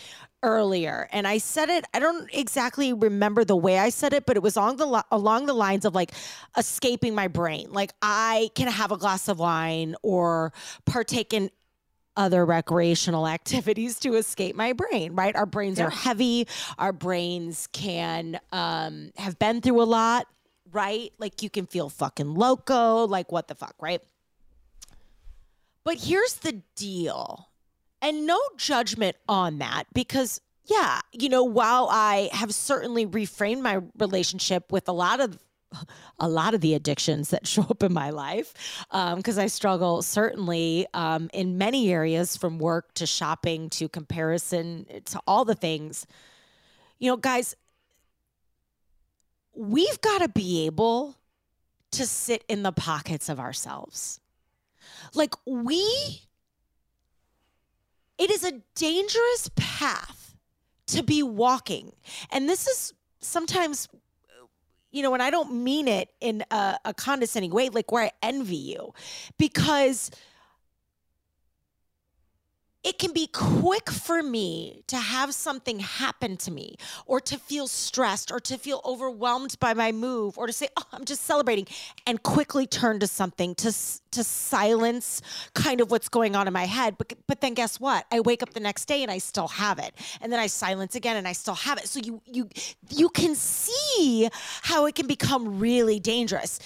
earlier 0.42 1.08
and 1.12 1.28
I 1.28 1.36
said 1.36 1.68
it 1.68 1.84
I 1.92 1.98
don't 1.98 2.32
exactly 2.32 2.94
remember 2.94 3.44
the 3.44 3.56
way 3.56 3.78
I 3.78 3.90
said 3.90 4.14
it 4.14 4.24
but 4.24 4.36
it 4.36 4.42
was 4.42 4.56
along 4.56 4.76
the 4.78 5.04
along 5.10 5.44
the 5.44 5.52
lines 5.52 5.84
of 5.84 5.94
like 5.94 6.12
escaping 6.56 7.14
my 7.14 7.28
brain 7.28 7.70
like 7.70 7.92
I 8.00 8.50
can 8.54 8.68
have 8.68 8.92
a 8.92 8.96
glass 8.96 9.28
of 9.28 9.38
wine 9.38 9.96
or 10.02 10.54
partake 10.86 11.34
in 11.34 11.50
other 12.16 12.44
recreational 12.44 13.26
activities 13.38 13.98
to 14.00 14.14
escape 14.14 14.54
my 14.54 14.72
brain, 14.72 15.14
right? 15.14 15.34
Our 15.34 15.46
brains 15.46 15.78
yeah. 15.78 15.86
are 15.86 15.90
heavy. 15.90 16.46
Our 16.78 16.92
brains 16.92 17.68
can 17.72 18.38
um, 18.52 19.12
have 19.16 19.38
been 19.38 19.60
through 19.60 19.82
a 19.82 19.84
lot, 19.84 20.26
right? 20.72 21.12
Like 21.18 21.42
you 21.42 21.50
can 21.50 21.66
feel 21.66 21.88
fucking 21.88 22.34
loco, 22.34 23.06
like 23.06 23.32
what 23.32 23.48
the 23.48 23.54
fuck, 23.54 23.74
right? 23.80 24.02
But 25.84 25.98
here's 25.98 26.34
the 26.34 26.62
deal, 26.76 27.48
and 28.02 28.26
no 28.26 28.38
judgment 28.56 29.16
on 29.28 29.58
that 29.58 29.84
because, 29.94 30.40
yeah, 30.66 31.00
you 31.12 31.28
know, 31.28 31.42
while 31.42 31.88
I 31.90 32.28
have 32.32 32.54
certainly 32.54 33.06
reframed 33.06 33.62
my 33.62 33.80
relationship 33.98 34.70
with 34.70 34.88
a 34.88 34.92
lot 34.92 35.20
of 35.20 35.38
a 36.18 36.28
lot 36.28 36.52
of 36.54 36.60
the 36.60 36.74
addictions 36.74 37.30
that 37.30 37.46
show 37.46 37.62
up 37.62 37.82
in 37.82 37.92
my 37.92 38.10
life 38.10 38.52
because 38.90 39.38
um, 39.38 39.44
I 39.44 39.46
struggle 39.46 40.02
certainly 40.02 40.86
um, 40.94 41.30
in 41.32 41.58
many 41.58 41.92
areas 41.92 42.36
from 42.36 42.58
work 42.58 42.92
to 42.94 43.06
shopping 43.06 43.70
to 43.70 43.88
comparison 43.88 44.86
to 45.06 45.20
all 45.26 45.44
the 45.44 45.54
things. 45.54 46.06
You 46.98 47.10
know, 47.10 47.16
guys, 47.16 47.56
we've 49.54 50.00
got 50.00 50.22
to 50.22 50.28
be 50.28 50.66
able 50.66 51.16
to 51.92 52.06
sit 52.06 52.44
in 52.48 52.62
the 52.62 52.72
pockets 52.72 53.28
of 53.28 53.40
ourselves. 53.40 54.20
Like, 55.14 55.34
we, 55.44 56.22
it 58.18 58.30
is 58.30 58.44
a 58.44 58.60
dangerous 58.74 59.50
path 59.56 60.36
to 60.86 61.02
be 61.02 61.22
walking. 61.22 61.92
And 62.30 62.48
this 62.48 62.66
is 62.66 62.94
sometimes 63.20 63.88
you 64.92 65.02
know, 65.02 65.14
and 65.14 65.22
I 65.22 65.30
don't 65.30 65.62
mean 65.62 65.88
it 65.88 66.10
in 66.20 66.44
a, 66.50 66.76
a 66.84 66.94
condescending 66.94 67.52
way, 67.52 67.68
like 67.68 67.92
where 67.92 68.04
I 68.04 68.12
envy 68.22 68.56
you, 68.56 68.92
because 69.38 70.10
it 72.82 72.98
can 72.98 73.12
be 73.12 73.26
quick 73.26 73.90
for 73.90 74.22
me 74.22 74.82
to 74.86 74.96
have 74.96 75.34
something 75.34 75.80
happen 75.80 76.36
to 76.38 76.50
me 76.50 76.76
or 77.06 77.20
to 77.20 77.38
feel 77.38 77.68
stressed 77.68 78.32
or 78.32 78.40
to 78.40 78.56
feel 78.56 78.80
overwhelmed 78.84 79.58
by 79.60 79.74
my 79.74 79.92
move 79.92 80.38
or 80.38 80.46
to 80.46 80.52
say 80.52 80.68
oh 80.76 80.82
i'm 80.92 81.04
just 81.04 81.22
celebrating 81.22 81.66
and 82.06 82.22
quickly 82.22 82.66
turn 82.66 82.98
to 82.98 83.06
something 83.06 83.54
to 83.54 83.72
to 84.10 84.24
silence 84.24 85.22
kind 85.54 85.80
of 85.80 85.90
what's 85.90 86.08
going 86.08 86.34
on 86.34 86.46
in 86.46 86.52
my 86.52 86.66
head. 86.66 86.96
But 86.98 87.12
but 87.26 87.40
then 87.40 87.54
guess 87.54 87.78
what? 87.78 88.06
I 88.10 88.20
wake 88.20 88.42
up 88.42 88.50
the 88.52 88.60
next 88.60 88.86
day 88.86 89.02
and 89.02 89.10
i 89.10 89.18
still 89.18 89.48
have 89.48 89.78
it. 89.78 89.94
And 90.20 90.32
then 90.32 90.40
i 90.40 90.46
silence 90.46 90.94
again 90.94 91.16
and 91.16 91.26
i 91.28 91.32
still 91.32 91.54
have 91.54 91.78
it. 91.78 91.88
So 91.88 92.00
you 92.00 92.20
you 92.26 92.48
you 92.88 93.08
can 93.08 93.34
see 93.34 94.28
how 94.62 94.86
it 94.86 94.94
can 94.94 95.06
become 95.06 95.58
really 95.58 96.00
dangerous 96.00 96.58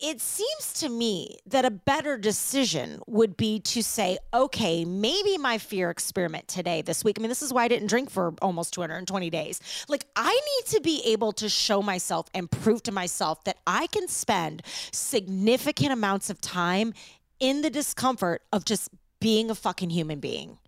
it 0.00 0.20
seems 0.20 0.72
to 0.74 0.88
me 0.88 1.38
that 1.46 1.64
a 1.64 1.70
better 1.70 2.16
decision 2.18 3.00
would 3.06 3.36
be 3.36 3.60
to 3.60 3.82
say, 3.82 4.18
okay, 4.32 4.84
maybe 4.84 5.38
my 5.38 5.58
fear 5.58 5.90
experiment 5.90 6.48
today, 6.48 6.82
this 6.82 7.04
week. 7.04 7.18
I 7.18 7.22
mean, 7.22 7.28
this 7.28 7.42
is 7.42 7.52
why 7.52 7.64
I 7.64 7.68
didn't 7.68 7.88
drink 7.88 8.10
for 8.10 8.34
almost 8.42 8.74
220 8.74 9.30
days. 9.30 9.60
Like, 9.88 10.06
I 10.16 10.32
need 10.32 10.66
to 10.74 10.80
be 10.80 11.02
able 11.06 11.32
to 11.32 11.48
show 11.48 11.82
myself 11.82 12.28
and 12.34 12.50
prove 12.50 12.82
to 12.84 12.92
myself 12.92 13.44
that 13.44 13.58
I 13.66 13.86
can 13.88 14.08
spend 14.08 14.62
significant 14.92 15.92
amounts 15.92 16.30
of 16.30 16.40
time 16.40 16.94
in 17.40 17.62
the 17.62 17.70
discomfort 17.70 18.42
of 18.52 18.64
just 18.64 18.90
being 19.20 19.50
a 19.50 19.54
fucking 19.54 19.90
human 19.90 20.20
being. 20.20 20.58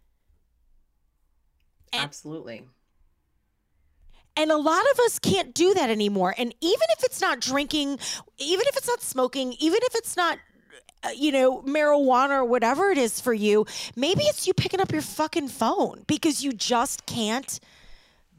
And 1.92 2.02
Absolutely. 2.02 2.64
And 4.36 4.50
a 4.50 4.56
lot 4.56 4.82
of 4.92 5.00
us 5.00 5.18
can't 5.18 5.54
do 5.54 5.72
that 5.74 5.88
anymore. 5.88 6.34
And 6.36 6.54
even 6.60 6.86
if 6.90 7.04
it's 7.04 7.20
not 7.20 7.40
drinking, 7.40 7.98
even 8.38 8.66
if 8.66 8.76
it's 8.76 8.86
not 8.86 9.02
smoking, 9.02 9.54
even 9.58 9.78
if 9.82 9.94
it's 9.94 10.16
not 10.16 10.38
uh, 11.04 11.10
you 11.14 11.30
know, 11.30 11.62
marijuana 11.62 12.38
or 12.38 12.44
whatever 12.44 12.90
it 12.90 12.98
is 12.98 13.20
for 13.20 13.32
you, 13.32 13.66
maybe 13.94 14.22
it's 14.24 14.46
you 14.46 14.54
picking 14.54 14.80
up 14.80 14.92
your 14.92 15.02
fucking 15.02 15.48
phone 15.48 16.02
because 16.06 16.42
you 16.42 16.52
just 16.52 17.06
can't 17.06 17.60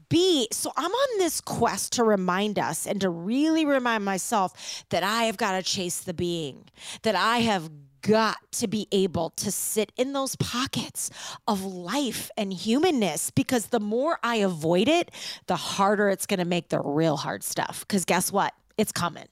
be. 0.08 0.48
So 0.52 0.72
I'm 0.76 0.90
on 0.90 1.18
this 1.18 1.40
quest 1.40 1.92
to 1.94 2.04
remind 2.04 2.58
us 2.58 2.86
and 2.86 3.00
to 3.00 3.10
really 3.10 3.64
remind 3.64 4.04
myself 4.04 4.84
that 4.90 5.02
I 5.02 5.24
have 5.24 5.36
got 5.36 5.52
to 5.52 5.62
chase 5.62 6.00
the 6.00 6.14
being, 6.14 6.64
that 7.02 7.14
I 7.14 7.38
have 7.38 7.70
got 8.08 8.38
to 8.52 8.66
be 8.66 8.88
able 8.90 9.30
to 9.30 9.52
sit 9.52 9.92
in 9.96 10.14
those 10.14 10.34
pockets 10.36 11.10
of 11.46 11.62
life 11.64 12.30
and 12.36 12.52
humanness 12.52 13.30
because 13.30 13.66
the 13.66 13.80
more 13.80 14.18
I 14.22 14.36
avoid 14.36 14.88
it, 14.88 15.10
the 15.46 15.56
harder 15.56 16.08
it's 16.08 16.24
going 16.24 16.38
to 16.38 16.46
make 16.46 16.70
the 16.70 16.80
real 16.80 17.18
hard 17.18 17.42
stuff. 17.42 17.80
Because 17.80 18.06
guess 18.06 18.32
what? 18.32 18.54
It's 18.78 18.92
coming. 18.92 19.26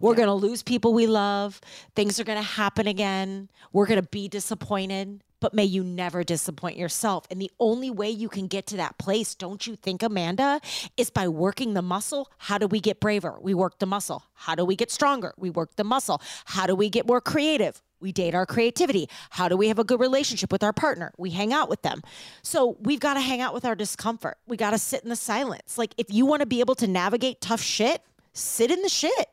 We're 0.00 0.12
yeah. 0.12 0.24
going 0.24 0.28
to 0.28 0.46
lose 0.46 0.62
people 0.62 0.92
we 0.92 1.06
love. 1.06 1.60
Things 1.94 2.18
are 2.18 2.24
going 2.24 2.38
to 2.38 2.44
happen 2.44 2.88
again. 2.88 3.48
We're 3.72 3.86
going 3.86 4.02
to 4.02 4.08
be 4.08 4.28
disappointed, 4.28 5.22
but 5.42 5.52
may 5.52 5.64
you 5.64 5.82
never 5.82 6.22
disappoint 6.22 6.76
yourself. 6.78 7.26
And 7.30 7.42
the 7.42 7.50
only 7.58 7.90
way 7.90 8.08
you 8.08 8.28
can 8.28 8.46
get 8.46 8.66
to 8.68 8.76
that 8.76 8.96
place, 8.96 9.34
don't 9.34 9.66
you 9.66 9.74
think, 9.76 10.02
Amanda, 10.02 10.60
is 10.96 11.10
by 11.10 11.26
working 11.26 11.74
the 11.74 11.82
muscle. 11.82 12.30
How 12.38 12.58
do 12.58 12.68
we 12.68 12.80
get 12.80 13.00
braver? 13.00 13.38
We 13.40 13.52
work 13.52 13.80
the 13.80 13.86
muscle. 13.86 14.22
How 14.34 14.54
do 14.54 14.64
we 14.64 14.76
get 14.76 14.90
stronger? 14.90 15.34
We 15.36 15.50
work 15.50 15.74
the 15.76 15.84
muscle. 15.84 16.22
How 16.44 16.66
do 16.66 16.76
we 16.76 16.88
get 16.88 17.06
more 17.06 17.20
creative? 17.20 17.82
We 18.00 18.12
date 18.12 18.34
our 18.34 18.46
creativity. 18.46 19.08
How 19.30 19.48
do 19.48 19.56
we 19.56 19.68
have 19.68 19.80
a 19.80 19.84
good 19.84 20.00
relationship 20.00 20.52
with 20.52 20.62
our 20.62 20.72
partner? 20.72 21.12
We 21.18 21.30
hang 21.30 21.52
out 21.52 21.68
with 21.68 21.82
them. 21.82 22.02
So 22.42 22.76
we've 22.80 23.00
got 23.00 23.14
to 23.14 23.20
hang 23.20 23.40
out 23.40 23.52
with 23.52 23.64
our 23.64 23.74
discomfort. 23.74 24.38
We 24.46 24.56
got 24.56 24.70
to 24.70 24.78
sit 24.78 25.02
in 25.02 25.08
the 25.08 25.16
silence. 25.16 25.76
Like 25.76 25.94
if 25.98 26.06
you 26.08 26.24
want 26.24 26.40
to 26.40 26.46
be 26.46 26.60
able 26.60 26.76
to 26.76 26.86
navigate 26.86 27.40
tough 27.40 27.60
shit, 27.60 28.02
sit 28.32 28.70
in 28.70 28.82
the 28.82 28.88
shit. 28.88 29.28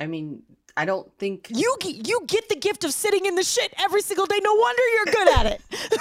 I 0.00 0.06
mean, 0.06 0.42
I 0.76 0.84
don't 0.84 1.12
think 1.18 1.48
you 1.50 1.76
you 1.82 2.22
get 2.26 2.48
the 2.48 2.56
gift 2.56 2.84
of 2.84 2.92
sitting 2.92 3.26
in 3.26 3.34
the 3.34 3.42
shit 3.42 3.74
every 3.78 4.00
single 4.02 4.26
day. 4.26 4.40
No 4.42 4.54
wonder 4.54 4.82
you're 4.94 5.14
good 5.14 5.28
at 5.38 5.46
it. 5.46 5.60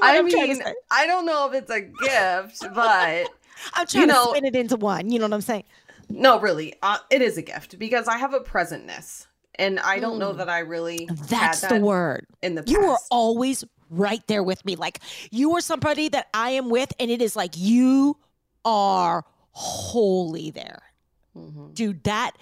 I 0.00 0.18
I'm 0.18 0.26
mean, 0.26 0.62
I 0.90 1.06
don't 1.06 1.26
know 1.26 1.50
if 1.50 1.54
it's 1.54 1.70
a 1.70 1.80
gift, 1.80 2.74
but 2.74 3.28
I'm 3.74 3.86
trying 3.86 4.02
you 4.02 4.06
know, 4.06 4.24
to 4.26 4.30
spin 4.30 4.44
it 4.46 4.56
into 4.56 4.76
one. 4.76 5.10
You 5.10 5.18
know 5.18 5.26
what 5.26 5.34
I'm 5.34 5.40
saying? 5.42 5.64
No, 6.08 6.40
really, 6.40 6.74
uh, 6.82 6.98
it 7.10 7.20
is 7.20 7.36
a 7.36 7.42
gift 7.42 7.78
because 7.78 8.08
I 8.08 8.16
have 8.16 8.32
a 8.32 8.40
presentness, 8.40 9.26
and 9.56 9.78
I 9.80 9.98
don't 9.98 10.16
mm. 10.16 10.20
know 10.20 10.32
that 10.32 10.48
I 10.48 10.60
really. 10.60 11.08
That's 11.28 11.60
that 11.60 11.70
the 11.70 11.80
word. 11.80 12.26
In 12.42 12.54
the 12.54 12.62
past. 12.62 12.72
you 12.72 12.80
are 12.84 12.98
always 13.10 13.64
right 13.90 14.26
there 14.26 14.42
with 14.42 14.64
me. 14.64 14.76
Like 14.76 15.00
you 15.30 15.54
are 15.56 15.60
somebody 15.60 16.08
that 16.08 16.28
I 16.32 16.50
am 16.50 16.70
with, 16.70 16.92
and 16.98 17.10
it 17.10 17.20
is 17.20 17.36
like 17.36 17.52
you 17.56 18.16
are 18.64 19.24
wholly 19.50 20.50
there, 20.50 20.82
mm-hmm. 21.36 21.72
dude. 21.74 22.04
That 22.04 22.32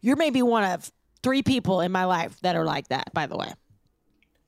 you're 0.00 0.16
maybe 0.16 0.42
one 0.42 0.64
of 0.64 0.90
three 1.22 1.42
people 1.42 1.80
in 1.80 1.92
my 1.92 2.04
life 2.04 2.38
that 2.40 2.56
are 2.56 2.64
like 2.64 2.88
that, 2.88 3.12
by 3.12 3.26
the 3.26 3.36
way. 3.36 3.52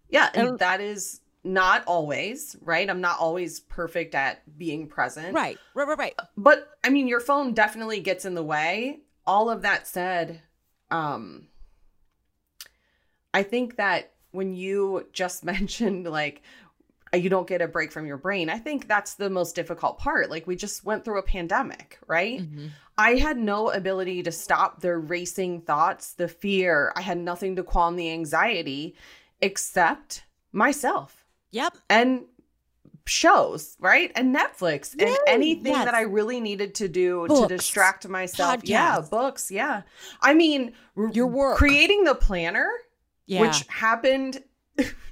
Yeah, 0.09 0.29
and 0.35 0.59
that 0.59 0.81
is 0.81 1.21
not 1.45 1.85
always, 1.87 2.57
right? 2.61 2.89
I'm 2.89 3.01
not 3.01 3.19
always 3.19 3.61
perfect 3.61 4.15
at 4.15 4.59
being 4.59 4.87
present. 4.87 5.35
Right, 5.35 5.59
right, 5.75 5.87
right, 5.89 5.99
right. 5.99 6.15
But 6.37 6.69
I 6.85 6.91
mean, 6.91 7.09
your 7.09 7.21
phone 7.21 7.55
definitely 7.55 8.01
gets 8.01 8.25
in 8.25 8.35
the 8.35 8.43
way. 8.43 9.01
All 9.27 9.51
of 9.51 9.63
that 9.63 9.87
said, 9.87 10.43
um, 10.91 11.47
I 13.33 13.43
think 13.43 13.77
that 13.77 14.13
when 14.33 14.55
you 14.55 15.09
just 15.13 15.45
mentioned 15.45 16.07
like 16.07 16.43
you 17.13 17.29
don't 17.29 17.47
get 17.47 17.61
a 17.61 17.69
break 17.69 17.93
from 17.93 18.07
your 18.07 18.17
brain. 18.17 18.49
I 18.49 18.59
think 18.59 18.87
that's 18.87 19.15
the 19.15 19.31
most 19.31 19.55
difficult 19.55 19.99
part. 19.99 20.31
Like 20.31 20.47
we 20.47 20.57
just 20.57 20.85
went 20.85 21.05
through 21.05 21.19
a 21.19 21.23
pandemic, 21.23 21.99
right? 22.07 22.41
Mm-hmm. 22.41 22.69
I 22.97 23.17
had 23.17 23.39
no 23.39 23.71
ability 23.71 24.23
to 24.25 24.33
stop 24.33 24.81
the 24.81 24.97
racing 24.97 25.63
thoughts, 25.63 26.13
the 26.13 26.29
fear. 26.29 26.93
I 26.95 27.01
had 27.01 27.19
nothing 27.19 27.57
to 27.57 27.65
calm 27.65 27.97
the 27.97 28.11
anxiety 28.11 28.95
except 29.41 30.25
myself. 30.53 31.25
Yep. 31.53 31.77
And 31.89 32.25
shows, 33.07 33.77
right? 33.81 34.13
And 34.15 34.35
Netflix 34.35 34.93
and 34.93 35.17
anything 35.27 35.73
yes. 35.73 35.85
that 35.85 35.95
I 35.95 36.03
really 36.03 36.41
needed 36.41 36.77
to 36.77 36.89
do 36.89 37.27
books, 37.27 37.41
to 37.41 37.49
distract 37.49 38.07
myself. 38.09 38.61
Podcasts. 38.61 38.69
Yeah, 38.69 39.01
books. 39.11 39.51
Yeah. 39.51 39.83
I 40.21 40.35
mean, 40.35 40.73
your 41.13 41.27
work, 41.27 41.57
creating 41.57 42.05
the 42.05 42.15
planner, 42.15 42.71
yeah. 43.27 43.41
which 43.41 43.67
happened 43.69 44.43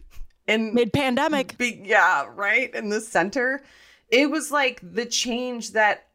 in 0.49 0.75
mid 0.75 0.93
pandemic. 0.93 1.55
Yeah, 1.61 2.29
right. 2.35 2.75
In 2.75 2.89
the 2.89 3.01
center. 3.01 3.63
It 4.09 4.31
was 4.31 4.51
like 4.51 4.81
the 4.83 5.07
change 5.07 5.73
that 5.73 6.07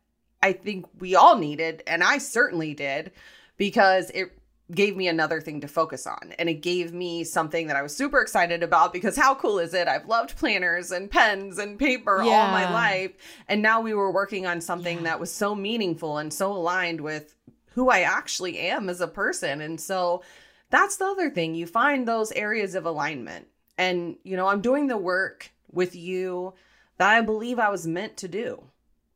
I 0.42 0.52
think 0.52 0.88
we 1.00 1.16
all 1.16 1.38
needed, 1.38 1.84
and 1.88 2.04
I 2.04 2.18
certainly 2.18 2.74
did, 2.74 3.12
because 3.56 4.10
it 4.10 4.38
gave 4.72 4.98
me 4.98 5.08
another 5.08 5.40
thing 5.42 5.62
to 5.62 5.68
focus 5.68 6.08
on. 6.08 6.34
And 6.40 6.50
it 6.50 6.56
gave 6.56 6.94
me 6.94 7.24
something 7.24 7.68
that 7.68 7.76
I 7.76 7.82
was 7.82 7.96
super 7.96 8.22
excited 8.22 8.64
about 8.64 8.94
because 8.94 9.16
how 9.16 9.36
cool 9.36 9.60
is 9.60 9.74
it? 9.74 9.88
I've 9.88 10.08
loved 10.08 10.38
planners 10.38 10.92
and 10.92 11.12
pens 11.12 11.60
and 11.60 11.78
paper 11.78 12.24
yeah. 12.24 12.32
all 12.32 12.48
my 12.48 12.72
life. 12.72 13.12
And 13.48 13.62
now 13.62 13.82
we 13.82 13.94
were 13.94 14.12
working 14.12 14.48
on 14.48 14.62
something 14.62 14.98
yeah. 14.98 15.04
that 15.04 15.20
was 15.20 15.32
so 15.32 15.54
meaningful 15.54 16.18
and 16.18 16.34
so 16.34 16.52
aligned 16.52 17.02
with 17.02 17.36
who 17.74 17.90
I 17.90 18.02
actually 18.02 18.58
am 18.60 18.90
as 18.90 19.02
a 19.02 19.08
person. 19.08 19.62
And 19.62 19.80
so 19.80 20.24
that's 20.70 20.98
the 20.98 21.06
other 21.06 21.30
thing. 21.30 21.56
You 21.56 21.68
find 21.68 22.08
those 22.08 22.32
areas 22.32 22.74
of 22.74 22.86
alignment. 22.86 23.48
And, 23.78 24.18
you 24.24 24.38
know, 24.38 24.48
I'm 24.48 24.62
doing 24.62 24.88
the 24.88 24.98
work 24.98 25.52
with 25.72 25.96
you 25.96 26.54
that 26.98 27.10
I 27.10 27.22
believe 27.22 27.60
I 27.60 27.70
was 27.70 27.88
meant 27.88 28.18
to 28.18 28.28
do. 28.28 28.64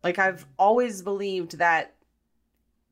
Like, 0.04 0.20
I've 0.20 0.46
always 0.58 1.02
believed 1.02 1.60
that 1.60 1.94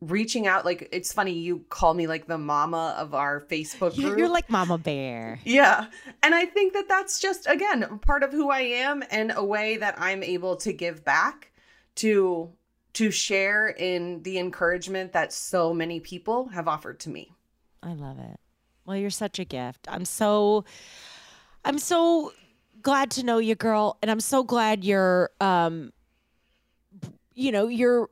reaching 0.01 0.45
out, 0.45 0.65
like, 0.65 0.89
it's 0.91 1.13
funny, 1.13 1.31
you 1.33 1.65
call 1.69 1.93
me 1.93 2.05
like 2.05 2.27
the 2.27 2.37
mama 2.37 2.95
of 2.97 3.15
our 3.15 3.41
Facebook 3.41 3.95
group. 3.95 4.17
You're 4.17 4.29
like 4.29 4.49
Mama 4.49 4.77
Bear. 4.77 5.39
Yeah. 5.43 5.87
And 6.21 6.35
I 6.35 6.45
think 6.45 6.73
that 6.73 6.87
that's 6.87 7.19
just, 7.19 7.47
again, 7.47 7.99
part 7.99 8.21
of 8.21 8.31
who 8.31 8.51
I 8.51 8.61
am 8.61 9.03
and 9.09 9.31
a 9.35 9.43
way 9.43 9.77
that 9.77 9.95
I'm 9.97 10.21
able 10.21 10.57
to 10.57 10.73
give 10.73 11.03
back 11.03 11.51
to 11.95 12.51
to 12.95 13.11
share 13.11 13.67
in 13.67 14.23
the 14.23 14.39
encouragement 14.39 15.11
that 15.11 15.33
so 15.33 15.73
many 15.73 15.99
people 15.99 16.47
have 16.47 16.67
offered 16.67 16.99
to 17.01 17.09
me. 17.09 17.29
I 17.83 17.93
love 17.93 18.19
it. 18.19 18.39
Well, 18.85 18.95
you're 18.95 19.09
such 19.09 19.37
a 19.37 19.43
gift. 19.43 19.85
I'm 19.89 20.05
so 20.05 20.63
I'm 21.65 21.79
so 21.79 22.31
glad 22.83 23.09
to 23.11 23.23
know 23.23 23.39
you, 23.39 23.55
girl, 23.55 23.97
and 24.01 24.11
I'm 24.11 24.19
so 24.19 24.43
glad 24.43 24.83
you're, 24.85 25.31
um, 25.41 25.91
you 27.33 27.51
know, 27.51 27.67
you're. 27.67 28.09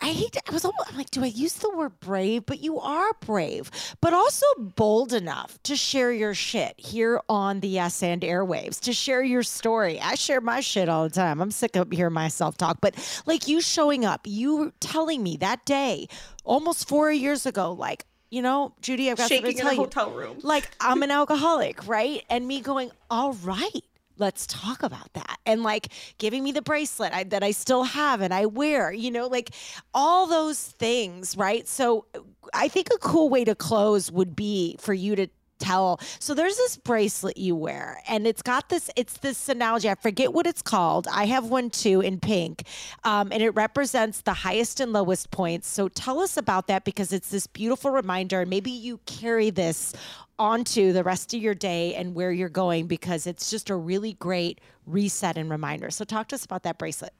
I 0.00 0.06
hate. 0.12 0.32
To, 0.32 0.42
I 0.48 0.52
was 0.52 0.64
almost 0.64 0.90
I'm 0.90 0.96
like, 0.96 1.10
do 1.10 1.24
I 1.24 1.26
use 1.26 1.54
the 1.54 1.68
word 1.70 1.98
brave? 1.98 2.46
But 2.46 2.60
you 2.60 2.78
are 2.78 3.12
brave, 3.20 3.70
but 4.00 4.12
also 4.12 4.46
bold 4.58 5.12
enough 5.12 5.58
to 5.64 5.74
share 5.74 6.12
your 6.12 6.34
shit 6.34 6.74
here 6.78 7.20
on 7.28 7.58
the 7.60 7.68
Yes 7.68 8.00
and 8.02 8.22
Airwaves. 8.22 8.78
To 8.82 8.92
share 8.92 9.24
your 9.24 9.42
story. 9.42 10.00
I 10.00 10.14
share 10.14 10.40
my 10.40 10.60
shit 10.60 10.88
all 10.88 11.02
the 11.04 11.10
time. 11.10 11.40
I'm 11.40 11.50
sick 11.50 11.74
of 11.74 11.90
hearing 11.90 12.14
myself 12.14 12.56
talk, 12.56 12.78
but 12.80 12.94
like 13.26 13.48
you 13.48 13.60
showing 13.60 14.04
up, 14.04 14.20
you 14.24 14.72
telling 14.78 15.22
me 15.22 15.36
that 15.38 15.66
day, 15.66 16.06
almost 16.44 16.86
four 16.88 17.10
years 17.10 17.44
ago, 17.44 17.72
like 17.72 18.04
you 18.30 18.42
know, 18.42 18.74
Judy, 18.80 19.10
I've 19.10 19.16
got 19.16 19.28
Shaking 19.28 19.56
something 19.56 19.56
to 19.56 19.62
tell 19.62 19.72
in 19.72 19.78
a 19.78 19.82
hotel 19.82 20.10
room. 20.10 20.38
Like 20.42 20.68
I'm 20.80 21.02
an 21.02 21.10
alcoholic, 21.22 21.86
right? 21.86 22.24
And 22.28 22.46
me 22.46 22.60
going, 22.60 22.90
all 23.10 23.34
right, 23.34 23.82
let's 24.18 24.46
talk 24.46 24.82
about 24.82 25.12
that. 25.14 25.38
And 25.46 25.62
like 25.62 25.88
giving 26.18 26.42
me 26.42 26.52
the 26.52 26.62
bracelet 26.62 27.12
I, 27.12 27.24
that 27.24 27.42
I 27.42 27.50
still 27.52 27.84
have 27.84 28.20
and 28.20 28.32
I 28.32 28.46
wear, 28.46 28.92
you 28.92 29.10
know, 29.10 29.26
like 29.26 29.50
all 29.94 30.26
those 30.26 30.60
things, 30.60 31.36
right? 31.36 31.66
So 31.68 32.06
I 32.54 32.68
think 32.68 32.88
a 32.94 32.98
cool 32.98 33.28
way 33.28 33.44
to 33.44 33.54
close 33.54 34.10
would 34.10 34.34
be 34.34 34.76
for 34.80 34.94
you 34.94 35.16
to 35.16 35.28
tell. 35.58 36.00
So 36.18 36.34
there's 36.34 36.56
this 36.56 36.76
bracelet 36.76 37.36
you 37.36 37.56
wear, 37.56 38.02
and 38.08 38.26
it's 38.26 38.42
got 38.42 38.68
this. 38.68 38.90
It's 38.96 39.18
this 39.18 39.48
analogy. 39.48 39.88
I 39.88 39.94
forget 39.94 40.32
what 40.32 40.46
it's 40.46 40.62
called. 40.62 41.06
I 41.12 41.26
have 41.26 41.46
one 41.46 41.70
too 41.70 42.00
in 42.00 42.20
pink, 42.20 42.64
um, 43.04 43.30
and 43.32 43.42
it 43.42 43.50
represents 43.50 44.22
the 44.22 44.34
highest 44.34 44.80
and 44.80 44.92
lowest 44.92 45.30
points. 45.30 45.68
So 45.68 45.88
tell 45.88 46.20
us 46.20 46.36
about 46.36 46.66
that 46.68 46.84
because 46.84 47.12
it's 47.12 47.30
this 47.30 47.46
beautiful 47.46 47.90
reminder. 47.90 48.40
And 48.40 48.50
maybe 48.50 48.70
you 48.70 49.00
carry 49.06 49.50
this 49.50 49.92
onto 50.38 50.92
the 50.92 51.02
rest 51.02 51.34
of 51.34 51.40
your 51.40 51.54
day 51.54 51.94
and 51.94 52.14
where 52.14 52.30
you're 52.30 52.48
going 52.48 52.86
because 52.86 53.26
it's 53.26 53.50
just 53.50 53.70
a 53.70 53.76
really 53.76 54.14
great 54.14 54.60
reset 54.86 55.38
and 55.38 55.50
reminder. 55.50 55.90
So 55.90 56.04
talk 56.04 56.28
to 56.28 56.34
us 56.34 56.44
about 56.44 56.62
that 56.64 56.78
bracelet. 56.78 57.12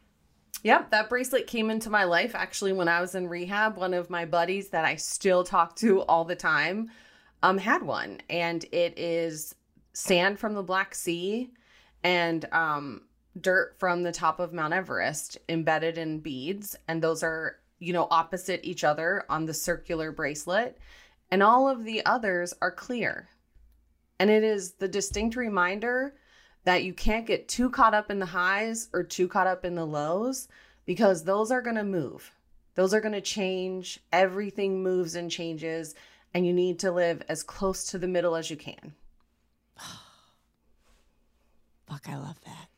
Yep, 0.62 0.90
that 0.90 1.08
bracelet 1.08 1.46
came 1.46 1.70
into 1.70 1.90
my 1.90 2.04
life 2.04 2.34
actually 2.34 2.72
when 2.72 2.88
I 2.88 3.00
was 3.00 3.14
in 3.14 3.28
rehab. 3.28 3.76
One 3.76 3.94
of 3.94 4.10
my 4.10 4.24
buddies 4.24 4.68
that 4.70 4.84
I 4.84 4.96
still 4.96 5.44
talk 5.44 5.76
to 5.76 6.02
all 6.02 6.24
the 6.24 6.34
time 6.34 6.90
um 7.42 7.58
had 7.58 7.82
one 7.82 8.20
and 8.28 8.64
it 8.72 8.98
is 8.98 9.54
sand 9.92 10.38
from 10.38 10.54
the 10.54 10.62
Black 10.62 10.94
Sea 10.94 11.50
and 12.02 12.46
um 12.52 13.02
dirt 13.40 13.74
from 13.78 14.02
the 14.02 14.12
top 14.12 14.40
of 14.40 14.52
Mount 14.52 14.72
Everest 14.72 15.38
embedded 15.48 15.98
in 15.98 16.20
beads 16.20 16.76
and 16.88 17.02
those 17.02 17.22
are, 17.22 17.56
you 17.78 17.92
know, 17.92 18.08
opposite 18.10 18.60
each 18.64 18.84
other 18.84 19.24
on 19.28 19.44
the 19.44 19.54
circular 19.54 20.10
bracelet 20.12 20.78
and 21.30 21.42
all 21.42 21.68
of 21.68 21.84
the 21.84 22.04
others 22.06 22.54
are 22.62 22.70
clear. 22.70 23.28
And 24.18 24.30
it 24.30 24.44
is 24.44 24.72
the 24.72 24.88
distinct 24.88 25.36
reminder 25.36 26.14
that 26.64 26.84
you 26.84 26.92
can't 26.92 27.26
get 27.26 27.48
too 27.48 27.70
caught 27.70 27.94
up 27.94 28.10
in 28.10 28.18
the 28.18 28.26
highs 28.26 28.88
or 28.92 29.02
too 29.02 29.28
caught 29.28 29.46
up 29.46 29.64
in 29.64 29.74
the 29.74 29.84
lows 29.84 30.48
because 30.84 31.24
those 31.24 31.50
are 31.50 31.62
going 31.62 31.76
to 31.76 31.84
move. 31.84 32.32
Those 32.74 32.92
are 32.92 33.00
going 33.00 33.12
to 33.12 33.20
change. 33.20 34.00
Everything 34.12 34.82
moves 34.82 35.14
and 35.14 35.30
changes, 35.30 35.94
and 36.36 36.46
you 36.46 36.52
need 36.52 36.78
to 36.80 36.92
live 36.92 37.22
as 37.30 37.42
close 37.42 37.86
to 37.86 37.96
the 37.96 38.06
middle 38.06 38.36
as 38.36 38.50
you 38.50 38.58
can. 38.58 38.92
Fuck, 41.88 42.10
I 42.10 42.16
love 42.18 42.38
that. 42.44 42.68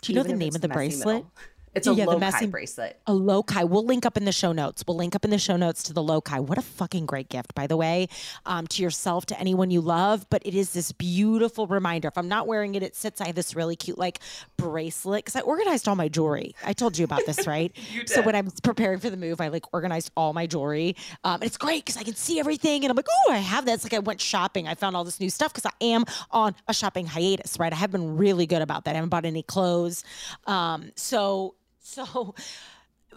Do 0.00 0.12
you 0.12 0.20
Even 0.20 0.30
know 0.30 0.34
the 0.34 0.38
name 0.38 0.54
of 0.54 0.60
the 0.60 0.68
bracelet? 0.68 1.24
It's 1.74 1.86
a 1.86 1.94
yeah, 1.94 2.06
Lokai 2.06 2.20
messy, 2.20 2.46
bracelet. 2.46 2.98
A 3.06 3.12
Lokai. 3.12 3.68
We'll 3.68 3.84
link 3.84 4.04
up 4.04 4.16
in 4.16 4.24
the 4.24 4.32
show 4.32 4.50
notes. 4.50 4.82
We'll 4.86 4.96
link 4.96 5.14
up 5.14 5.24
in 5.24 5.30
the 5.30 5.38
show 5.38 5.56
notes 5.56 5.84
to 5.84 5.92
the 5.92 6.02
Lokai. 6.02 6.40
What 6.40 6.58
a 6.58 6.62
fucking 6.62 7.06
great 7.06 7.28
gift, 7.28 7.54
by 7.54 7.68
the 7.68 7.76
way, 7.76 8.08
um, 8.44 8.66
to 8.68 8.82
yourself, 8.82 9.26
to 9.26 9.38
anyone 9.38 9.70
you 9.70 9.80
love. 9.80 10.26
But 10.30 10.44
it 10.44 10.54
is 10.54 10.72
this 10.72 10.90
beautiful 10.90 11.68
reminder. 11.68 12.08
If 12.08 12.18
I'm 12.18 12.26
not 12.26 12.48
wearing 12.48 12.74
it, 12.74 12.82
it 12.82 12.96
sits. 12.96 13.20
I 13.20 13.26
have 13.26 13.36
this 13.36 13.54
really 13.54 13.76
cute 13.76 13.98
like 13.98 14.18
bracelet 14.56 15.24
because 15.24 15.36
I 15.36 15.42
organized 15.42 15.86
all 15.86 15.94
my 15.94 16.08
jewelry. 16.08 16.56
I 16.64 16.72
told 16.72 16.98
you 16.98 17.04
about 17.04 17.24
this, 17.24 17.46
right? 17.46 17.70
you 17.92 18.00
did. 18.00 18.10
So 18.10 18.22
when 18.22 18.34
I'm 18.34 18.50
preparing 18.64 18.98
for 18.98 19.10
the 19.10 19.16
move, 19.16 19.40
I 19.40 19.48
like 19.48 19.72
organized 19.72 20.10
all 20.16 20.32
my 20.32 20.46
jewelry. 20.46 20.96
Um, 21.22 21.34
and 21.34 21.44
it's 21.44 21.56
great 21.56 21.84
because 21.84 22.00
I 22.00 22.02
can 22.02 22.16
see 22.16 22.40
everything. 22.40 22.84
And 22.84 22.90
I'm 22.90 22.96
like, 22.96 23.08
oh, 23.26 23.32
I 23.32 23.38
have 23.38 23.64
that. 23.66 23.74
It's 23.74 23.84
like 23.84 23.94
I 23.94 24.00
went 24.00 24.20
shopping. 24.20 24.66
I 24.66 24.74
found 24.74 24.96
all 24.96 25.04
this 25.04 25.20
new 25.20 25.30
stuff 25.30 25.54
because 25.54 25.70
I 25.70 25.84
am 25.84 26.04
on 26.32 26.56
a 26.66 26.74
shopping 26.74 27.06
hiatus, 27.06 27.58
right? 27.60 27.72
I 27.72 27.76
have 27.76 27.92
been 27.92 28.16
really 28.16 28.46
good 28.46 28.62
about 28.62 28.84
that. 28.86 28.92
I 28.92 28.94
haven't 28.94 29.10
bought 29.10 29.24
any 29.24 29.44
clothes. 29.44 30.02
Um, 30.46 30.90
so 30.96 31.54
so 31.80 32.34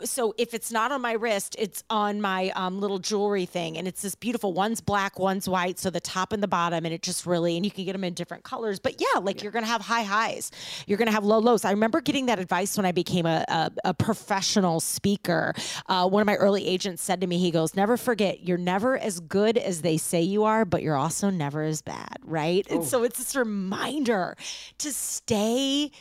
so 0.03 0.34
if 0.38 0.53
it's 0.53 0.72
not 0.72 0.91
on 0.91 1.01
my 1.01 1.14
wrist, 1.14 1.55
it's 1.59 1.84
on 1.89 2.20
my 2.20 2.49
um, 2.55 2.80
little 2.80 2.99
jewelry 2.99 3.45
thing, 3.45 3.78
and 3.78 3.88
it's 3.88 4.01
this 4.01 4.16
beautiful. 4.16 4.53
One's 4.53 4.82
black, 4.82 5.20
one's 5.20 5.47
white, 5.47 5.80
so 5.80 5.89
the 5.89 5.99
top 5.99 6.34
and 6.34 6.41
the 6.41 6.47
bottom, 6.47 6.86
and 6.86 6.93
it 6.93 7.01
just 7.01 7.26
really, 7.26 7.55
and 7.55 7.66
you 7.66 7.72
can 7.72 7.86
get 7.86 7.93
them 7.93 8.03
in 8.03 8.14
different 8.14 8.43
colors. 8.43 8.80
But 8.80 8.99
yeah, 8.99 9.20
like 9.20 9.38
yeah. 9.38 9.43
you're 9.43 9.51
gonna 9.51 9.68
have 9.68 9.82
high 9.82 10.03
highs, 10.03 10.51
you're 10.88 10.97
gonna 10.97 11.11
have 11.11 11.24
low 11.24 11.39
lows. 11.39 11.64
I 11.64 11.72
remember 11.72 12.01
getting 12.01 12.26
that 12.28 12.39
advice 12.39 12.76
when 12.76 12.86
I 12.86 12.91
became 12.91 13.26
a, 13.26 13.45
a, 13.47 13.72
a 13.86 13.93
professional 13.93 14.80
speaker. 14.80 15.53
Uh, 15.88 16.07
one 16.07 16.22
of 16.22 16.26
my 16.26 16.36
early 16.36 16.68
agents 16.68 17.03
said 17.03 17.22
to 17.22 17.28
me, 17.28 17.38
he 17.38 17.51
goes, 17.51 17.76
"Never 17.76 17.97
forget, 17.97 18.41
you're 18.41 18.57
never 18.57 18.97
as 18.97 19.20
good 19.20 19.57
as 19.57 19.82
they 19.82 19.97
say 19.97 20.22
you 20.22 20.43
are, 20.43 20.66
but 20.66 20.82
you're 20.82 20.97
also 20.97 21.30
never 21.30 21.64
as 21.64 21.82
bad, 21.82 22.18
right?" 22.24 22.66
And 22.70 22.84
so 22.84 23.03
it's 23.03 23.18
this 23.18 23.36
reminder 23.36 24.36
to 24.80 24.91
stay 24.91 25.91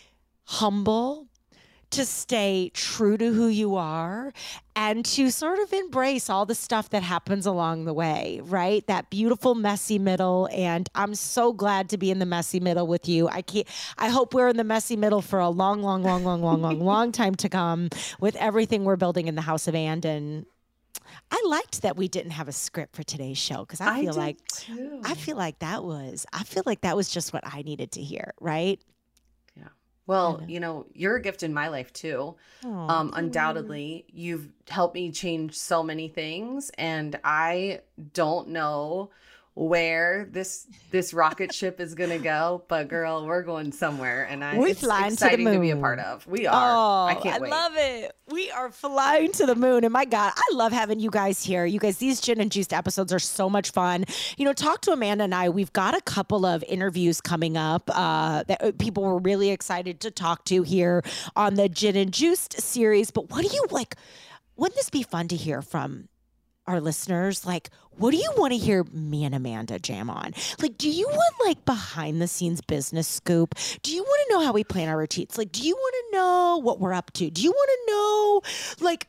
humble 0.44 1.28
to 1.92 2.04
stay 2.04 2.70
true 2.74 3.16
to 3.16 3.32
who 3.32 3.48
you 3.48 3.76
are 3.76 4.32
and 4.74 5.04
to 5.04 5.30
sort 5.30 5.58
of 5.58 5.72
embrace 5.72 6.30
all 6.30 6.46
the 6.46 6.54
stuff 6.54 6.90
that 6.90 7.02
happens 7.02 7.46
along 7.46 7.84
the 7.84 7.92
way, 7.92 8.40
right? 8.44 8.86
That 8.86 9.10
beautiful 9.10 9.54
messy 9.54 9.98
middle 9.98 10.48
and 10.52 10.88
I'm 10.94 11.14
so 11.14 11.52
glad 11.52 11.90
to 11.90 11.98
be 11.98 12.10
in 12.10 12.18
the 12.18 12.26
messy 12.26 12.60
middle 12.60 12.86
with 12.86 13.08
you. 13.08 13.28
I 13.28 13.42
can't 13.42 13.66
I 13.98 14.08
hope 14.08 14.34
we're 14.34 14.48
in 14.48 14.56
the 14.56 14.64
messy 14.64 14.96
middle 14.96 15.22
for 15.22 15.38
a 15.38 15.48
long 15.48 15.82
long 15.82 16.02
long 16.02 16.24
long 16.24 16.42
long 16.42 16.62
long 16.62 16.80
long 16.80 17.12
time 17.22 17.34
to 17.36 17.48
come 17.48 17.90
with 18.20 18.36
everything 18.36 18.84
we're 18.84 18.96
building 18.96 19.28
in 19.28 19.34
the 19.34 19.42
House 19.42 19.68
of 19.68 19.74
And 19.74 20.04
and 20.04 20.46
I 21.30 21.42
liked 21.46 21.82
that 21.82 21.96
we 21.96 22.08
didn't 22.08 22.32
have 22.32 22.48
a 22.48 22.52
script 22.52 22.94
for 22.94 23.02
today's 23.02 23.38
show 23.38 23.60
because 23.60 23.80
I 23.80 24.00
feel 24.00 24.14
I 24.14 24.16
like 24.16 24.46
too. 24.48 25.00
I 25.04 25.14
feel 25.14 25.36
like 25.36 25.58
that 25.60 25.84
was 25.84 26.26
I 26.32 26.44
feel 26.44 26.62
like 26.66 26.82
that 26.82 26.96
was 26.96 27.08
just 27.08 27.32
what 27.32 27.42
I 27.46 27.62
needed 27.62 27.92
to 27.92 28.02
hear, 28.02 28.34
right? 28.40 28.80
Well, 30.06 30.42
you 30.48 30.60
know, 30.60 30.86
you're 30.94 31.16
a 31.16 31.22
gift 31.22 31.42
in 31.42 31.54
my 31.54 31.68
life 31.68 31.92
too. 31.92 32.34
Aww, 32.64 32.90
um, 32.90 33.12
undoubtedly, 33.14 34.04
you've 34.12 34.48
helped 34.68 34.94
me 34.94 35.12
change 35.12 35.56
so 35.56 35.82
many 35.82 36.08
things, 36.08 36.70
and 36.76 37.18
I 37.24 37.80
don't 38.12 38.48
know 38.48 39.10
where 39.54 40.28
this 40.30 40.66
this 40.90 41.12
rocket 41.12 41.52
ship 41.52 41.78
is 41.78 41.94
gonna 41.94 42.18
go, 42.18 42.64
but 42.68 42.88
girl, 42.88 43.26
we're 43.26 43.42
going 43.42 43.70
somewhere, 43.70 44.24
and 44.24 44.42
I 44.42 44.56
we 44.56 44.72
flying 44.72 45.14
to 45.16 45.28
the 45.28 45.36
moon. 45.36 45.54
to 45.54 45.60
be 45.60 45.70
a 45.70 45.76
part 45.76 45.98
of. 45.98 46.26
We 46.26 46.46
are. 46.46 46.74
Oh, 46.74 47.04
I 47.06 47.14
can't 47.14 47.42
wait. 47.42 47.52
I 47.52 47.56
love 47.56 47.72
it. 47.76 48.16
We 48.28 48.50
are 48.50 48.70
flying 48.70 49.30
to 49.32 49.44
the 49.46 49.54
moon, 49.54 49.84
and 49.84 49.92
my 49.92 50.06
God, 50.06 50.32
I 50.34 50.54
love 50.54 50.72
having 50.72 51.00
you 51.00 51.10
guys 51.10 51.44
here. 51.44 51.66
You 51.66 51.78
guys, 51.78 51.98
these 51.98 52.20
gin 52.20 52.40
and 52.40 52.50
juiced 52.50 52.72
episodes 52.72 53.12
are 53.12 53.18
so 53.18 53.50
much 53.50 53.72
fun. 53.72 54.06
You 54.38 54.46
know, 54.46 54.54
talk 54.54 54.80
to 54.82 54.92
Amanda 54.92 55.24
and 55.24 55.34
I. 55.34 55.50
We've 55.50 55.72
got 55.72 55.94
a 55.94 56.00
couple 56.00 56.46
of 56.46 56.64
interviews 56.64 57.20
coming 57.20 57.58
up 57.58 57.90
uh, 57.92 58.44
that 58.44 58.62
uh, 58.62 58.72
people 58.78 59.02
were 59.02 59.18
really 59.18 59.50
excited 59.50 60.00
to 60.00 60.10
talk 60.10 60.46
to 60.46 60.62
here 60.62 61.02
on 61.36 61.54
the 61.54 61.68
gin 61.68 61.96
and 61.96 62.10
juiced 62.12 62.58
series. 62.58 63.10
But 63.10 63.30
what 63.30 63.46
do 63.46 63.54
you 63.54 63.66
like? 63.70 63.96
Wouldn't 64.56 64.76
this 64.76 64.90
be 64.90 65.02
fun 65.02 65.28
to 65.28 65.36
hear 65.36 65.60
from 65.60 66.08
our 66.66 66.80
listeners 66.80 67.44
like 67.44 67.70
what 67.90 68.10
do 68.10 68.16
you 68.16 68.32
want 68.36 68.52
to 68.52 68.58
hear 68.58 68.84
me 68.92 69.24
and 69.24 69.34
amanda 69.34 69.78
jam 69.78 70.08
on 70.08 70.32
like 70.60 70.78
do 70.78 70.88
you 70.88 71.06
want 71.06 71.34
like 71.44 71.64
behind 71.64 72.20
the 72.22 72.28
scenes 72.28 72.60
business 72.60 73.08
scoop 73.08 73.54
do 73.82 73.92
you 73.92 74.02
want 74.02 74.28
to 74.28 74.34
know 74.34 74.44
how 74.44 74.52
we 74.52 74.64
plan 74.64 74.88
our 74.88 74.96
retreats 74.96 75.36
like 75.36 75.50
do 75.52 75.62
you 75.62 75.74
want 75.74 75.94
to 75.94 76.16
know 76.16 76.60
what 76.62 76.78
we're 76.78 76.92
up 76.92 77.12
to 77.12 77.30
do 77.30 77.42
you 77.42 77.50
want 77.50 77.70
to 77.70 77.92
know 77.92 78.84
like 78.84 79.08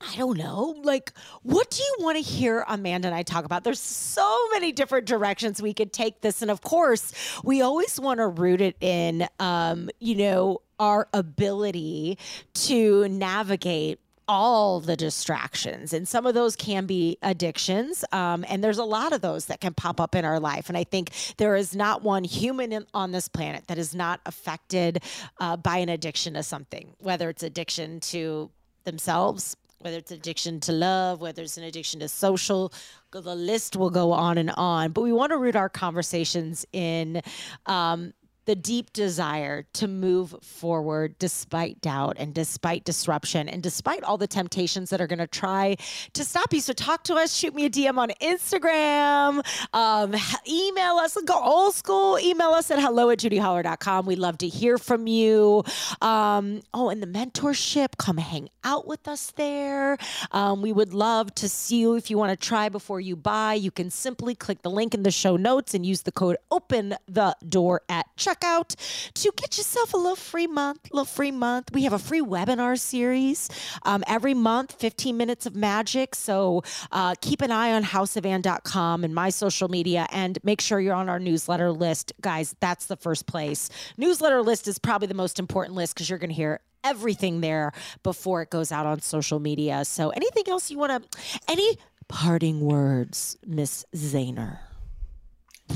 I 0.00 0.14
don't 0.16 0.36
know. 0.36 0.76
Like, 0.82 1.12
what 1.42 1.70
do 1.70 1.82
you 1.82 1.96
want 2.00 2.16
to 2.16 2.22
hear 2.22 2.64
Amanda 2.68 3.08
and 3.08 3.14
I 3.14 3.22
talk 3.22 3.46
about? 3.46 3.64
There's 3.64 3.80
so 3.80 4.48
many 4.52 4.70
different 4.70 5.06
directions 5.06 5.62
we 5.62 5.72
could 5.72 5.92
take 5.92 6.20
this. 6.20 6.42
And 6.42 6.50
of 6.50 6.60
course, 6.60 7.12
we 7.42 7.62
always 7.62 7.98
want 7.98 8.18
to 8.18 8.26
root 8.26 8.60
it 8.60 8.76
in, 8.80 9.26
um, 9.40 9.88
you 9.98 10.14
know, 10.16 10.60
our 10.78 11.08
ability 11.14 12.18
to 12.54 13.08
navigate 13.08 13.98
all 14.28 14.80
the 14.80 14.96
distractions 14.96 15.92
and 15.92 16.06
some 16.08 16.26
of 16.26 16.34
those 16.34 16.56
can 16.56 16.86
be 16.86 17.16
addictions 17.22 18.04
um, 18.12 18.44
and 18.48 18.62
there's 18.62 18.78
a 18.78 18.84
lot 18.84 19.12
of 19.12 19.20
those 19.20 19.46
that 19.46 19.60
can 19.60 19.72
pop 19.72 20.00
up 20.00 20.14
in 20.14 20.24
our 20.24 20.40
life 20.40 20.68
and 20.68 20.76
i 20.76 20.82
think 20.84 21.10
there 21.36 21.54
is 21.54 21.76
not 21.76 22.02
one 22.02 22.24
human 22.24 22.72
in, 22.72 22.86
on 22.92 23.12
this 23.12 23.28
planet 23.28 23.64
that 23.68 23.78
is 23.78 23.94
not 23.94 24.20
affected 24.26 25.02
uh, 25.38 25.56
by 25.56 25.78
an 25.78 25.88
addiction 25.88 26.34
to 26.34 26.42
something 26.42 26.94
whether 26.98 27.28
it's 27.30 27.42
addiction 27.42 28.00
to 28.00 28.50
themselves 28.84 29.56
whether 29.78 29.98
it's 29.98 30.10
addiction 30.10 30.58
to 30.58 30.72
love 30.72 31.20
whether 31.20 31.42
it's 31.42 31.56
an 31.56 31.64
addiction 31.64 32.00
to 32.00 32.08
social 32.08 32.72
the 33.12 33.34
list 33.34 33.76
will 33.76 33.88
go 33.88 34.12
on 34.12 34.36
and 34.36 34.50
on 34.56 34.92
but 34.92 35.00
we 35.00 35.12
want 35.12 35.30
to 35.30 35.38
root 35.38 35.56
our 35.56 35.70
conversations 35.70 36.66
in 36.72 37.22
um, 37.64 38.12
the 38.46 38.54
deep 38.54 38.92
desire 38.92 39.64
to 39.74 39.88
move 39.88 40.34
forward 40.40 41.18
despite 41.18 41.80
doubt 41.80 42.16
and 42.18 42.32
despite 42.32 42.84
disruption 42.84 43.48
and 43.48 43.62
despite 43.62 44.02
all 44.04 44.16
the 44.16 44.26
temptations 44.26 44.90
that 44.90 45.00
are 45.00 45.06
going 45.06 45.18
to 45.18 45.26
try 45.26 45.76
to 46.12 46.24
stop 46.24 46.52
you. 46.52 46.60
So 46.60 46.72
talk 46.72 47.02
to 47.04 47.14
us, 47.14 47.34
shoot 47.34 47.54
me 47.54 47.66
a 47.66 47.70
DM 47.70 47.98
on 47.98 48.10
Instagram, 48.22 49.44
um, 49.74 50.14
email 50.48 50.94
us, 50.94 51.18
go 51.24 51.38
old 51.38 51.74
school, 51.74 52.18
email 52.20 52.50
us 52.50 52.70
at 52.70 52.78
hello 52.78 53.10
at 53.10 53.18
judyholler.com. 53.18 54.06
We'd 54.06 54.18
love 54.18 54.38
to 54.38 54.48
hear 54.48 54.78
from 54.78 55.08
you. 55.08 55.64
Um, 56.00 56.62
oh, 56.72 56.88
and 56.88 57.02
the 57.02 57.06
mentorship, 57.06 57.98
come 57.98 58.18
hang 58.18 58.48
out 58.62 58.86
with 58.86 59.08
us 59.08 59.32
there. 59.32 59.98
Um, 60.30 60.62
we 60.62 60.72
would 60.72 60.94
love 60.94 61.34
to 61.36 61.48
see 61.48 61.80
you 61.80 61.96
if 61.96 62.10
you 62.10 62.16
want 62.16 62.38
to 62.38 62.46
try 62.46 62.68
before 62.68 63.00
you 63.00 63.16
buy. 63.16 63.54
You 63.54 63.72
can 63.72 63.90
simply 63.90 64.36
click 64.36 64.62
the 64.62 64.70
link 64.70 64.94
in 64.94 65.02
the 65.02 65.10
show 65.10 65.36
notes 65.36 65.74
and 65.74 65.84
use 65.84 66.02
the 66.02 66.12
code 66.12 66.36
open 66.52 66.94
the 67.08 67.36
door 67.48 67.82
at 67.88 68.06
checkout 68.16 68.35
checkout 68.40 68.74
to 69.14 69.32
get 69.36 69.56
yourself 69.56 69.94
a 69.94 69.96
little 69.96 70.16
free 70.16 70.46
month, 70.46 70.88
little 70.92 71.04
free 71.04 71.30
month. 71.30 71.70
We 71.72 71.84
have 71.84 71.92
a 71.92 71.98
free 71.98 72.20
webinar 72.20 72.78
series 72.78 73.48
um, 73.84 74.02
every 74.06 74.34
month, 74.34 74.72
15 74.72 75.16
minutes 75.16 75.46
of 75.46 75.54
magic. 75.54 76.14
So 76.14 76.62
uh, 76.92 77.14
keep 77.20 77.42
an 77.42 77.50
eye 77.50 77.72
on 77.72 77.84
houseofand.com 77.84 79.04
and 79.04 79.14
my 79.14 79.30
social 79.30 79.68
media 79.68 80.06
and 80.10 80.38
make 80.44 80.60
sure 80.60 80.80
you're 80.80 80.94
on 80.94 81.08
our 81.08 81.18
newsletter 81.18 81.70
list. 81.72 82.12
Guys, 82.20 82.54
that's 82.60 82.86
the 82.86 82.96
first 82.96 83.26
place. 83.26 83.68
Newsletter 83.96 84.42
list 84.42 84.68
is 84.68 84.78
probably 84.78 85.08
the 85.08 85.14
most 85.14 85.38
important 85.38 85.76
list 85.76 85.94
because 85.94 86.08
you're 86.10 86.18
going 86.18 86.30
to 86.30 86.34
hear 86.36 86.60
everything 86.84 87.40
there 87.40 87.72
before 88.02 88.42
it 88.42 88.50
goes 88.50 88.70
out 88.70 88.86
on 88.86 89.00
social 89.00 89.40
media. 89.40 89.84
So 89.84 90.10
anything 90.10 90.44
else 90.48 90.70
you 90.70 90.78
want 90.78 91.10
to, 91.10 91.18
any 91.48 91.76
parting 92.08 92.60
words, 92.60 93.36
Miss 93.44 93.84
Zahner? 93.94 94.58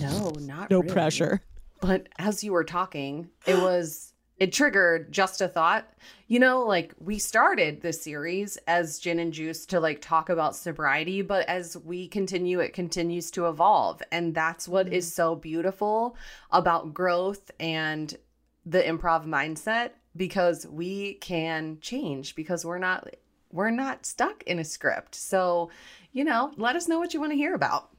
No, 0.01 0.31
not 0.39 0.71
No 0.71 0.81
really. 0.81 0.93
pressure. 0.93 1.41
But 1.81 2.09
as 2.19 2.45
you 2.45 2.53
were 2.53 2.65
talking, 2.65 3.31
it 3.47 3.55
was 3.63 4.13
it 4.41 4.55
triggered 4.55 5.13
just 5.13 5.43
a 5.43 5.49
thought. 5.49 5.87
You 6.27 6.39
know, 6.39 6.63
like 6.63 6.95
we 6.99 7.19
started 7.19 7.83
this 7.83 8.03
series 8.03 8.57
as 8.67 8.99
gin 8.99 9.19
and 9.19 9.35
juice 9.35 9.67
to 9.67 9.79
like 9.79 10.01
talk 10.01 10.31
about 10.31 10.57
sobriety, 10.57 11.21
but 11.21 11.47
as 11.47 11.77
we 11.77 12.09
continue, 12.09 12.59
it 12.59 12.73
continues 12.73 13.31
to 13.33 13.49
evolve. 13.49 14.03
And 14.11 14.35
that's 14.35 14.67
what 14.67 14.91
is 14.91 15.07
mm. 15.07 15.13
so 15.13 15.37
beautiful 15.37 16.17
about 16.51 16.95
growth 16.95 17.51
and 17.61 18.17
the 18.65 18.81
improv 18.81 19.27
mindset 19.27 19.91
because 20.17 20.67
we 20.67 21.15
can 21.15 21.79
change 21.81 22.35
because 22.35 22.65
we're 22.65 22.79
not 22.79 23.09
we're 23.53 23.71
not 23.71 24.07
stuck 24.07 24.43
in 24.45 24.59
a 24.59 24.65
script. 24.65 25.15
So, 25.15 25.71
you 26.13 26.25
know, 26.25 26.53
let 26.57 26.77
us 26.77 26.89
know 26.89 26.99
what 26.99 27.13
you 27.13 27.21
want 27.21 27.33
to 27.33 27.37
hear 27.37 27.55
about. 27.55 27.91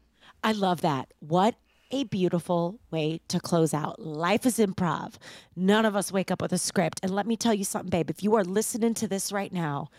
I 0.43 0.53
love 0.53 0.81
that. 0.81 1.13
What 1.19 1.55
a 1.91 2.03
beautiful 2.05 2.79
way 2.89 3.21
to 3.27 3.39
close 3.39 3.73
out. 3.73 3.99
Life 3.99 4.45
is 4.45 4.57
improv. 4.57 5.13
None 5.55 5.85
of 5.85 5.95
us 5.95 6.11
wake 6.11 6.31
up 6.31 6.41
with 6.41 6.53
a 6.53 6.57
script. 6.57 6.99
And 7.03 7.13
let 7.13 7.27
me 7.27 7.35
tell 7.35 7.53
you 7.53 7.63
something, 7.63 7.89
babe. 7.89 8.09
If 8.09 8.23
you 8.23 8.35
are 8.35 8.43
listening 8.43 8.93
to 8.95 9.07
this 9.07 9.31
right 9.31 9.51
now, 9.51 9.89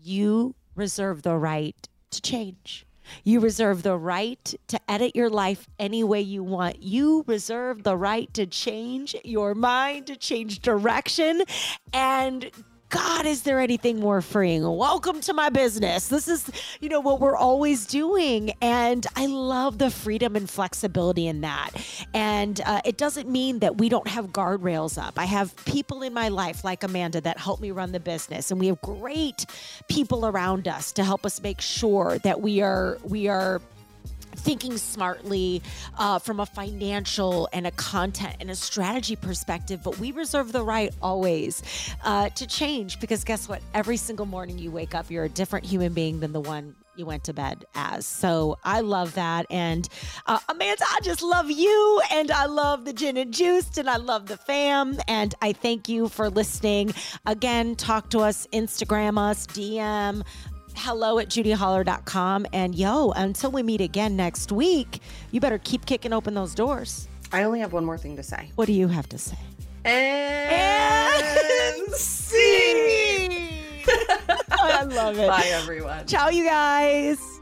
you 0.00 0.54
reserve 0.74 1.22
the 1.22 1.36
right 1.36 1.88
to 2.10 2.22
change. 2.22 2.86
You 3.24 3.40
reserve 3.40 3.82
the 3.82 3.96
right 3.96 4.54
to 4.68 4.80
edit 4.88 5.16
your 5.16 5.30
life 5.30 5.66
any 5.78 6.04
way 6.04 6.20
you 6.20 6.42
want. 6.42 6.82
You 6.82 7.24
reserve 7.26 7.82
the 7.82 7.96
right 7.96 8.32
to 8.34 8.46
change 8.46 9.16
your 9.24 9.54
mind, 9.54 10.06
to 10.06 10.16
change 10.16 10.60
direction, 10.60 11.42
and 11.92 12.50
God, 12.90 13.24
is 13.24 13.42
there 13.42 13.60
anything 13.60 14.00
more 14.00 14.20
freeing? 14.20 14.66
Welcome 14.68 15.20
to 15.22 15.32
my 15.32 15.48
business. 15.48 16.08
This 16.08 16.26
is, 16.26 16.50
you 16.80 16.88
know, 16.88 16.98
what 16.98 17.20
we're 17.20 17.36
always 17.36 17.86
doing. 17.86 18.52
And 18.60 19.06
I 19.14 19.26
love 19.26 19.78
the 19.78 19.90
freedom 19.90 20.34
and 20.34 20.50
flexibility 20.50 21.28
in 21.28 21.42
that. 21.42 21.70
And 22.14 22.60
uh, 22.66 22.80
it 22.84 22.98
doesn't 22.98 23.28
mean 23.28 23.60
that 23.60 23.78
we 23.78 23.88
don't 23.88 24.08
have 24.08 24.32
guardrails 24.32 25.00
up. 25.00 25.20
I 25.20 25.26
have 25.26 25.54
people 25.66 26.02
in 26.02 26.12
my 26.12 26.30
life 26.30 26.64
like 26.64 26.82
Amanda 26.82 27.20
that 27.20 27.38
help 27.38 27.60
me 27.60 27.70
run 27.70 27.92
the 27.92 28.00
business. 28.00 28.50
And 28.50 28.58
we 28.58 28.66
have 28.66 28.80
great 28.80 29.46
people 29.86 30.26
around 30.26 30.66
us 30.66 30.90
to 30.92 31.04
help 31.04 31.24
us 31.24 31.40
make 31.40 31.60
sure 31.60 32.18
that 32.24 32.40
we 32.40 32.60
are, 32.60 32.98
we 33.04 33.28
are 33.28 33.62
thinking 34.40 34.76
smartly 34.76 35.62
uh, 35.98 36.18
from 36.18 36.40
a 36.40 36.46
financial 36.46 37.48
and 37.52 37.66
a 37.66 37.70
content 37.72 38.36
and 38.40 38.50
a 38.50 38.56
strategy 38.56 39.16
perspective, 39.16 39.80
but 39.84 39.98
we 39.98 40.12
reserve 40.12 40.52
the 40.52 40.62
right 40.62 40.92
always 41.02 41.62
uh, 42.04 42.28
to 42.30 42.46
change 42.46 43.00
because 43.00 43.24
guess 43.24 43.48
what? 43.48 43.62
Every 43.74 43.96
single 43.96 44.26
morning 44.26 44.58
you 44.58 44.70
wake 44.70 44.94
up, 44.94 45.10
you're 45.10 45.24
a 45.24 45.28
different 45.28 45.66
human 45.66 45.92
being 45.92 46.20
than 46.20 46.32
the 46.32 46.40
one 46.40 46.74
you 47.00 47.06
went 47.06 47.24
to 47.24 47.32
bed 47.32 47.64
as. 47.74 48.06
So 48.06 48.58
I 48.62 48.80
love 48.80 49.14
that. 49.14 49.46
And 49.50 49.88
uh, 50.26 50.38
Amanda, 50.48 50.84
I 50.88 51.00
just 51.02 51.22
love 51.22 51.50
you 51.50 52.02
and 52.12 52.30
I 52.30 52.44
love 52.44 52.84
the 52.84 52.92
gin 52.92 53.16
and 53.16 53.32
juice. 53.32 53.78
and 53.78 53.88
I 53.88 53.96
love 53.96 54.26
the 54.26 54.36
fam. 54.36 54.98
And 55.08 55.34
I 55.40 55.52
thank 55.52 55.88
you 55.88 56.08
for 56.08 56.28
listening. 56.28 56.92
Again, 57.26 57.74
talk 57.74 58.10
to 58.10 58.20
us, 58.20 58.46
Instagram 58.52 59.18
us, 59.18 59.46
DM 59.46 60.22
hello 60.80 61.18
at 61.18 61.28
judyholler.com. 61.28 62.46
And 62.52 62.74
yo, 62.74 63.12
until 63.12 63.50
we 63.50 63.62
meet 63.62 63.80
again 63.80 64.16
next 64.16 64.50
week, 64.50 65.00
you 65.30 65.40
better 65.40 65.58
keep 65.58 65.86
kicking 65.86 66.12
open 66.12 66.34
those 66.34 66.54
doors. 66.54 67.08
I 67.32 67.44
only 67.44 67.60
have 67.60 67.72
one 67.72 67.84
more 67.84 67.98
thing 67.98 68.16
to 68.16 68.22
say. 68.22 68.50
What 68.56 68.66
do 68.66 68.72
you 68.72 68.88
have 68.88 69.08
to 69.10 69.18
say? 69.18 69.36
And 69.84 71.14
see. 71.92 73.50
I 74.50 74.84
love 74.84 75.18
it. 75.18 75.28
Bye, 75.28 75.48
everyone. 75.52 76.06
Ciao, 76.06 76.28
you 76.28 76.44
guys. 76.44 77.39